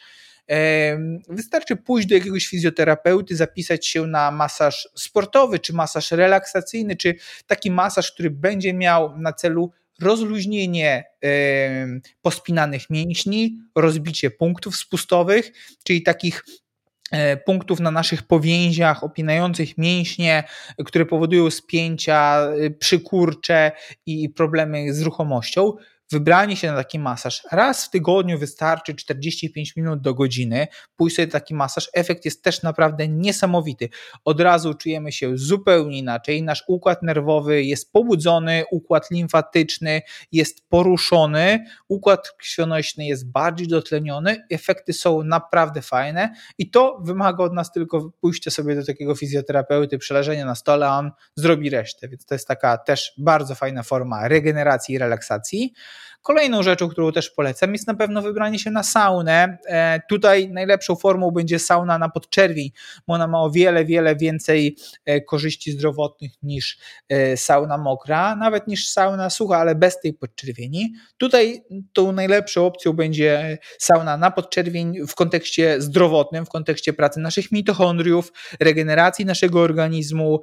[1.28, 7.14] Wystarczy pójść do jakiegoś fizjoterapeuty, zapisać się na masaż sportowy, czy masaż relaksacyjny, czy
[7.46, 11.04] taki masaż, który będzie miał na celu rozluźnienie
[12.22, 15.52] pospinanych mięśni, rozbicie punktów spustowych,
[15.84, 16.44] czyli takich
[17.44, 20.44] punktów na naszych powięziach opinających mięśnie,
[20.84, 23.72] które powodują spięcia, y, przykurcze
[24.06, 25.72] i problemy z ruchomością
[26.10, 30.66] wybranie się na taki masaż raz w tygodniu wystarczy 45 minut do godziny.
[30.96, 33.88] Pójść sobie taki masaż, efekt jest też naprawdę niesamowity.
[34.24, 36.42] Od razu czujemy się zupełnie inaczej.
[36.42, 40.02] Nasz układ nerwowy jest pobudzony, układ limfatyczny
[40.32, 44.46] jest poruszony, układ krwionośny jest bardziej dotleniony.
[44.50, 49.98] Efekty są naprawdę fajne i to wymaga od nas tylko pójścia sobie do takiego fizjoterapeuty,
[49.98, 52.08] przeleżenia na stole, a on zrobi resztę.
[52.08, 55.74] Więc to jest taka też bardzo fajna forma regeneracji i relaksacji.
[56.22, 59.58] Kolejną rzeczą, którą też polecam, jest na pewno wybranie się na saunę.
[59.66, 62.70] E, tutaj najlepszą formą będzie sauna na podczerwień,
[63.06, 66.78] bo ona ma o wiele, wiele więcej e, korzyści zdrowotnych niż
[67.08, 70.92] e, sauna mokra, nawet niż sauna sucha, ale bez tej podczerwieni.
[71.16, 77.52] Tutaj tą najlepszą opcją będzie sauna na podczerwień w kontekście zdrowotnym, w kontekście pracy naszych
[77.52, 80.40] mitochondriów, regeneracji naszego organizmu,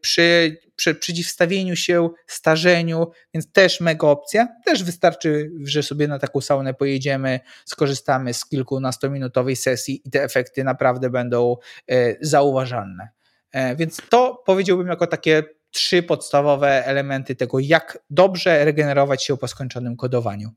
[0.00, 4.48] przy przy przeciwstawieniu się starzeniu, więc też mega opcja.
[4.64, 10.64] Też wystarczy, że sobie na taką saunę pojedziemy, skorzystamy z kilkunastominutowej sesji i te efekty
[10.64, 11.56] naprawdę będą
[11.90, 13.08] e, zauważalne.
[13.52, 19.48] E, więc to powiedziałbym jako takie trzy podstawowe elementy tego, jak dobrze regenerować się po
[19.48, 20.50] skończonym kodowaniu.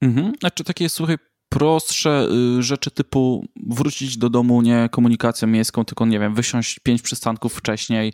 [0.00, 0.32] Mhm.
[0.40, 1.16] Znaczy takie, słuchaj,
[1.48, 2.26] prostsze
[2.58, 7.54] y, rzeczy typu wrócić do domu nie komunikacją miejską, tylko nie wiem, wysiąść pięć przystanków
[7.54, 8.12] wcześniej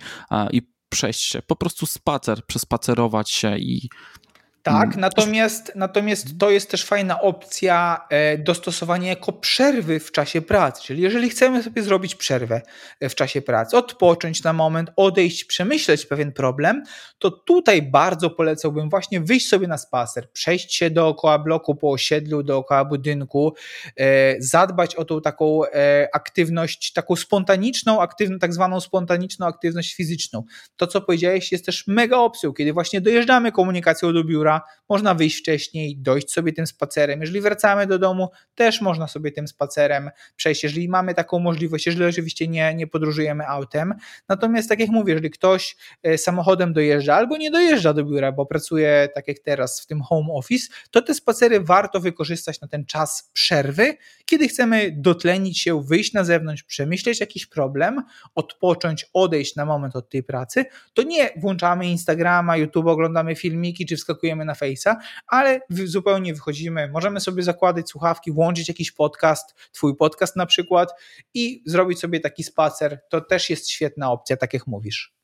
[0.53, 3.89] i przejść się, po prostu spacer, przespacerować się i
[4.63, 5.01] tak, hmm.
[5.01, 10.83] natomiast, natomiast to jest też fajna opcja e, dostosowania jako przerwy w czasie pracy.
[10.83, 12.63] Czyli jeżeli chcemy sobie zrobić przerwę
[13.01, 16.83] e, w czasie pracy, odpocząć na moment, odejść, przemyśleć pewien problem,
[17.19, 22.43] to tutaj bardzo polecałbym właśnie wyjść sobie na spacer, przejść się dookoła bloku po osiedlu,
[22.43, 23.55] dookoła budynku,
[23.97, 25.61] e, zadbać o tą taką
[26.13, 30.45] aktywność, taką spontaniczną, aktywną, tak zwaną spontaniczną aktywność fizyczną.
[30.77, 34.50] To, co powiedziałeś, jest też mega opcją, kiedy właśnie dojeżdżamy komunikacją do biura,
[34.89, 37.21] można wyjść wcześniej, dojść sobie tym spacerem.
[37.21, 42.05] Jeżeli wracamy do domu, też można sobie tym spacerem przejść, jeżeli mamy taką możliwość, jeżeli
[42.05, 43.95] oczywiście nie, nie podróżujemy autem.
[44.29, 48.47] Natomiast tak jak mówię, jeżeli ktoś e, samochodem dojeżdża albo nie dojeżdża do biura, bo
[48.47, 52.87] pracuje tak jak teraz w tym home office, to te spacery warto wykorzystać na ten
[52.87, 58.03] czas przerwy, kiedy chcemy dotlenić się, wyjść na zewnątrz, przemyśleć jakiś problem,
[58.35, 63.97] odpocząć, odejść na moment od tej pracy, to nie włączamy Instagrama, YouTube, oglądamy filmiki czy
[63.97, 70.37] wskakujemy na Face'a, ale zupełnie wychodzimy, możemy sobie zakładać słuchawki, włączyć jakiś podcast, twój podcast
[70.37, 70.93] na przykład
[71.35, 73.01] i zrobić sobie taki spacer.
[73.09, 75.21] To też jest świetna opcja, tak jak mówisz.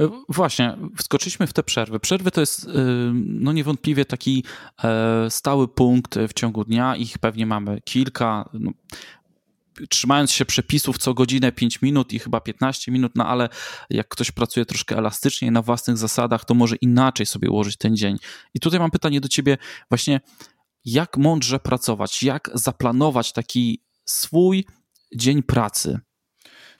[0.00, 2.00] E, właśnie, wskoczyliśmy w te przerwy.
[2.00, 2.70] Przerwy to jest e,
[3.14, 4.44] no niewątpliwie taki
[4.84, 6.96] e, stały punkt w ciągu dnia.
[6.96, 8.48] Ich pewnie mamy kilka.
[8.52, 8.70] No,
[9.88, 13.48] trzymając się przepisów co godzinę 5 minut i chyba 15 minut, no ale
[13.90, 18.16] jak ktoś pracuje troszkę elastycznie na własnych zasadach, to może inaczej sobie ułożyć ten dzień.
[18.54, 19.58] I tutaj mam pytanie do ciebie
[19.90, 20.20] właśnie,
[20.84, 24.64] jak mądrze pracować, jak zaplanować taki swój
[25.14, 25.98] dzień pracy?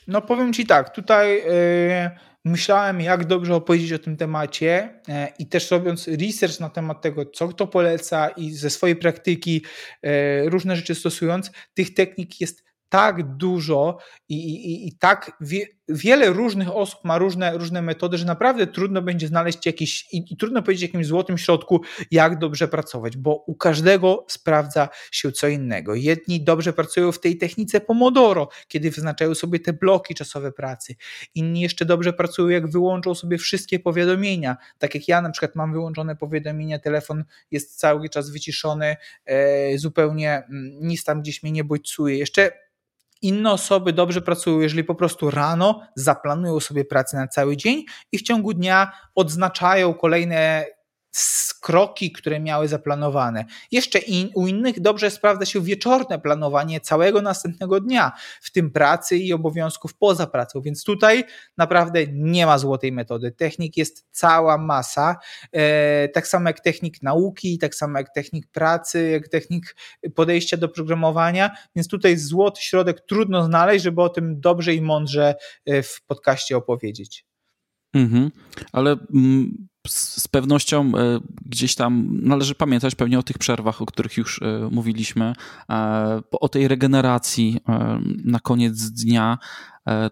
[0.07, 2.11] No powiem ci tak, tutaj yy,
[2.45, 7.27] myślałem jak dobrze opowiedzieć o tym temacie yy, i też robiąc research na temat tego,
[7.27, 9.65] co kto poleca i ze swojej praktyki
[10.03, 10.11] yy,
[10.51, 16.77] różne rzeczy stosując, tych technik jest tak dużo i, i, i tak wie, wiele różnych
[16.77, 20.83] osób ma różne, różne metody, że naprawdę trudno będzie znaleźć jakiś i, i, trudno powiedzieć
[20.83, 21.81] jakimś złotym środku,
[22.11, 25.95] jak dobrze pracować, bo u każdego sprawdza się co innego.
[25.95, 30.95] Jedni dobrze pracują w tej technice Pomodoro, kiedy wyznaczają sobie te bloki czasowe pracy.
[31.35, 34.57] Inni jeszcze dobrze pracują, jak wyłączą sobie wszystkie powiadomienia.
[34.79, 40.37] Tak jak ja na przykład mam wyłączone powiadomienia, telefon jest cały czas wyciszony, e, zupełnie
[40.37, 42.19] mm, nic tam gdzieś mnie nie bodźcuje.
[42.19, 42.70] Jeszcze
[43.23, 48.19] inne osoby dobrze pracują, jeżeli po prostu rano zaplanują sobie pracę na cały dzień i
[48.19, 50.67] w ciągu dnia odznaczają kolejne
[51.61, 53.45] kroki, które miały zaplanowane.
[53.73, 59.17] Jeszcze in, u innych dobrze sprawdza się wieczorne planowanie całego następnego dnia, w tym pracy
[59.17, 61.25] i obowiązków poza pracą, więc tutaj
[61.57, 63.33] naprawdę nie ma złotej metody.
[63.33, 65.17] Technik jest cała masa,
[65.53, 69.77] e, tak samo jak technik nauki, tak samo jak technik pracy, jak technik
[70.15, 75.35] podejścia do programowania, więc tutaj złoty środek trudno znaleźć, żeby o tym dobrze i mądrze
[75.67, 77.25] e, w podcaście opowiedzieć.
[77.95, 78.31] Mhm,
[78.73, 84.17] ale mm, z pewnością e, gdzieś tam należy pamiętać pewnie o tych przerwach, o których
[84.17, 85.33] już e, mówiliśmy,
[85.71, 87.61] e, o tej regeneracji
[88.25, 89.39] na koniec dnia,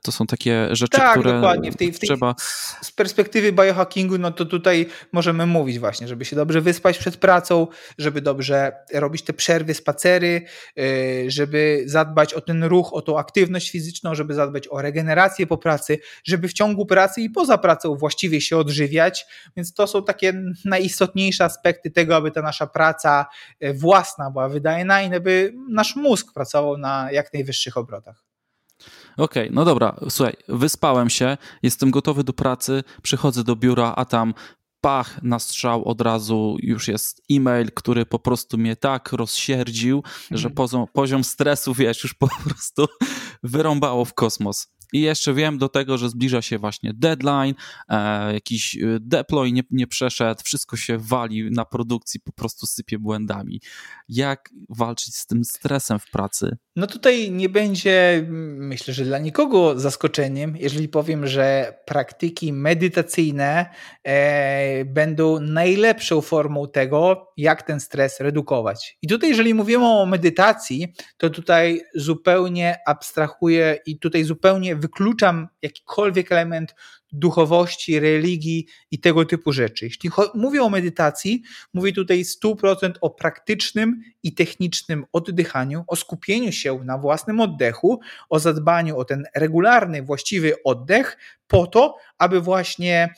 [0.02, 1.72] to są takie rzeczy, tak, które dokładnie.
[1.72, 2.34] W tej, w tej, trzeba...
[2.82, 7.66] Z perspektywy biohackingu, no to tutaj możemy mówić właśnie, żeby się dobrze wyspać przed pracą,
[7.98, 10.42] żeby dobrze robić te przerwy, spacery,
[10.78, 15.58] e, żeby zadbać o ten ruch, o tą aktywność fizyczną, żeby zadbać o regenerację po
[15.58, 20.42] pracy, żeby w ciągu pracy i poza pracą właściwie się odżywiać, więc to są takie
[20.64, 23.26] najistotniejsze aspekty tego, aby ta nasza praca
[23.60, 28.27] e, własna była wydajna i aby nasz mózg pracował na jak najwyższych obrotach.
[29.18, 34.04] Okej, okay, no dobra, słuchaj, wyspałem się, jestem gotowy do pracy, przychodzę do biura, a
[34.04, 34.34] tam
[34.80, 40.48] pach na strzał od razu już jest e-mail, który po prostu mnie tak rozsierdził, że
[40.48, 40.54] mhm.
[40.54, 42.86] poziom, poziom stresu, wiesz, już po prostu
[43.42, 44.68] wyrąbało w kosmos.
[44.92, 47.54] I jeszcze wiem do tego, że zbliża się właśnie deadline,
[47.88, 52.98] e, jakiś e, deploy nie, nie przeszedł, wszystko się wali na produkcji, po prostu sypie
[52.98, 53.60] błędami.
[54.08, 56.56] Jak walczyć z tym stresem w pracy?
[56.76, 58.26] No tutaj nie będzie,
[58.58, 63.66] myślę, że dla nikogo zaskoczeniem, jeżeli powiem, że praktyki medytacyjne
[64.04, 68.98] e, będą najlepszą formą tego, jak ten stres redukować.
[69.02, 76.32] I tutaj, jeżeli mówimy o medytacji, to tutaj zupełnie abstrahuję i tutaj zupełnie wykluczam jakikolwiek
[76.32, 76.74] element
[77.12, 79.84] duchowości, religii i tego typu rzeczy.
[79.84, 81.42] Jeśli mówię o medytacji,
[81.74, 88.38] mówię tutaj 100% o praktycznym i technicznym oddychaniu, o skupieniu się na własnym oddechu, o
[88.38, 93.14] zadbaniu o ten regularny, właściwy oddech, po to, aby właśnie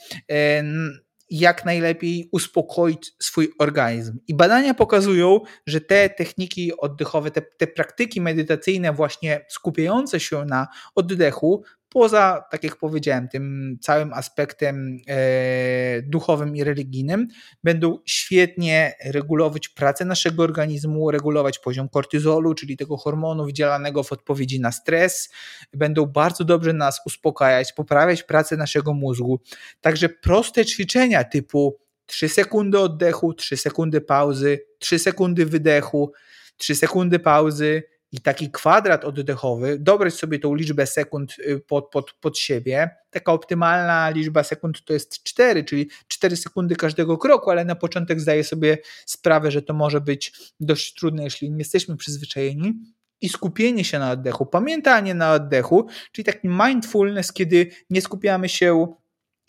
[1.31, 4.19] jak najlepiej uspokoić swój organizm.
[4.27, 10.67] I badania pokazują, że te techniki oddechowe, te, te praktyki medytacyjne, właśnie skupiające się na
[10.95, 11.63] oddechu,
[11.93, 17.27] poza, tak jak powiedziałem, tym całym aspektem e, duchowym i religijnym,
[17.63, 24.59] będą świetnie regulować pracę naszego organizmu, regulować poziom kortyzolu, czyli tego hormonu wydzielanego w odpowiedzi
[24.59, 25.29] na stres,
[25.73, 29.39] będą bardzo dobrze nas uspokajać, poprawiać pracę naszego mózgu.
[29.81, 36.11] Także proste ćwiczenia typu 3 sekundy oddechu, 3 sekundy pauzy, 3 sekundy wydechu,
[36.57, 42.11] 3 sekundy pauzy, i taki kwadrat oddechowy, dobrać sobie tą liczbę sekund y, pod, pod,
[42.13, 42.89] pod siebie.
[43.09, 48.19] Taka optymalna liczba sekund to jest 4, czyli 4 sekundy każdego kroku, ale na początek
[48.19, 52.73] zdaję sobie sprawę, że to może być dość trudne, jeśli nie jesteśmy przyzwyczajeni.
[53.21, 58.87] I skupienie się na oddechu, pamiętanie na oddechu, czyli taki mindfulness, kiedy nie skupiamy się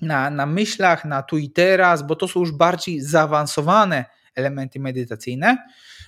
[0.02, 4.04] na, na myślach, na tu i teraz, bo to są już bardziej zaawansowane
[4.34, 5.56] elementy medytacyjne.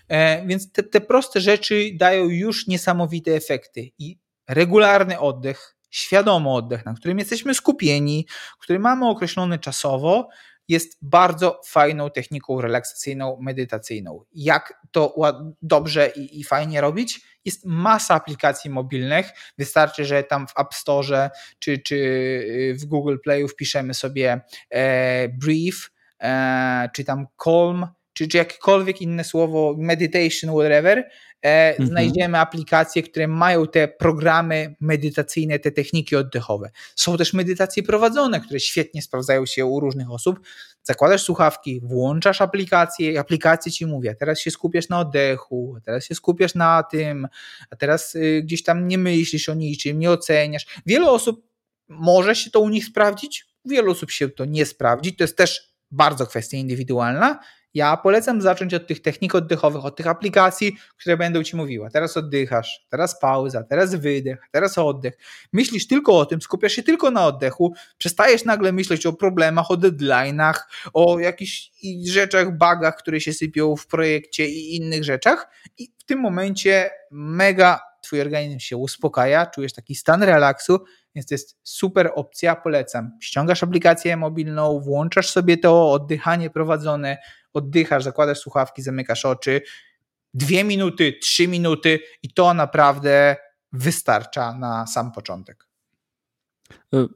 [0.09, 6.85] E, więc te, te proste rzeczy dają już niesamowite efekty i regularny oddech, świadomy oddech,
[6.85, 8.27] na którym jesteśmy skupieni,
[8.61, 10.29] który mamy określony czasowo,
[10.69, 14.25] jest bardzo fajną techniką relaksacyjną, medytacyjną.
[14.33, 15.15] Jak to
[15.63, 17.21] dobrze i, i, fajnie robić?
[17.45, 19.31] Jest masa aplikacji mobilnych.
[19.59, 24.41] Wystarczy, że tam w App Store czy, czy w Google Playu wpiszemy sobie
[24.71, 25.91] e, Brief,
[26.23, 30.99] e, czy tam Calm, czy, czy jakiekolwiek inne słowo, meditation, whatever,
[31.45, 31.89] e, mhm.
[31.89, 36.71] znajdziemy aplikacje, które mają te programy medytacyjne, te techniki oddechowe.
[36.97, 40.41] Są też medytacje prowadzone, które świetnie sprawdzają się u różnych osób.
[40.83, 45.81] Zakładasz słuchawki, włączasz aplikację i aplikacja ci mówi, a teraz się skupiasz na oddechu, a
[45.81, 47.29] teraz się skupiasz na tym,
[47.71, 50.67] a teraz y, gdzieś tam nie myślisz o niczym, nie oceniasz.
[50.87, 51.49] Wiele osób
[51.89, 55.75] może się to u nich sprawdzić, wielu osób się to nie sprawdzi, to jest też
[55.91, 57.39] bardzo kwestia indywidualna
[57.75, 61.91] Ja polecam zacząć od tych technik oddechowych, od tych aplikacji, które będą ci mówiła.
[61.91, 65.19] Teraz oddychasz, teraz pauza, teraz wydech, teraz oddech.
[65.53, 69.75] Myślisz tylko o tym, skupiasz się tylko na oddechu, przestajesz nagle myśleć o problemach, o
[69.75, 70.55] deadline'ach,
[70.93, 71.71] o jakichś
[72.07, 75.49] rzeczach, bugach, które się sypią w projekcie i innych rzeczach.
[75.79, 81.35] I w tym momencie mega twój organizm się uspokaja, czujesz taki stan relaksu, więc to
[81.35, 83.11] jest super opcja, polecam.
[83.21, 87.19] Ściągasz aplikację mobilną, włączasz sobie to oddychanie prowadzone,
[87.55, 89.61] oddychasz, zakładasz słuchawki, zamykasz oczy,
[90.35, 93.37] dwie minuty, trzy minuty i to naprawdę
[93.73, 95.69] wystarcza na sam początek.
[96.95, 97.07] E,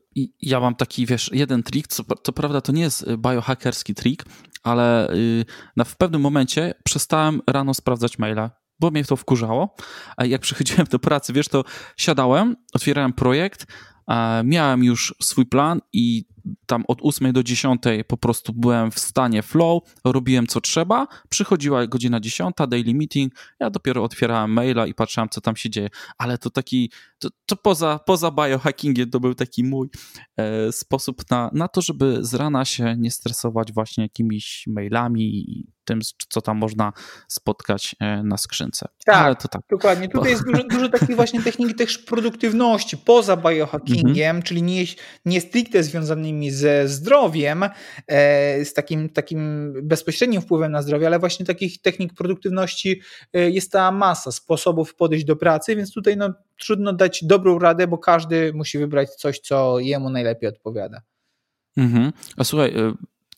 [0.43, 4.25] ja mam taki, wiesz, jeden trik, co, co prawda to nie jest biohackerski trik,
[4.63, 5.45] ale y,
[5.77, 9.77] na, w pewnym momencie przestałem rano sprawdzać maile, bo mnie to wkurzało.
[10.17, 11.65] A jak przychodziłem do pracy, wiesz, to
[11.97, 13.67] siadałem, otwierałem projekt,
[14.45, 16.25] miałem już swój plan i
[16.67, 21.87] tam od 8 do 10 po prostu byłem w stanie flow, robiłem co trzeba, przychodziła
[21.87, 25.89] godzina 10, daily meeting, ja dopiero otwierałem maila i patrzyłem, co tam się dzieje.
[26.19, 29.89] Ale to taki, to, to poza, poza biohackingiem to był taki mój
[30.37, 35.67] e, sposób na, na to, żeby z rana się nie stresować właśnie jakimiś mailami i
[35.89, 36.93] tym, co tam można
[37.29, 38.89] spotkać e, na skrzynce.
[39.07, 39.63] Tak, tak.
[39.71, 40.09] dokładnie.
[40.09, 44.43] Tutaj jest dużo, dużo takich właśnie technik też produktywności poza biohackingiem, mhm.
[44.43, 44.85] czyli nie,
[45.25, 47.65] nie stricte związanymi ze zdrowiem,
[48.07, 53.01] e, z takim, takim bezpośrednim wpływem na zdrowie, ale właśnie takich technik produktywności
[53.33, 56.33] e, jest ta masa sposobów podejść do pracy, więc tutaj no,
[56.67, 61.03] trudno dać dobrą radę, bo każdy musi wybrać coś, co jemu najlepiej odpowiada.
[61.77, 62.13] Mhm.
[62.37, 62.75] A słuchaj,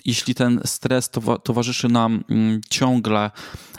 [0.04, 1.10] jeśli ten stres
[1.44, 3.30] towarzyszy nam mm, ciągle,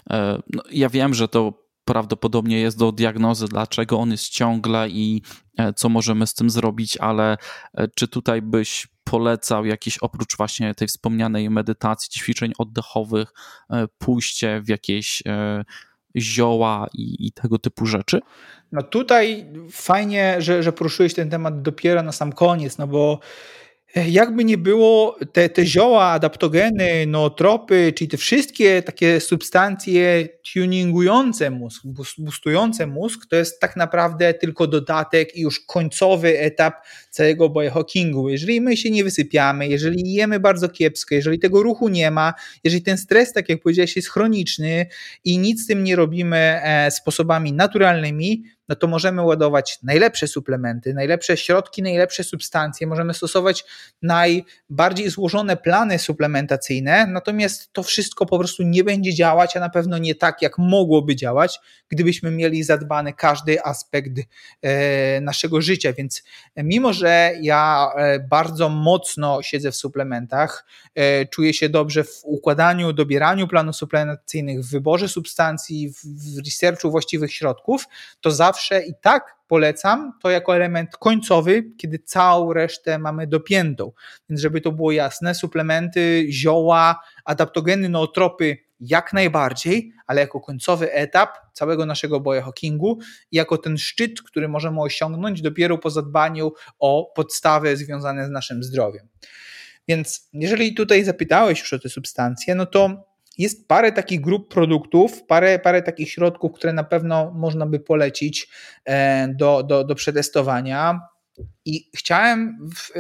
[0.09, 5.21] e, no ja wiem, że to prawdopodobnie jest do diagnozy, dlaczego on jest ciągle i
[5.57, 7.37] e, co możemy z tym zrobić, ale
[7.73, 13.33] e, czy tutaj byś polecał jakieś oprócz właśnie tej wspomnianej medytacji, ćwiczeń oddechowych,
[13.97, 15.23] pójście w jakieś
[16.17, 18.19] zioła i, i, tego typu rzeczy?
[18.71, 23.19] No tutaj fajnie, że, że poruszyłeś ten temat dopiero na sam koniec, no bo
[23.95, 31.81] jakby nie było, te, te zioła, adaptogeny, nootropy, czyli te wszystkie takie substancje tuningujące mózg,
[32.17, 36.73] boostujące mózg, to jest tak naprawdę tylko dodatek i już końcowy etap
[37.09, 38.29] całego biohackingu.
[38.29, 42.33] Jeżeli my się nie wysypiamy, jeżeli jemy bardzo kiepsko, jeżeli tego ruchu nie ma,
[42.63, 44.85] jeżeli ten stres, tak jak powiedziałeś, jest chroniczny
[45.23, 50.93] i nic z tym nie robimy e, sposobami naturalnymi, no to możemy ładować najlepsze suplementy,
[50.93, 53.65] najlepsze środki, najlepsze substancje, możemy stosować
[54.01, 59.97] najbardziej złożone plany suplementacyjne, natomiast to wszystko po prostu nie będzie działać, a na pewno
[59.97, 61.59] nie tak, jak mogłoby działać,
[61.89, 64.11] gdybyśmy mieli zadbany każdy aspekt
[64.61, 65.93] e, naszego życia.
[65.93, 66.23] Więc
[66.57, 70.65] mimo, że ja e, bardzo mocno siedzę w suplementach,
[70.95, 77.33] e, czuję się dobrze w układaniu, dobieraniu planów suplementacyjnych, w wyborze substancji, w researchu właściwych
[77.33, 77.85] środków,
[78.21, 83.91] to zawsze zawsze i tak polecam to jako element końcowy, kiedy całą resztę mamy dopiętą.
[84.29, 91.37] Więc żeby to było jasne, suplementy, zioła, adaptogeny, nootropy jak najbardziej, ale jako końcowy etap
[91.53, 92.99] całego naszego biohackingu
[93.31, 98.63] i jako ten szczyt, który możemy osiągnąć dopiero po zadbaniu o podstawy związane z naszym
[98.63, 99.07] zdrowiem.
[99.87, 103.10] Więc jeżeli tutaj zapytałeś już o te substancje, no to
[103.41, 108.49] jest parę takich grup produktów, parę, parę takich środków, które na pewno można by polecić
[108.85, 110.99] e, do, do, do przetestowania.
[111.65, 112.91] I chciałem w,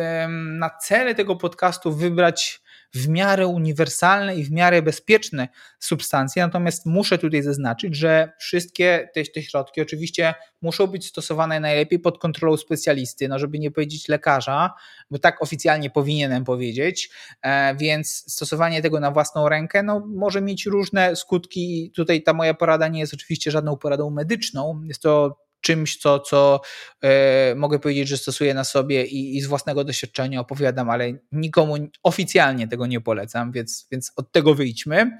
[0.59, 2.60] na cele tego podcastu wybrać
[2.93, 5.47] w miarę uniwersalne i w miarę bezpieczne
[5.79, 11.99] substancje, natomiast muszę tutaj zaznaczyć, że wszystkie te, te środki oczywiście muszą być stosowane najlepiej
[11.99, 14.73] pod kontrolą specjalisty, no żeby nie powiedzieć lekarza,
[15.11, 17.09] bo tak oficjalnie powinienem powiedzieć,
[17.41, 21.91] e, więc stosowanie tego na własną rękę no, może mieć różne skutki.
[21.95, 26.61] Tutaj ta moja porada nie jest oczywiście żadną poradą medyczną, jest to czymś, co, co
[27.01, 31.75] e, mogę powiedzieć, że stosuję na sobie i, i, z własnego doświadczenia opowiadam, ale nikomu
[32.03, 35.17] oficjalnie tego nie polecam, więc, więc od tego wyjdźmy.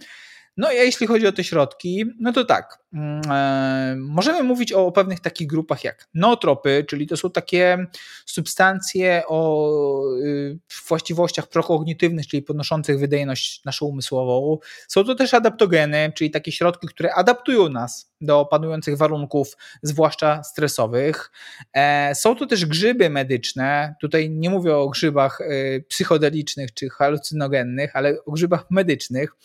[0.57, 4.91] No a jeśli chodzi o te środki, no to tak, mm, e, możemy mówić o
[4.91, 7.85] pewnych takich grupach jak nootropy, czyli to są takie
[8.25, 14.57] substancje o y, właściwościach prokognitywnych, czyli podnoszących wydajność naszą umysłową.
[14.87, 21.31] Są to też adaptogeny, czyli takie środki, które adaptują nas do panujących warunków, zwłaszcza stresowych.
[21.73, 23.95] E, są to też grzyby medyczne.
[24.01, 29.35] Tutaj nie mówię o grzybach y, psychodelicznych czy halucynogennych, ale o grzybach medycznych,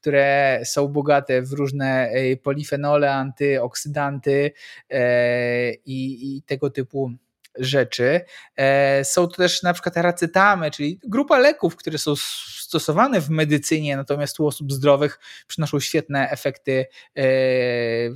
[0.00, 4.52] które są bogate w różne e, polifenole, antyoksydanty
[4.90, 7.10] e, i, i tego typu
[7.58, 8.20] rzeczy.
[8.56, 12.14] E, są to też na przykład racetamy, czyli grupa leków, które są
[12.58, 16.86] stosowane w medycynie, natomiast u osób zdrowych przynoszą świetne efekty
[17.16, 17.22] e,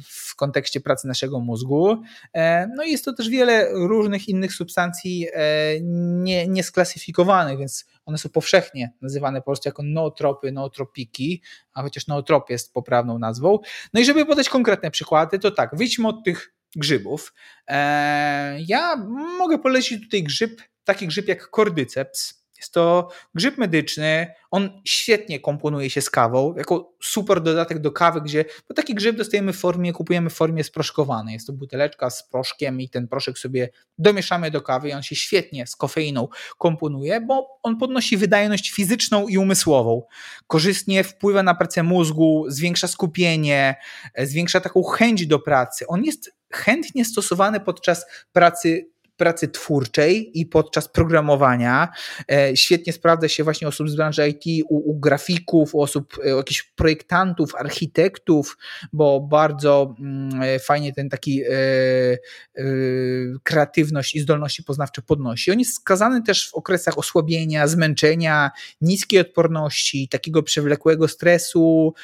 [0.02, 2.02] w kontekście pracy naszego mózgu.
[2.34, 5.28] E, no i jest to też wiele różnych innych substancji
[5.80, 12.50] nie, niesklasyfikowanych, więc one są powszechnie nazywane po prostu jako nootropy, nootropiki, a chociaż nootrop
[12.50, 13.58] jest poprawną nazwą.
[13.94, 17.32] No i żeby podać konkretne przykłady, to tak, wyjdźmy od tych grzybów.
[17.68, 18.96] E, ja
[19.38, 22.43] mogę polecić tutaj grzyb, taki grzyb jak kordyceps.
[22.56, 28.20] Jest to grzyb medyczny, on świetnie komponuje się z kawą, jako super dodatek do kawy,
[28.20, 31.34] gdzie bo taki grzyb dostajemy w formie, kupujemy w formie sproszkowanej.
[31.34, 35.16] Jest to buteleczka z proszkiem i ten proszek sobie domieszamy do kawy i on się
[35.16, 36.28] świetnie z kofeiną
[36.58, 40.02] komponuje, bo on podnosi wydajność fizyczną i umysłową.
[40.46, 43.74] Korzystnie wpływa na pracę mózgu, zwiększa skupienie,
[44.18, 45.86] zwiększa taką chęć do pracy.
[45.86, 51.88] On jest chętnie stosowany podczas pracy pracy twórczej i podczas programowania.
[52.32, 56.22] E, świetnie sprawdza się właśnie osób z branży IT, u, u grafików, u osób, u
[56.22, 58.58] e, jakichś projektantów, architektów,
[58.92, 61.42] bo bardzo mm, e, fajnie ten taki
[63.42, 65.50] kreatywność i zdolności poznawcze podnosi.
[65.50, 68.50] On jest skazany też w okresach osłabienia, zmęczenia,
[68.80, 71.94] niskiej odporności, takiego przewlekłego stresu,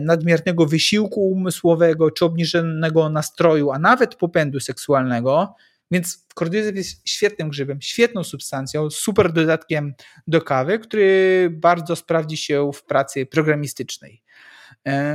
[0.00, 5.54] nadmiernego wysiłku umysłowego czy obniżonego nastroju, a nawet popędu seksualnego.
[5.92, 9.94] Więc kordyzep jest świetnym grzybem, świetną substancją, super dodatkiem
[10.26, 14.22] do kawy, który bardzo sprawdzi się w pracy programistycznej.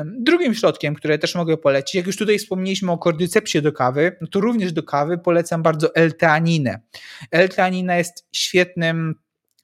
[0.06, 4.28] Drugim środkiem, które też mogę polecić, jak już tutaj wspomnieliśmy o kordycepsie do kawy, no
[4.28, 6.82] to również do kawy polecam bardzo L-teaninę.
[7.32, 9.16] L-teanina jest świetnym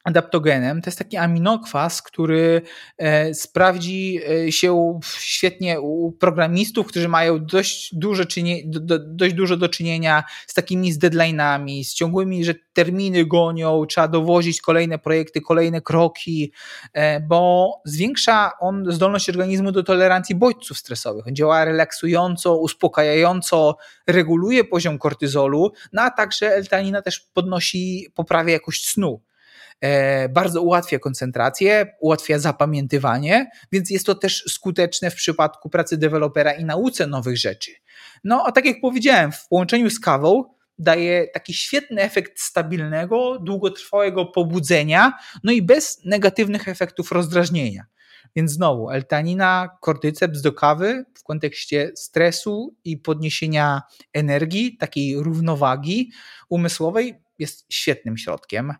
[0.03, 0.81] adaptogenem.
[0.81, 2.61] To jest taki aminokwas, który
[2.97, 8.61] e, sprawdzi e, się świetnie u programistów, którzy mają dość dużo, czynie,
[9.07, 14.61] dość dużo do czynienia z takimi z deadline'ami, z ciągłymi, że terminy gonią, trzeba dowozić
[14.61, 16.51] kolejne projekty, kolejne kroki,
[16.93, 21.27] e, bo zwiększa on zdolność organizmu do tolerancji bodźców stresowych.
[21.27, 23.77] On działa relaksująco, uspokajająco,
[24.07, 29.21] reguluje poziom kortyzolu, no a także L-tanina też podnosi, poprawia jakość snu.
[29.81, 36.53] E, bardzo ułatwia koncentrację, ułatwia zapamiętywanie, więc jest to też skuteczne w przypadku pracy dewelopera
[36.53, 37.71] i nauce nowych rzeczy.
[38.23, 40.43] No a tak jak powiedziałem, w połączeniu z kawą
[40.79, 45.13] daje taki świetny efekt stabilnego, długotrwałego pobudzenia,
[45.43, 47.85] no i bez negatywnych efektów rozdrażnienia.
[48.35, 53.81] Więc znowu, L-tanina, kordyceps do kawy w kontekście stresu i podniesienia
[54.13, 56.11] energii, takiej równowagi
[56.49, 58.73] umysłowej jest świetnym środkiem.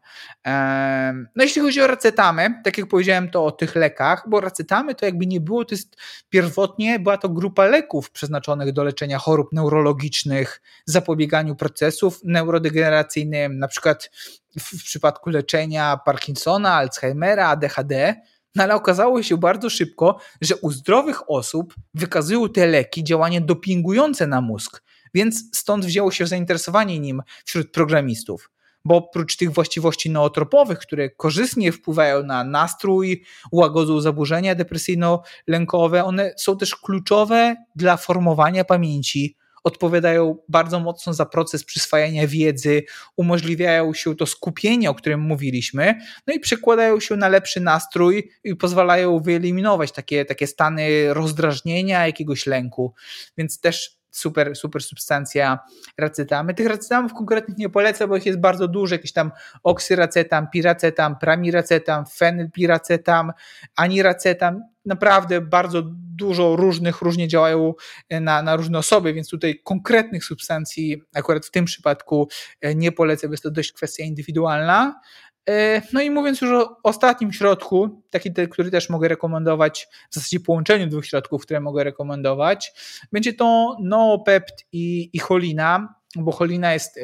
[1.36, 5.06] No jeśli chodzi o racetamy, tak jak powiedziałem to o tych lekach, bo racetamy to
[5.06, 5.98] jakby nie było, to jest
[6.30, 14.12] pierwotnie była to grupa leków przeznaczonych do leczenia chorób neurologicznych, zapobieganiu procesów neurodegeneracyjnych, na przykład
[14.60, 18.16] w przypadku leczenia Parkinsona, Alzheimera, ADHD,
[18.56, 24.28] no ale okazało się bardzo szybko, że u zdrowych osób wykazują te leki działanie dopingujące
[24.28, 24.84] na mózg,
[25.14, 28.50] więc stąd wzięło się zainteresowanie nim wśród programistów.
[28.86, 36.58] Bo oprócz tych właściwości nootropowych, które korzystnie wpływają na nastrój, łagodzą zaburzenia depresyjno-lękowe, one są
[36.58, 42.84] też kluczowe dla formowania pamięci, odpowiadają bardzo mocno za proces przyswajania wiedzy,
[43.18, 48.56] umożliwiają się to skupienie, o którym mówiliśmy, no i przekładają się na lepszy nastrój i
[48.56, 52.94] pozwalają wyeliminować takie, takie stany rozdrażnienia, jakiegoś lęku.
[53.38, 55.60] Więc też super, super substancja
[55.98, 56.54] racetamy.
[56.54, 59.32] Tych racetamów konkretnych nie polecę, bo ich jest bardzo dużo, jakiś tam
[59.64, 63.32] oksyracetam, piracetam, pramiracetam, fenylpiracetam,
[63.76, 65.82] aniracetam, naprawdę bardzo
[66.16, 67.74] dużo różnych, różnie działają
[68.10, 72.28] na, na różne osoby, więc tutaj konkretnych substancji akurat w tym przypadku
[72.76, 75.02] nie polecę, bo jest to dość kwestia indywidualna.
[75.50, 80.40] E, no i mówiąc już o ostatnim środku, taki, który też mogę rekomendować, w zasadzie
[80.40, 82.74] połączeniu dwóch środków, które mogę rekomendować,
[83.12, 87.00] będzie to noopept i, i cholina, bo cholina jest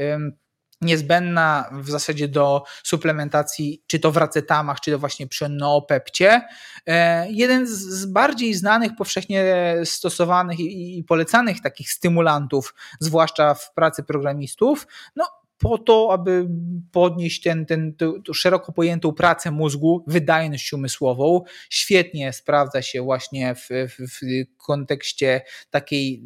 [0.81, 6.41] niezbędna w zasadzie do suplementacji, czy to w racetamach, czy to właśnie przy noopepcie.
[6.87, 9.45] E, jeden z bardziej znanych, powszechnie
[9.83, 15.25] stosowanych i polecanych takich stymulantów, zwłaszcza w pracy programistów, no
[15.60, 16.47] po to, aby
[16.91, 17.93] podnieść ten, ten,
[18.34, 21.41] szeroko pojętą pracę mózgu, wydajność umysłową.
[21.70, 24.20] Świetnie sprawdza się właśnie w, w, w
[24.57, 26.24] kontekście takiej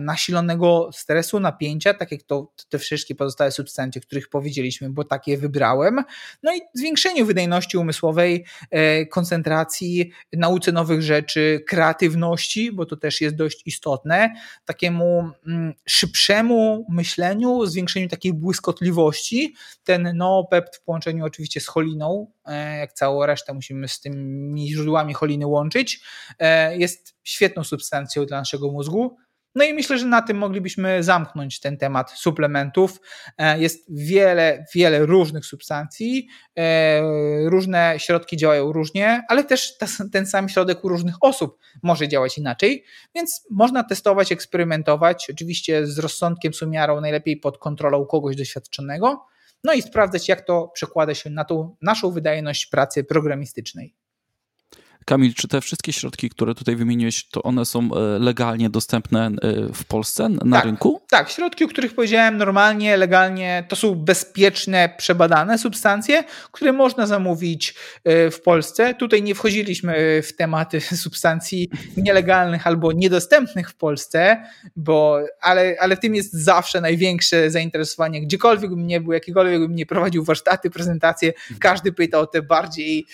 [0.00, 6.02] nasilonego stresu, napięcia, tak jak to te wszystkie pozostałe substancje, których powiedzieliśmy, bo takie wybrałem.
[6.42, 13.36] No i zwiększeniu wydajności umysłowej, e, koncentracji, nauce nowych rzeczy, kreatywności, bo to też jest
[13.36, 14.34] dość istotne,
[14.64, 19.54] takiemu mm, szybszemu myśleniu, zwiększeniu takiej takiej błyskotliwości.
[19.84, 25.14] Ten noopept w połączeniu oczywiście z choliną, e, jak całą resztę musimy z tymi źródłami
[25.14, 26.00] choliny łączyć,
[26.38, 29.16] e, jest świetną substancją dla naszego mózgu.
[29.54, 33.00] No i myślę, że na tym moglibyśmy zamknąć ten temat suplementów.
[33.38, 37.00] E, jest wiele, wiele różnych substancji, e,
[37.48, 39.78] różne środki działają różnie, ale też
[40.12, 42.84] ten sam środek u różnych osób może działać inaczej,
[43.14, 49.26] więc można testować, eksperymentować, oczywiście z rozsądkiem, sumiarą, najlepiej pod kontrolą kogoś doświadczonego,
[49.64, 54.01] no i sprawdzać, jak to przekłada się na tą naszą wydajność pracy programistycznej.
[55.04, 59.32] Kamil, czy te wszystkie środki, które tutaj wymieniłeś, to one są e, legalnie dostępne e,
[59.72, 61.02] w Polsce na tak, rynku?
[61.10, 67.74] Tak, środki, o których powiedziałem normalnie, legalnie, to są bezpieczne, przebadane substancje, które można zamówić
[68.04, 68.94] e, w Polsce.
[68.94, 74.44] Tutaj nie wchodziliśmy w tematy substancji nielegalnych albo niedostępnych w Polsce,
[74.76, 78.22] bo, ale, ale tym jest zawsze największe zainteresowanie.
[78.22, 83.06] Gdziekolwiek bym nie był, jakiekolwiek bym nie prowadził warsztaty, prezentacje, każdy pyta o te bardziej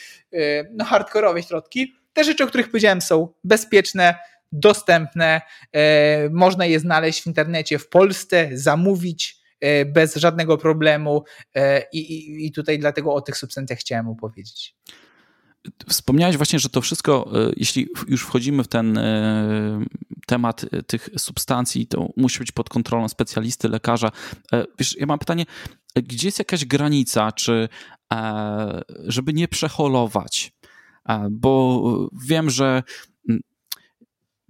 [0.72, 1.94] no, hardkorowe środki.
[2.12, 4.14] Te rzeczy, o których powiedziałem, są bezpieczne,
[4.52, 5.40] dostępne,
[5.72, 11.24] e, można je znaleźć w internecie w Polsce, zamówić e, bez żadnego problemu
[11.54, 14.76] e, i, i tutaj dlatego o tych substancjach chciałem opowiedzieć.
[15.88, 18.98] Wspomniałeś właśnie, że to wszystko, jeśli już wchodzimy w ten
[20.26, 24.12] temat tych substancji, to musi być pod kontrolą specjalisty, lekarza.
[24.78, 25.46] Wiesz, ja mam pytanie,
[25.96, 27.68] gdzie jest jakaś granica, czy
[29.06, 30.52] żeby nie przeholować?
[31.30, 31.82] Bo
[32.26, 32.82] wiem, że
[33.28, 33.40] mm,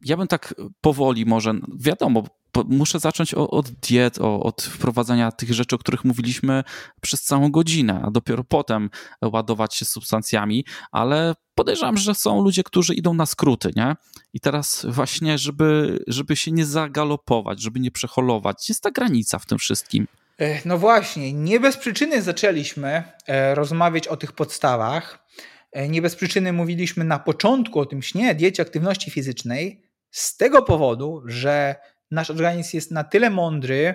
[0.05, 2.25] ja bym tak powoli może, wiadomo,
[2.65, 6.65] muszę zacząć od diet, od wprowadzania tych rzeczy, o których mówiliśmy
[7.01, 8.91] przez całą godzinę, a dopiero potem
[9.23, 13.97] ładować się substancjami, ale podejrzewam, że są ludzie, którzy idą na skróty, nie?
[14.33, 19.47] I teraz właśnie, żeby, żeby się nie zagalopować, żeby nie przeholować, jest ta granica w
[19.47, 20.07] tym wszystkim.
[20.39, 25.29] E, no właśnie, nie bez przyczyny zaczęliśmy e, rozmawiać o tych podstawach.
[25.73, 30.63] E, nie bez przyczyny mówiliśmy na początku o tym śnie, diecie, aktywności fizycznej, z tego
[30.63, 31.77] powodu, że
[32.11, 33.95] nasz organizm jest na tyle mądry,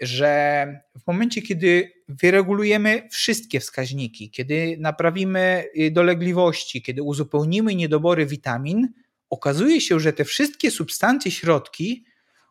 [0.00, 0.66] że
[0.98, 8.88] w momencie, kiedy wyregulujemy wszystkie wskaźniki, kiedy naprawimy y, dolegliwości, kiedy uzupełnimy niedobory witamin,
[9.30, 12.04] okazuje się, że te wszystkie substancje, środki,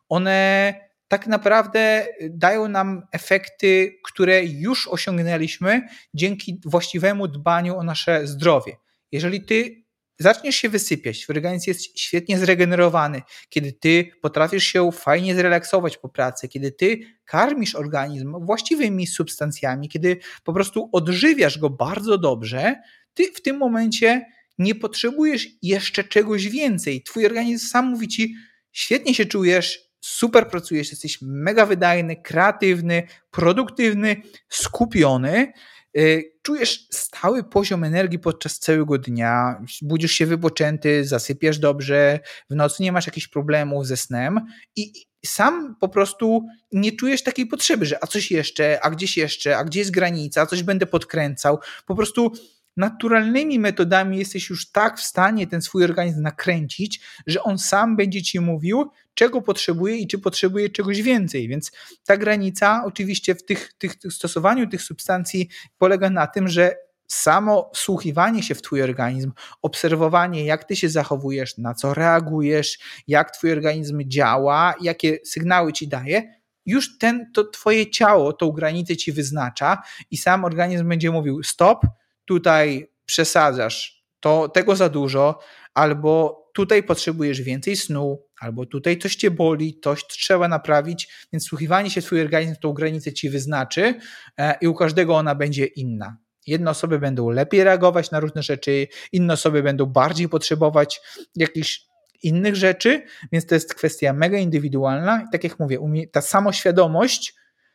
[0.08, 0.74] one
[1.08, 5.82] tak naprawdę dają nam efekty, które już osiągnęliśmy
[6.14, 8.76] dzięki właściwemu dbaniu o nasze zdrowie.
[9.12, 9.86] Jeżeli ty
[10.18, 16.08] zaczniesz się wysypiać, twój organizm jest świetnie zregenerowany, kiedy ty potrafisz się fajnie zrelaksować po
[16.08, 22.74] pracy, kiedy ty karmisz organizm właściwymi substancjami, kiedy po prostu odżywiasz go bardzo dobrze,
[23.14, 24.26] ty w tym momencie
[24.58, 27.02] nie potrzebujesz jeszcze czegoś więcej.
[27.02, 28.34] Twój organizm sam mówi ci,
[28.72, 35.52] świetnie się czujesz, super pracujesz, jesteś mega wydajny, kreatywny, produktywny, skupiony.
[35.98, 42.20] Y, czujesz stały poziom energii podczas całego dnia, budzisz się wypoczęty, zasypiasz dobrze,
[42.50, 44.40] w nocy nie masz jakichś problemów ze snem
[44.76, 44.92] i
[45.26, 49.64] sam po prostu nie czujesz takiej potrzeby, że a coś jeszcze, a gdzieś jeszcze, a
[49.64, 51.58] gdzie jest granica, a coś będę podkręcał.
[51.86, 52.32] Po prostu
[52.76, 58.22] naturalnymi metodami jesteś już tak w stanie ten swój organizm nakręcić, że on sam będzie
[58.22, 61.48] ci mówił, czego potrzebuje i czy potrzebuje czegoś więcej.
[61.48, 61.72] Więc
[62.06, 65.48] ta granica oczywiście w tych, tych, tych stosowaniu tych substancji
[65.78, 66.76] polega na tym, że
[67.08, 69.32] samo wsłuchiwanie się w Twój organizm,
[69.62, 72.78] obserwowanie, jak Ty się zachowujesz, na co reagujesz,
[73.08, 76.22] jak Twój organizm działa, jakie sygnały Ci daje,
[76.66, 81.86] już ten, to Twoje ciało tą granicę Ci wyznacza i sam organizm będzie mówił: stop,
[82.24, 85.38] tutaj przesadzasz, to tego za dużo,
[85.74, 91.90] albo tutaj potrzebujesz więcej snu, albo tutaj coś cię boli, coś trzeba naprawić, więc słuchiwanie
[91.90, 93.94] się twój organizm tą granicę ci wyznaczy
[94.38, 96.16] e, i u każdego ona będzie inna.
[96.46, 101.00] Jedne osoby będą lepiej reagować na różne rzeczy, inne osoby będą bardziej potrzebować
[101.36, 101.80] jakichś
[102.22, 103.02] innych rzeczy,
[103.32, 105.78] więc to jest kwestia mega indywidualna i tak jak mówię,
[106.12, 107.34] ta samoświadomość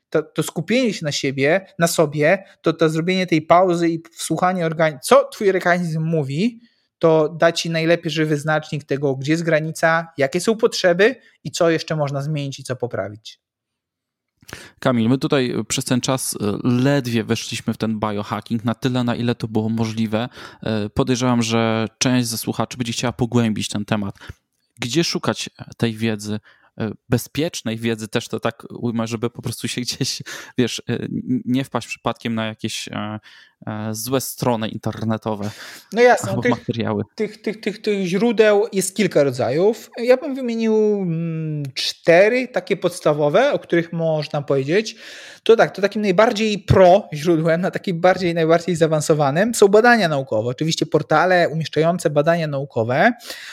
[0.09, 4.65] to, to, skupienie się na siebie, na sobie, to, to zrobienie tej pauzy i wsłuchanie
[4.65, 6.59] organizmu, co twój organizm mówi,
[7.01, 11.95] to da ci najlepszy wyznacznik tego, gdzie jest granica, jakie są potrzeby i co jeszcze
[11.95, 13.39] można zmienić i co poprawić.
[14.79, 19.15] Kamil, my tutaj przez ten czas e, ledwie weszliśmy w ten biohacking na tyle, na
[19.15, 20.29] ile to było możliwe.
[20.63, 24.15] E, podejrzewam, że część ze słuchaczy będzie chciała pogłębić ten temat.
[24.79, 26.39] Gdzie szukać tej wiedzy?
[26.77, 30.21] E, bezpiecznej wiedzy, też to tak ujmę, żeby po prostu się gdzieś,
[30.57, 30.81] wiesz,
[31.45, 32.89] nie wpaść przypadkiem na jakieś
[33.91, 35.49] złe strony internetowe.
[35.93, 37.03] No jasne, albo tych, materiały.
[37.15, 39.89] Tych, tych, tych, tych źródeł jest kilka rodzajów.
[39.97, 44.95] Ja bym wymienił mm, cztery takie podstawowe, o których można powiedzieć.
[45.43, 50.49] To tak, to takim najbardziej pro źródłem, na takim bardziej, najbardziej zaawansowanym są badania naukowe.
[50.49, 53.11] Oczywiście portale umieszczające badania naukowe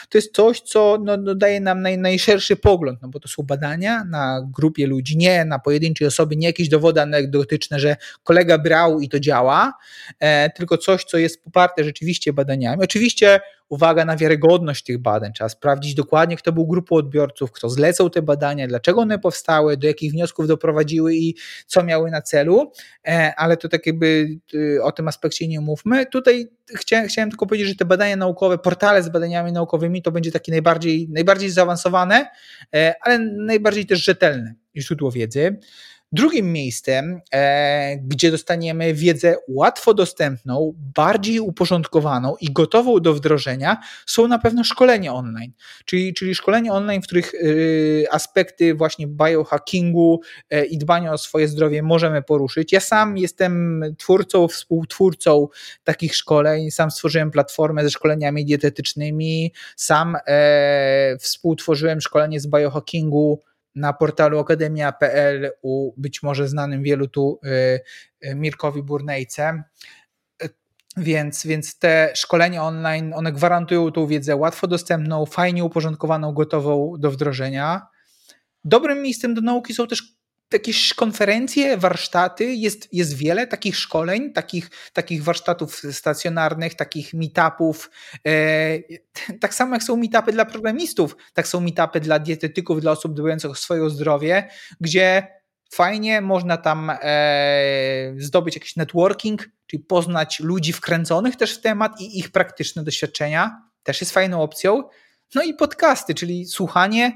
[0.08, 3.42] to jest coś, co no, no daje nam naj, najszerszy pogląd, no bo to są
[3.42, 9.00] badania na grupie ludzi, nie na pojedynczej osobie, nie jakieś dowody anegdotyczne, że kolega brał
[9.00, 9.97] i to działa, e,
[10.56, 12.82] tylko coś, co jest poparte rzeczywiście badaniami.
[12.82, 15.32] Oczywiście uwaga na wiarygodność tych badań.
[15.32, 19.86] Trzeba sprawdzić dokładnie, kto był grupą odbiorców, kto zlecał te badania, dlaczego one powstały, do
[19.86, 21.34] jakich wniosków doprowadziły i
[21.66, 22.72] co miały na celu,
[23.08, 26.06] e, ale to tak jakby y, o tym aspekcie nie mówmy.
[26.06, 30.32] Tutaj chciałem, chciałem tylko powiedzieć, że te badania naukowe, portale z badaniami naukowymi to będzie
[30.32, 32.26] takie najbardziej, najbardziej zaawansowane,
[32.74, 35.58] e, ale najbardziej też rzetelne źródło wiedzy.
[36.12, 43.76] Drugim miejscem, e, gdzie dostaniemy wiedzę łatwo dostępną, bardziej uporządkowaną i gotową do wdrożenia,
[44.06, 45.52] są na pewno szkolenia online.
[45.84, 50.20] Czyli, czyli szkolenia online, w których y, aspekty właśnie biohackingu
[50.50, 52.72] e, i dbania o swoje zdrowie możemy poruszyć.
[52.72, 55.48] Ja sam jestem twórcą, współtwórcą
[55.84, 63.42] takich szkoleń, sam stworzyłem platformę ze szkoleniami dietetycznymi, sam e, współtworzyłem szkolenie z biohackingu
[63.74, 67.48] na portalu akademia.pl u być może znanym wielu tu y,
[68.28, 69.62] y, Mirkowi Burnejce.
[70.96, 77.10] Więc, więc te szkolenia online, one gwarantują tą wiedzę łatwo dostępną, fajnie uporządkowaną, gotową do
[77.10, 77.86] wdrożenia.
[78.64, 80.17] Dobrym miejscem do nauki są też
[80.52, 87.90] jakieś konferencje, warsztaty, jest, jest wiele takich szkoleń, takich, takich warsztatów stacjonarnych, takich meetupów.
[88.26, 88.78] E,
[89.40, 93.50] tak samo jak są meetupy dla programistów, tak są meetupy dla dietetyków, dla osób dbających
[93.50, 94.48] o swoje zdrowie,
[94.80, 95.38] gdzie
[95.70, 102.18] fajnie można tam e, zdobyć jakiś networking, czyli poznać ludzi wkręconych też w temat i
[102.18, 104.82] ich praktyczne doświadczenia, też jest fajną opcją.
[105.34, 107.12] No i podcasty, czyli słuchanie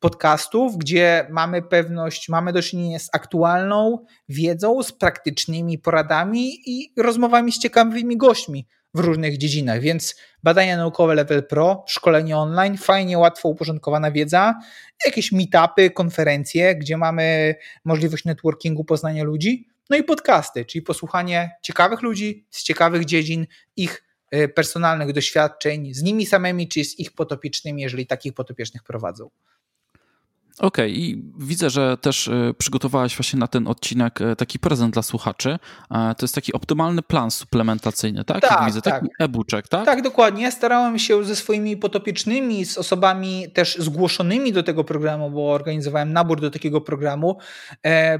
[0.00, 7.52] podcastów, gdzie mamy pewność, mamy do czynienia z aktualną wiedzą, z praktycznymi poradami i rozmowami
[7.52, 9.80] z ciekawymi gośćmi w różnych dziedzinach.
[9.80, 14.54] Więc badania naukowe Level Pro, szkolenie online, fajnie, łatwo uporządkowana wiedza,
[15.06, 17.54] jakieś meetupy, konferencje, gdzie mamy
[17.84, 23.46] możliwość networkingu, poznania ludzi, no i podcasty, czyli posłuchanie ciekawych ludzi z ciekawych dziedzin,
[23.76, 29.30] ich e, personalnych doświadczeń z nimi samymi, czy z ich potopiecznymi, jeżeli takich potopiecznych prowadzą.
[30.58, 31.02] Okej, okay.
[31.02, 35.58] i widzę, że też e, przygotowałaś właśnie na ten odcinek e, taki prezent dla słuchaczy.
[35.90, 38.40] E, to jest taki optymalny plan suplementacyjny, tak?
[38.40, 38.94] Tak, widzę, tak.
[38.94, 39.84] taki e-booczek, tak?
[39.84, 40.42] Tak, dokładnie.
[40.42, 46.12] Ja starałem się ze swoimi potopiecznymi, z osobami też zgłoszonymi do tego programu, bo organizowałem
[46.12, 47.38] nabór do takiego programu,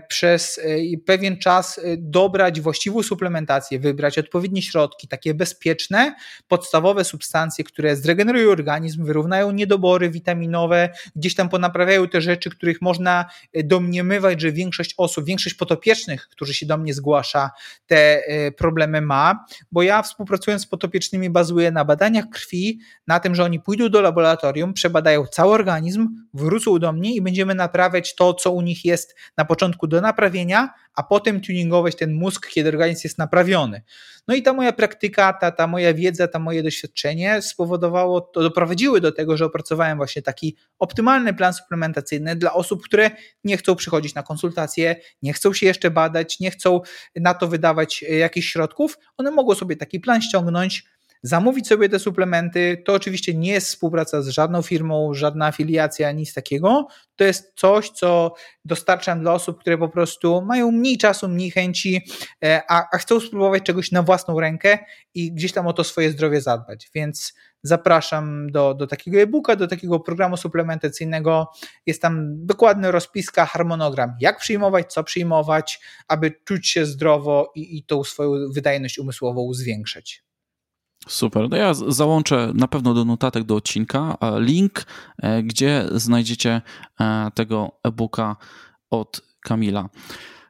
[0.08, 0.60] przez
[1.06, 6.14] pewien czas dobrać właściwą suplementację, wybrać odpowiednie środki, takie bezpieczne,
[6.48, 13.24] podstawowe substancje, które zregenerują organizm, wyrównają niedobory witaminowe, gdzieś tam ponaprawiają też rzeczy, których można
[13.52, 17.50] e, domniemywać, że większość osób, większość potopiecznych, którzy się do mnie zgłasza,
[17.86, 23.34] te e, problemy ma, bo ja współpracując z potopiecznymi bazuję na badaniach krwi, na tym,
[23.34, 28.34] że oni pójdą do laboratorium, przebadają cały organizm, wrócą do mnie i będziemy naprawiać to,
[28.34, 33.00] co u nich jest na początku do naprawienia, a potem tuningować ten mózg, kiedy organizm
[33.04, 33.82] jest naprawiony.
[34.28, 39.00] No i ta moja praktyka, ta, ta moja wiedza, ta moje doświadczenie spowodowało, to doprowadziły
[39.00, 43.10] do tego, że opracowałem właśnie taki optymalny plan suplementacyjny dla osób, które
[43.44, 46.80] nie chcą przychodzić na konsultacje, nie chcą się jeszcze badać, nie chcą
[47.16, 48.98] na to wydawać jakichś środków.
[49.16, 50.84] One mogą sobie taki plan ściągnąć,
[51.22, 52.82] zamówić sobie te suplementy.
[52.86, 56.86] To oczywiście nie jest współpraca z żadną firmą, żadna afiliacja, nic takiego.
[57.16, 58.34] To jest coś, co
[58.64, 62.02] dostarczam dla osób, które po prostu mają mniej czasu, mniej chęci,
[62.44, 64.78] e, a, a chcą spróbować czegoś na własną rękę
[65.14, 66.90] i gdzieś tam o to swoje zdrowie zadbać.
[66.94, 71.50] Więc zapraszam do, do takiego e-booka, do takiego programu suplementacyjnego.
[71.86, 77.84] Jest tam dokładny rozpiska, harmonogram, jak przyjmować, co przyjmować, aby czuć się zdrowo i, i
[77.84, 80.27] tą swoją wydajność umysłową zwiększać.
[81.08, 81.50] Super.
[81.50, 84.86] No ja załączę na pewno do notatek do odcinka link,
[85.18, 86.62] e, gdzie znajdziecie
[87.00, 88.36] e, tego e-booka
[88.90, 89.88] od Kamila.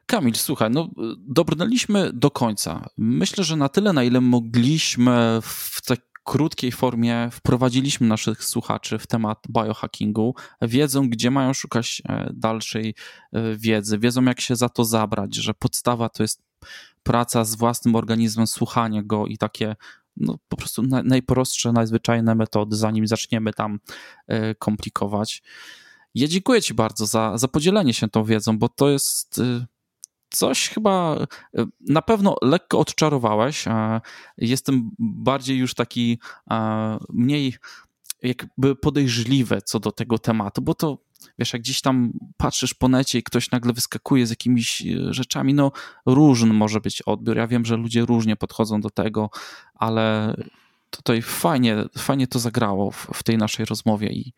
[0.05, 2.89] Kamil, słuchaj, no dobrnęliśmy do końca.
[2.97, 9.07] Myślę, że na tyle, na ile mogliśmy w tak krótkiej formie wprowadziliśmy naszych słuchaczy w
[9.07, 12.95] temat biohackingu, wiedzą, gdzie mają szukać e, dalszej
[13.55, 16.41] wiedzy, wiedzą, jak się za to zabrać, że podstawa to jest
[17.03, 19.75] praca z własnym organizmem, słuchanie go i takie
[20.19, 23.79] no, po prostu na, najprostsze, najzwyczajne metody, zanim zaczniemy tam
[24.31, 25.43] y, komplikować.
[26.15, 29.37] Ja dziękuję Ci bardzo za, za podzielenie się tą wiedzą, bo to jest.
[29.37, 29.65] Y,
[30.31, 31.17] coś chyba
[31.57, 33.65] e, na pewno lekko odczarowałeś.
[34.37, 36.19] Jestem bardziej już taki
[37.09, 37.53] mniej
[38.23, 40.97] jakby podejrzliwy co do tego tematu, bo to
[41.39, 45.53] wiesz, jak gdzieś tam patrzysz po necie i ktoś nagle wyskakuje z jakimiś e, rzeczami,
[45.53, 45.71] no
[46.05, 47.37] różny może być odbiór.
[47.37, 49.29] Ja wiem, że ludzie różnie podchodzą do tego,
[49.75, 50.35] ale
[50.89, 54.33] tutaj fajnie, fajnie to zagrało w, w tej naszej rozmowie i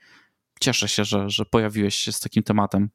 [0.60, 2.90] cieszę się, że, że pojawiłeś się z takim tematem.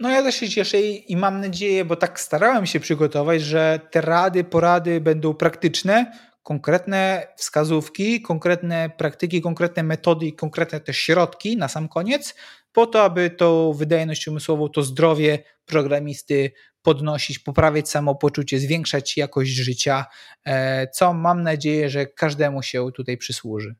[0.00, 3.80] No ja też się cieszę i, i, mam nadzieję, bo tak starałem się przygotować, że
[3.90, 6.12] te rady, porady będą praktyczne,
[6.48, 12.34] konkretne wskazówki, konkretne praktyki, konkretne metody i konkretne też środki na sam koniec,
[12.72, 16.52] po to, aby tą wydajność umysłową, to zdrowie programisty
[16.82, 20.06] podnosić, poprawiać samopoczucie, zwiększać jakość życia,
[20.44, 23.74] e, co mam nadzieję, że każdemu się tutaj przysłuży.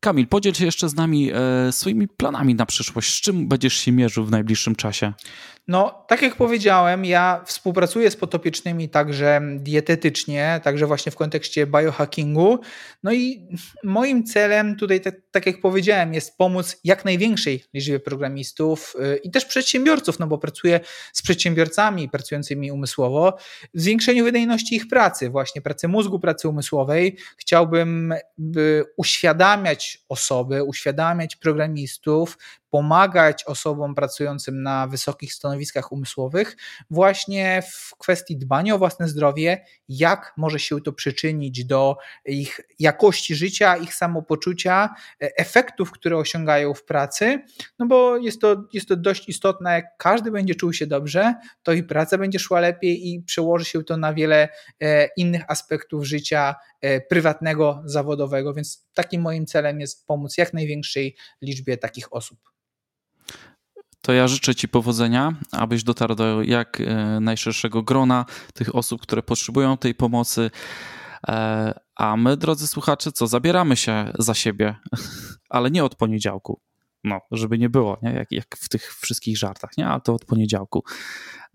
[0.00, 3.14] Kamil, podziel się jeszcze z nami e, swoimi planami na przyszłość.
[3.14, 5.12] Z czym będziesz się mierzył w najbliższym czasie?
[5.68, 12.58] No, tak jak powiedziałem, ja współpracuję z potopiecznymi także dietetycznie, także właśnie w kontekście biohackingu.
[13.02, 13.48] No i
[13.84, 19.30] moim celem tutaj, tak, tak jak powiedziałem, jest pomóc jak największej liczbie programistów yy, i
[19.30, 20.80] też przedsiębiorców, no bo pracuję
[21.12, 23.36] z przedsiębiorcami pracującymi umysłowo,
[23.74, 27.16] w zwiększeniu wydajności ich pracy, właśnie pracy mózgu, pracy umysłowej.
[27.36, 28.14] Chciałbym
[28.96, 32.38] uświadamiać osoby, uświadamiać programistów,
[32.72, 36.56] pomagać osobom pracującym na wysokich stanowiskach umysłowych
[36.90, 41.96] właśnie w kwestii dbania o własne zdrowie, jak może się to przyczynić do
[42.26, 47.38] ich jakości życia, ich samopoczucia, e, efektów, które osiągają w pracy,
[47.78, 51.72] no bo jest to, jest to dość istotne, jak każdy będzie czuł się dobrze, to
[51.72, 54.48] i praca będzie szła lepiej i przełoży się to na wiele
[54.80, 61.16] e, innych aspektów życia e, prywatnego, zawodowego, więc takim moim celem jest pomóc jak największej
[61.42, 62.52] liczbie takich osób
[64.02, 68.24] to ja życzę Ci powodzenia, abyś dotarł do jak e, najszerszego grona
[68.54, 70.50] tych osób, które potrzebują tej pomocy.
[71.28, 74.76] E, a my, drodzy słuchacze, co zabieramy się za siebie,
[75.50, 76.60] ale nie od poniedziałku.
[77.04, 78.12] No, żeby nie było, nie?
[78.12, 79.86] Jak, jak w tych wszystkich żartach, nie?
[79.86, 80.84] Ale to od poniedziałku.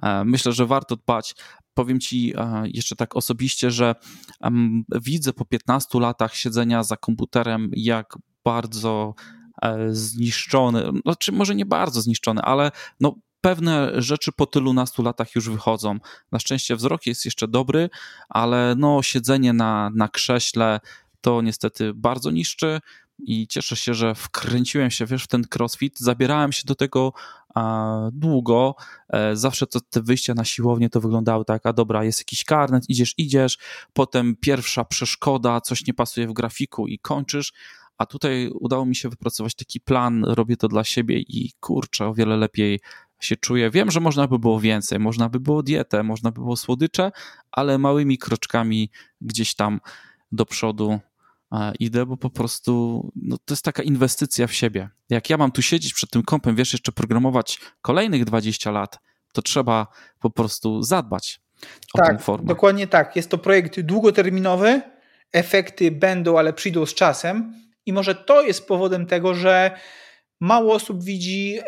[0.04, 1.36] E, myślę, że warto dbać.
[1.74, 2.34] Powiem Ci
[2.64, 3.96] jeszcze tak osobiście, że
[5.02, 9.16] widzę po 15 latach siedzenia za komputerem, jak bardzo
[9.90, 15.50] zniszczony, znaczy może nie bardzo zniszczony, ale no pewne rzeczy po tylu nastu latach już
[15.50, 16.00] wychodzą.
[16.32, 17.90] Na szczęście wzrok jest jeszcze dobry,
[18.30, 20.80] ale no siedzenie na, na krześle
[21.22, 22.80] to niestety bardzo niszczy
[23.20, 27.14] i cieszę się, że wkręciłem się, wiesz, w ten crossfit, zabierałem się do tego
[27.56, 28.76] a, długo,
[29.10, 32.84] e, zawsze to, te wyjścia na siłownię to wyglądały tak, a dobra, jest jakiś karnet,
[32.90, 33.58] idziesz, idziesz,
[33.94, 37.54] potem pierwsza przeszkoda, coś nie pasuje w grafiku i kończysz,
[37.98, 42.14] a tutaj udało mi się wypracować taki plan, robię to dla siebie i kurczę, o
[42.14, 42.80] wiele lepiej
[43.20, 43.72] się czuję.
[43.72, 47.12] Wiem, że można by było więcej, można by było dietę, można by było słodycze,
[47.52, 48.90] ale małymi kroczkami
[49.22, 49.80] gdzieś tam
[50.32, 51.00] do przodu
[51.52, 54.90] e, idę, bo po prostu no, to jest taka inwestycja w siebie.
[55.10, 59.00] Jak ja mam tu siedzieć przed tym kompem, wiesz, jeszcze programować kolejnych 20 lat,
[59.34, 59.88] to trzeba
[60.20, 61.42] po prostu zadbać
[61.94, 62.48] o tak, tę formę.
[62.48, 63.16] Dokładnie tak.
[63.16, 64.82] Jest to projekt długoterminowy,
[65.34, 67.54] efekty będą, ale przyjdą z czasem
[67.88, 69.72] i może to jest powodem tego, że
[70.40, 71.60] mało osób widzi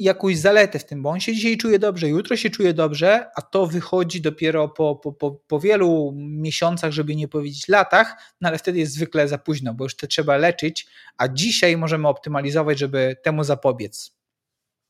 [0.00, 3.42] jakąś zaletę w tym, bo on się dzisiaj czuje dobrze, jutro się czuje dobrze, a
[3.42, 8.58] to wychodzi dopiero po, po, po, po wielu miesiącach, żeby nie powiedzieć latach, no ale
[8.58, 10.86] wtedy jest zwykle za późno, bo już to trzeba leczyć,
[11.18, 14.15] a dzisiaj możemy optymalizować, żeby temu zapobiec.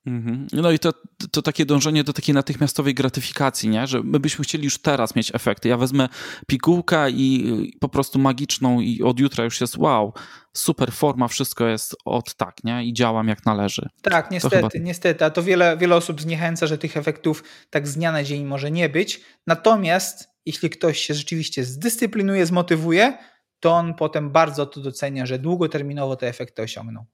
[0.06, 0.46] Mhm.
[0.52, 0.92] No i to,
[1.30, 3.86] to takie dążenie do takiej natychmiastowej gratyfikacji, nie?
[3.86, 5.68] że my byśmy chcieli już teraz mieć efekty.
[5.68, 6.08] Ja wezmę
[6.46, 10.12] pigułkę i po prostu magiczną i od jutra już jest wow,
[10.52, 12.84] super forma, wszystko jest od tak, nie?
[12.84, 13.88] I działam jak należy.
[14.02, 14.68] Tak, niestety, chyba...
[14.84, 15.24] niestety.
[15.24, 18.70] A to wiele, wiele osób zniechęca, że tych efektów tak z dnia na dzień może
[18.70, 19.20] nie być.
[19.46, 23.18] Natomiast jeśli ktoś się rzeczywiście zdyscyplinuje, zmotywuje,
[23.60, 27.04] to on potem bardzo to docenia, że długoterminowo te efekty osiągną.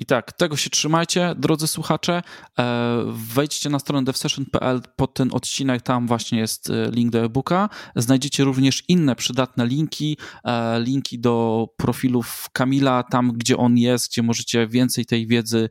[0.00, 2.22] I tak, tego się trzymajcie, drodzy słuchacze.
[2.58, 7.68] E, wejdźcie na stronę devsession.pl pod ten odcinek, tam właśnie jest e, link do e-booka.
[7.96, 14.22] Znajdziecie również inne przydatne linki, e, linki do profilów Kamila, tam gdzie on jest, gdzie
[14.22, 15.68] możecie więcej tej wiedzy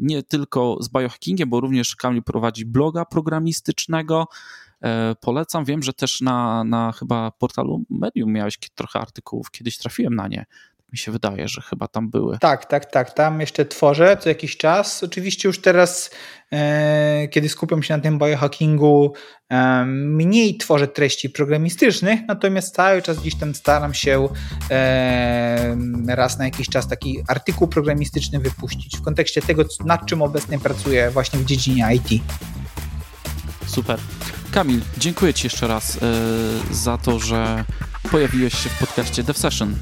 [0.00, 4.26] nie tylko z biohackingiem, bo również Kamil prowadzi bloga programistycznego.
[5.20, 10.28] Polecam, wiem, że też na, na chyba portalu Medium miałeś trochę artykułów, kiedyś trafiłem na
[10.28, 10.46] nie
[10.92, 12.38] mi się wydaje, że chyba tam były.
[12.38, 13.14] Tak, tak, tak.
[13.14, 15.02] Tam jeszcze tworzę co jakiś czas.
[15.02, 16.10] Oczywiście już teraz,
[16.52, 19.12] e, kiedy skupiam się na tym biohackingu,
[19.50, 24.28] e, mniej tworzę treści programistycznych, natomiast cały czas gdzieś tam staram się
[24.70, 25.76] e,
[26.08, 31.10] raz na jakiś czas taki artykuł programistyczny wypuścić w kontekście tego, nad czym obecnie pracuję
[31.10, 32.22] właśnie w dziedzinie IT.
[33.66, 33.98] Super.
[34.50, 36.00] Kamil, dziękuję Ci jeszcze raz y,
[36.70, 37.64] za to, że
[38.10, 39.74] pojawiłeś się w podcaście Dev Session.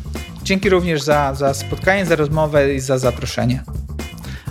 [0.47, 3.63] Dzięki również za, za spotkanie, za rozmowę i za zaproszenie.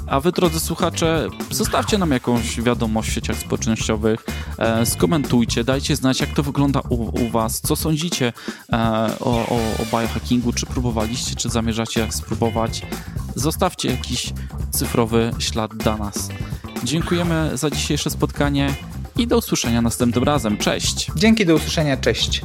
[0.07, 4.26] A wy, drodzy słuchacze, zostawcie nam jakąś wiadomość w sieciach społecznościowych,
[4.57, 8.34] e, skomentujcie, dajcie znać, jak to wygląda u, u was, co sądzicie
[8.73, 8.77] e,
[9.19, 12.81] o, o, o biohackingu, czy próbowaliście, czy zamierzacie spróbować.
[13.35, 14.34] Zostawcie jakiś
[14.72, 16.30] cyfrowy ślad dla nas.
[16.84, 18.73] Dziękujemy za dzisiejsze spotkanie
[19.17, 20.57] i do usłyszenia następnym razem.
[20.57, 21.11] Cześć!
[21.15, 22.41] Dzięki, do usłyszenia, cześć.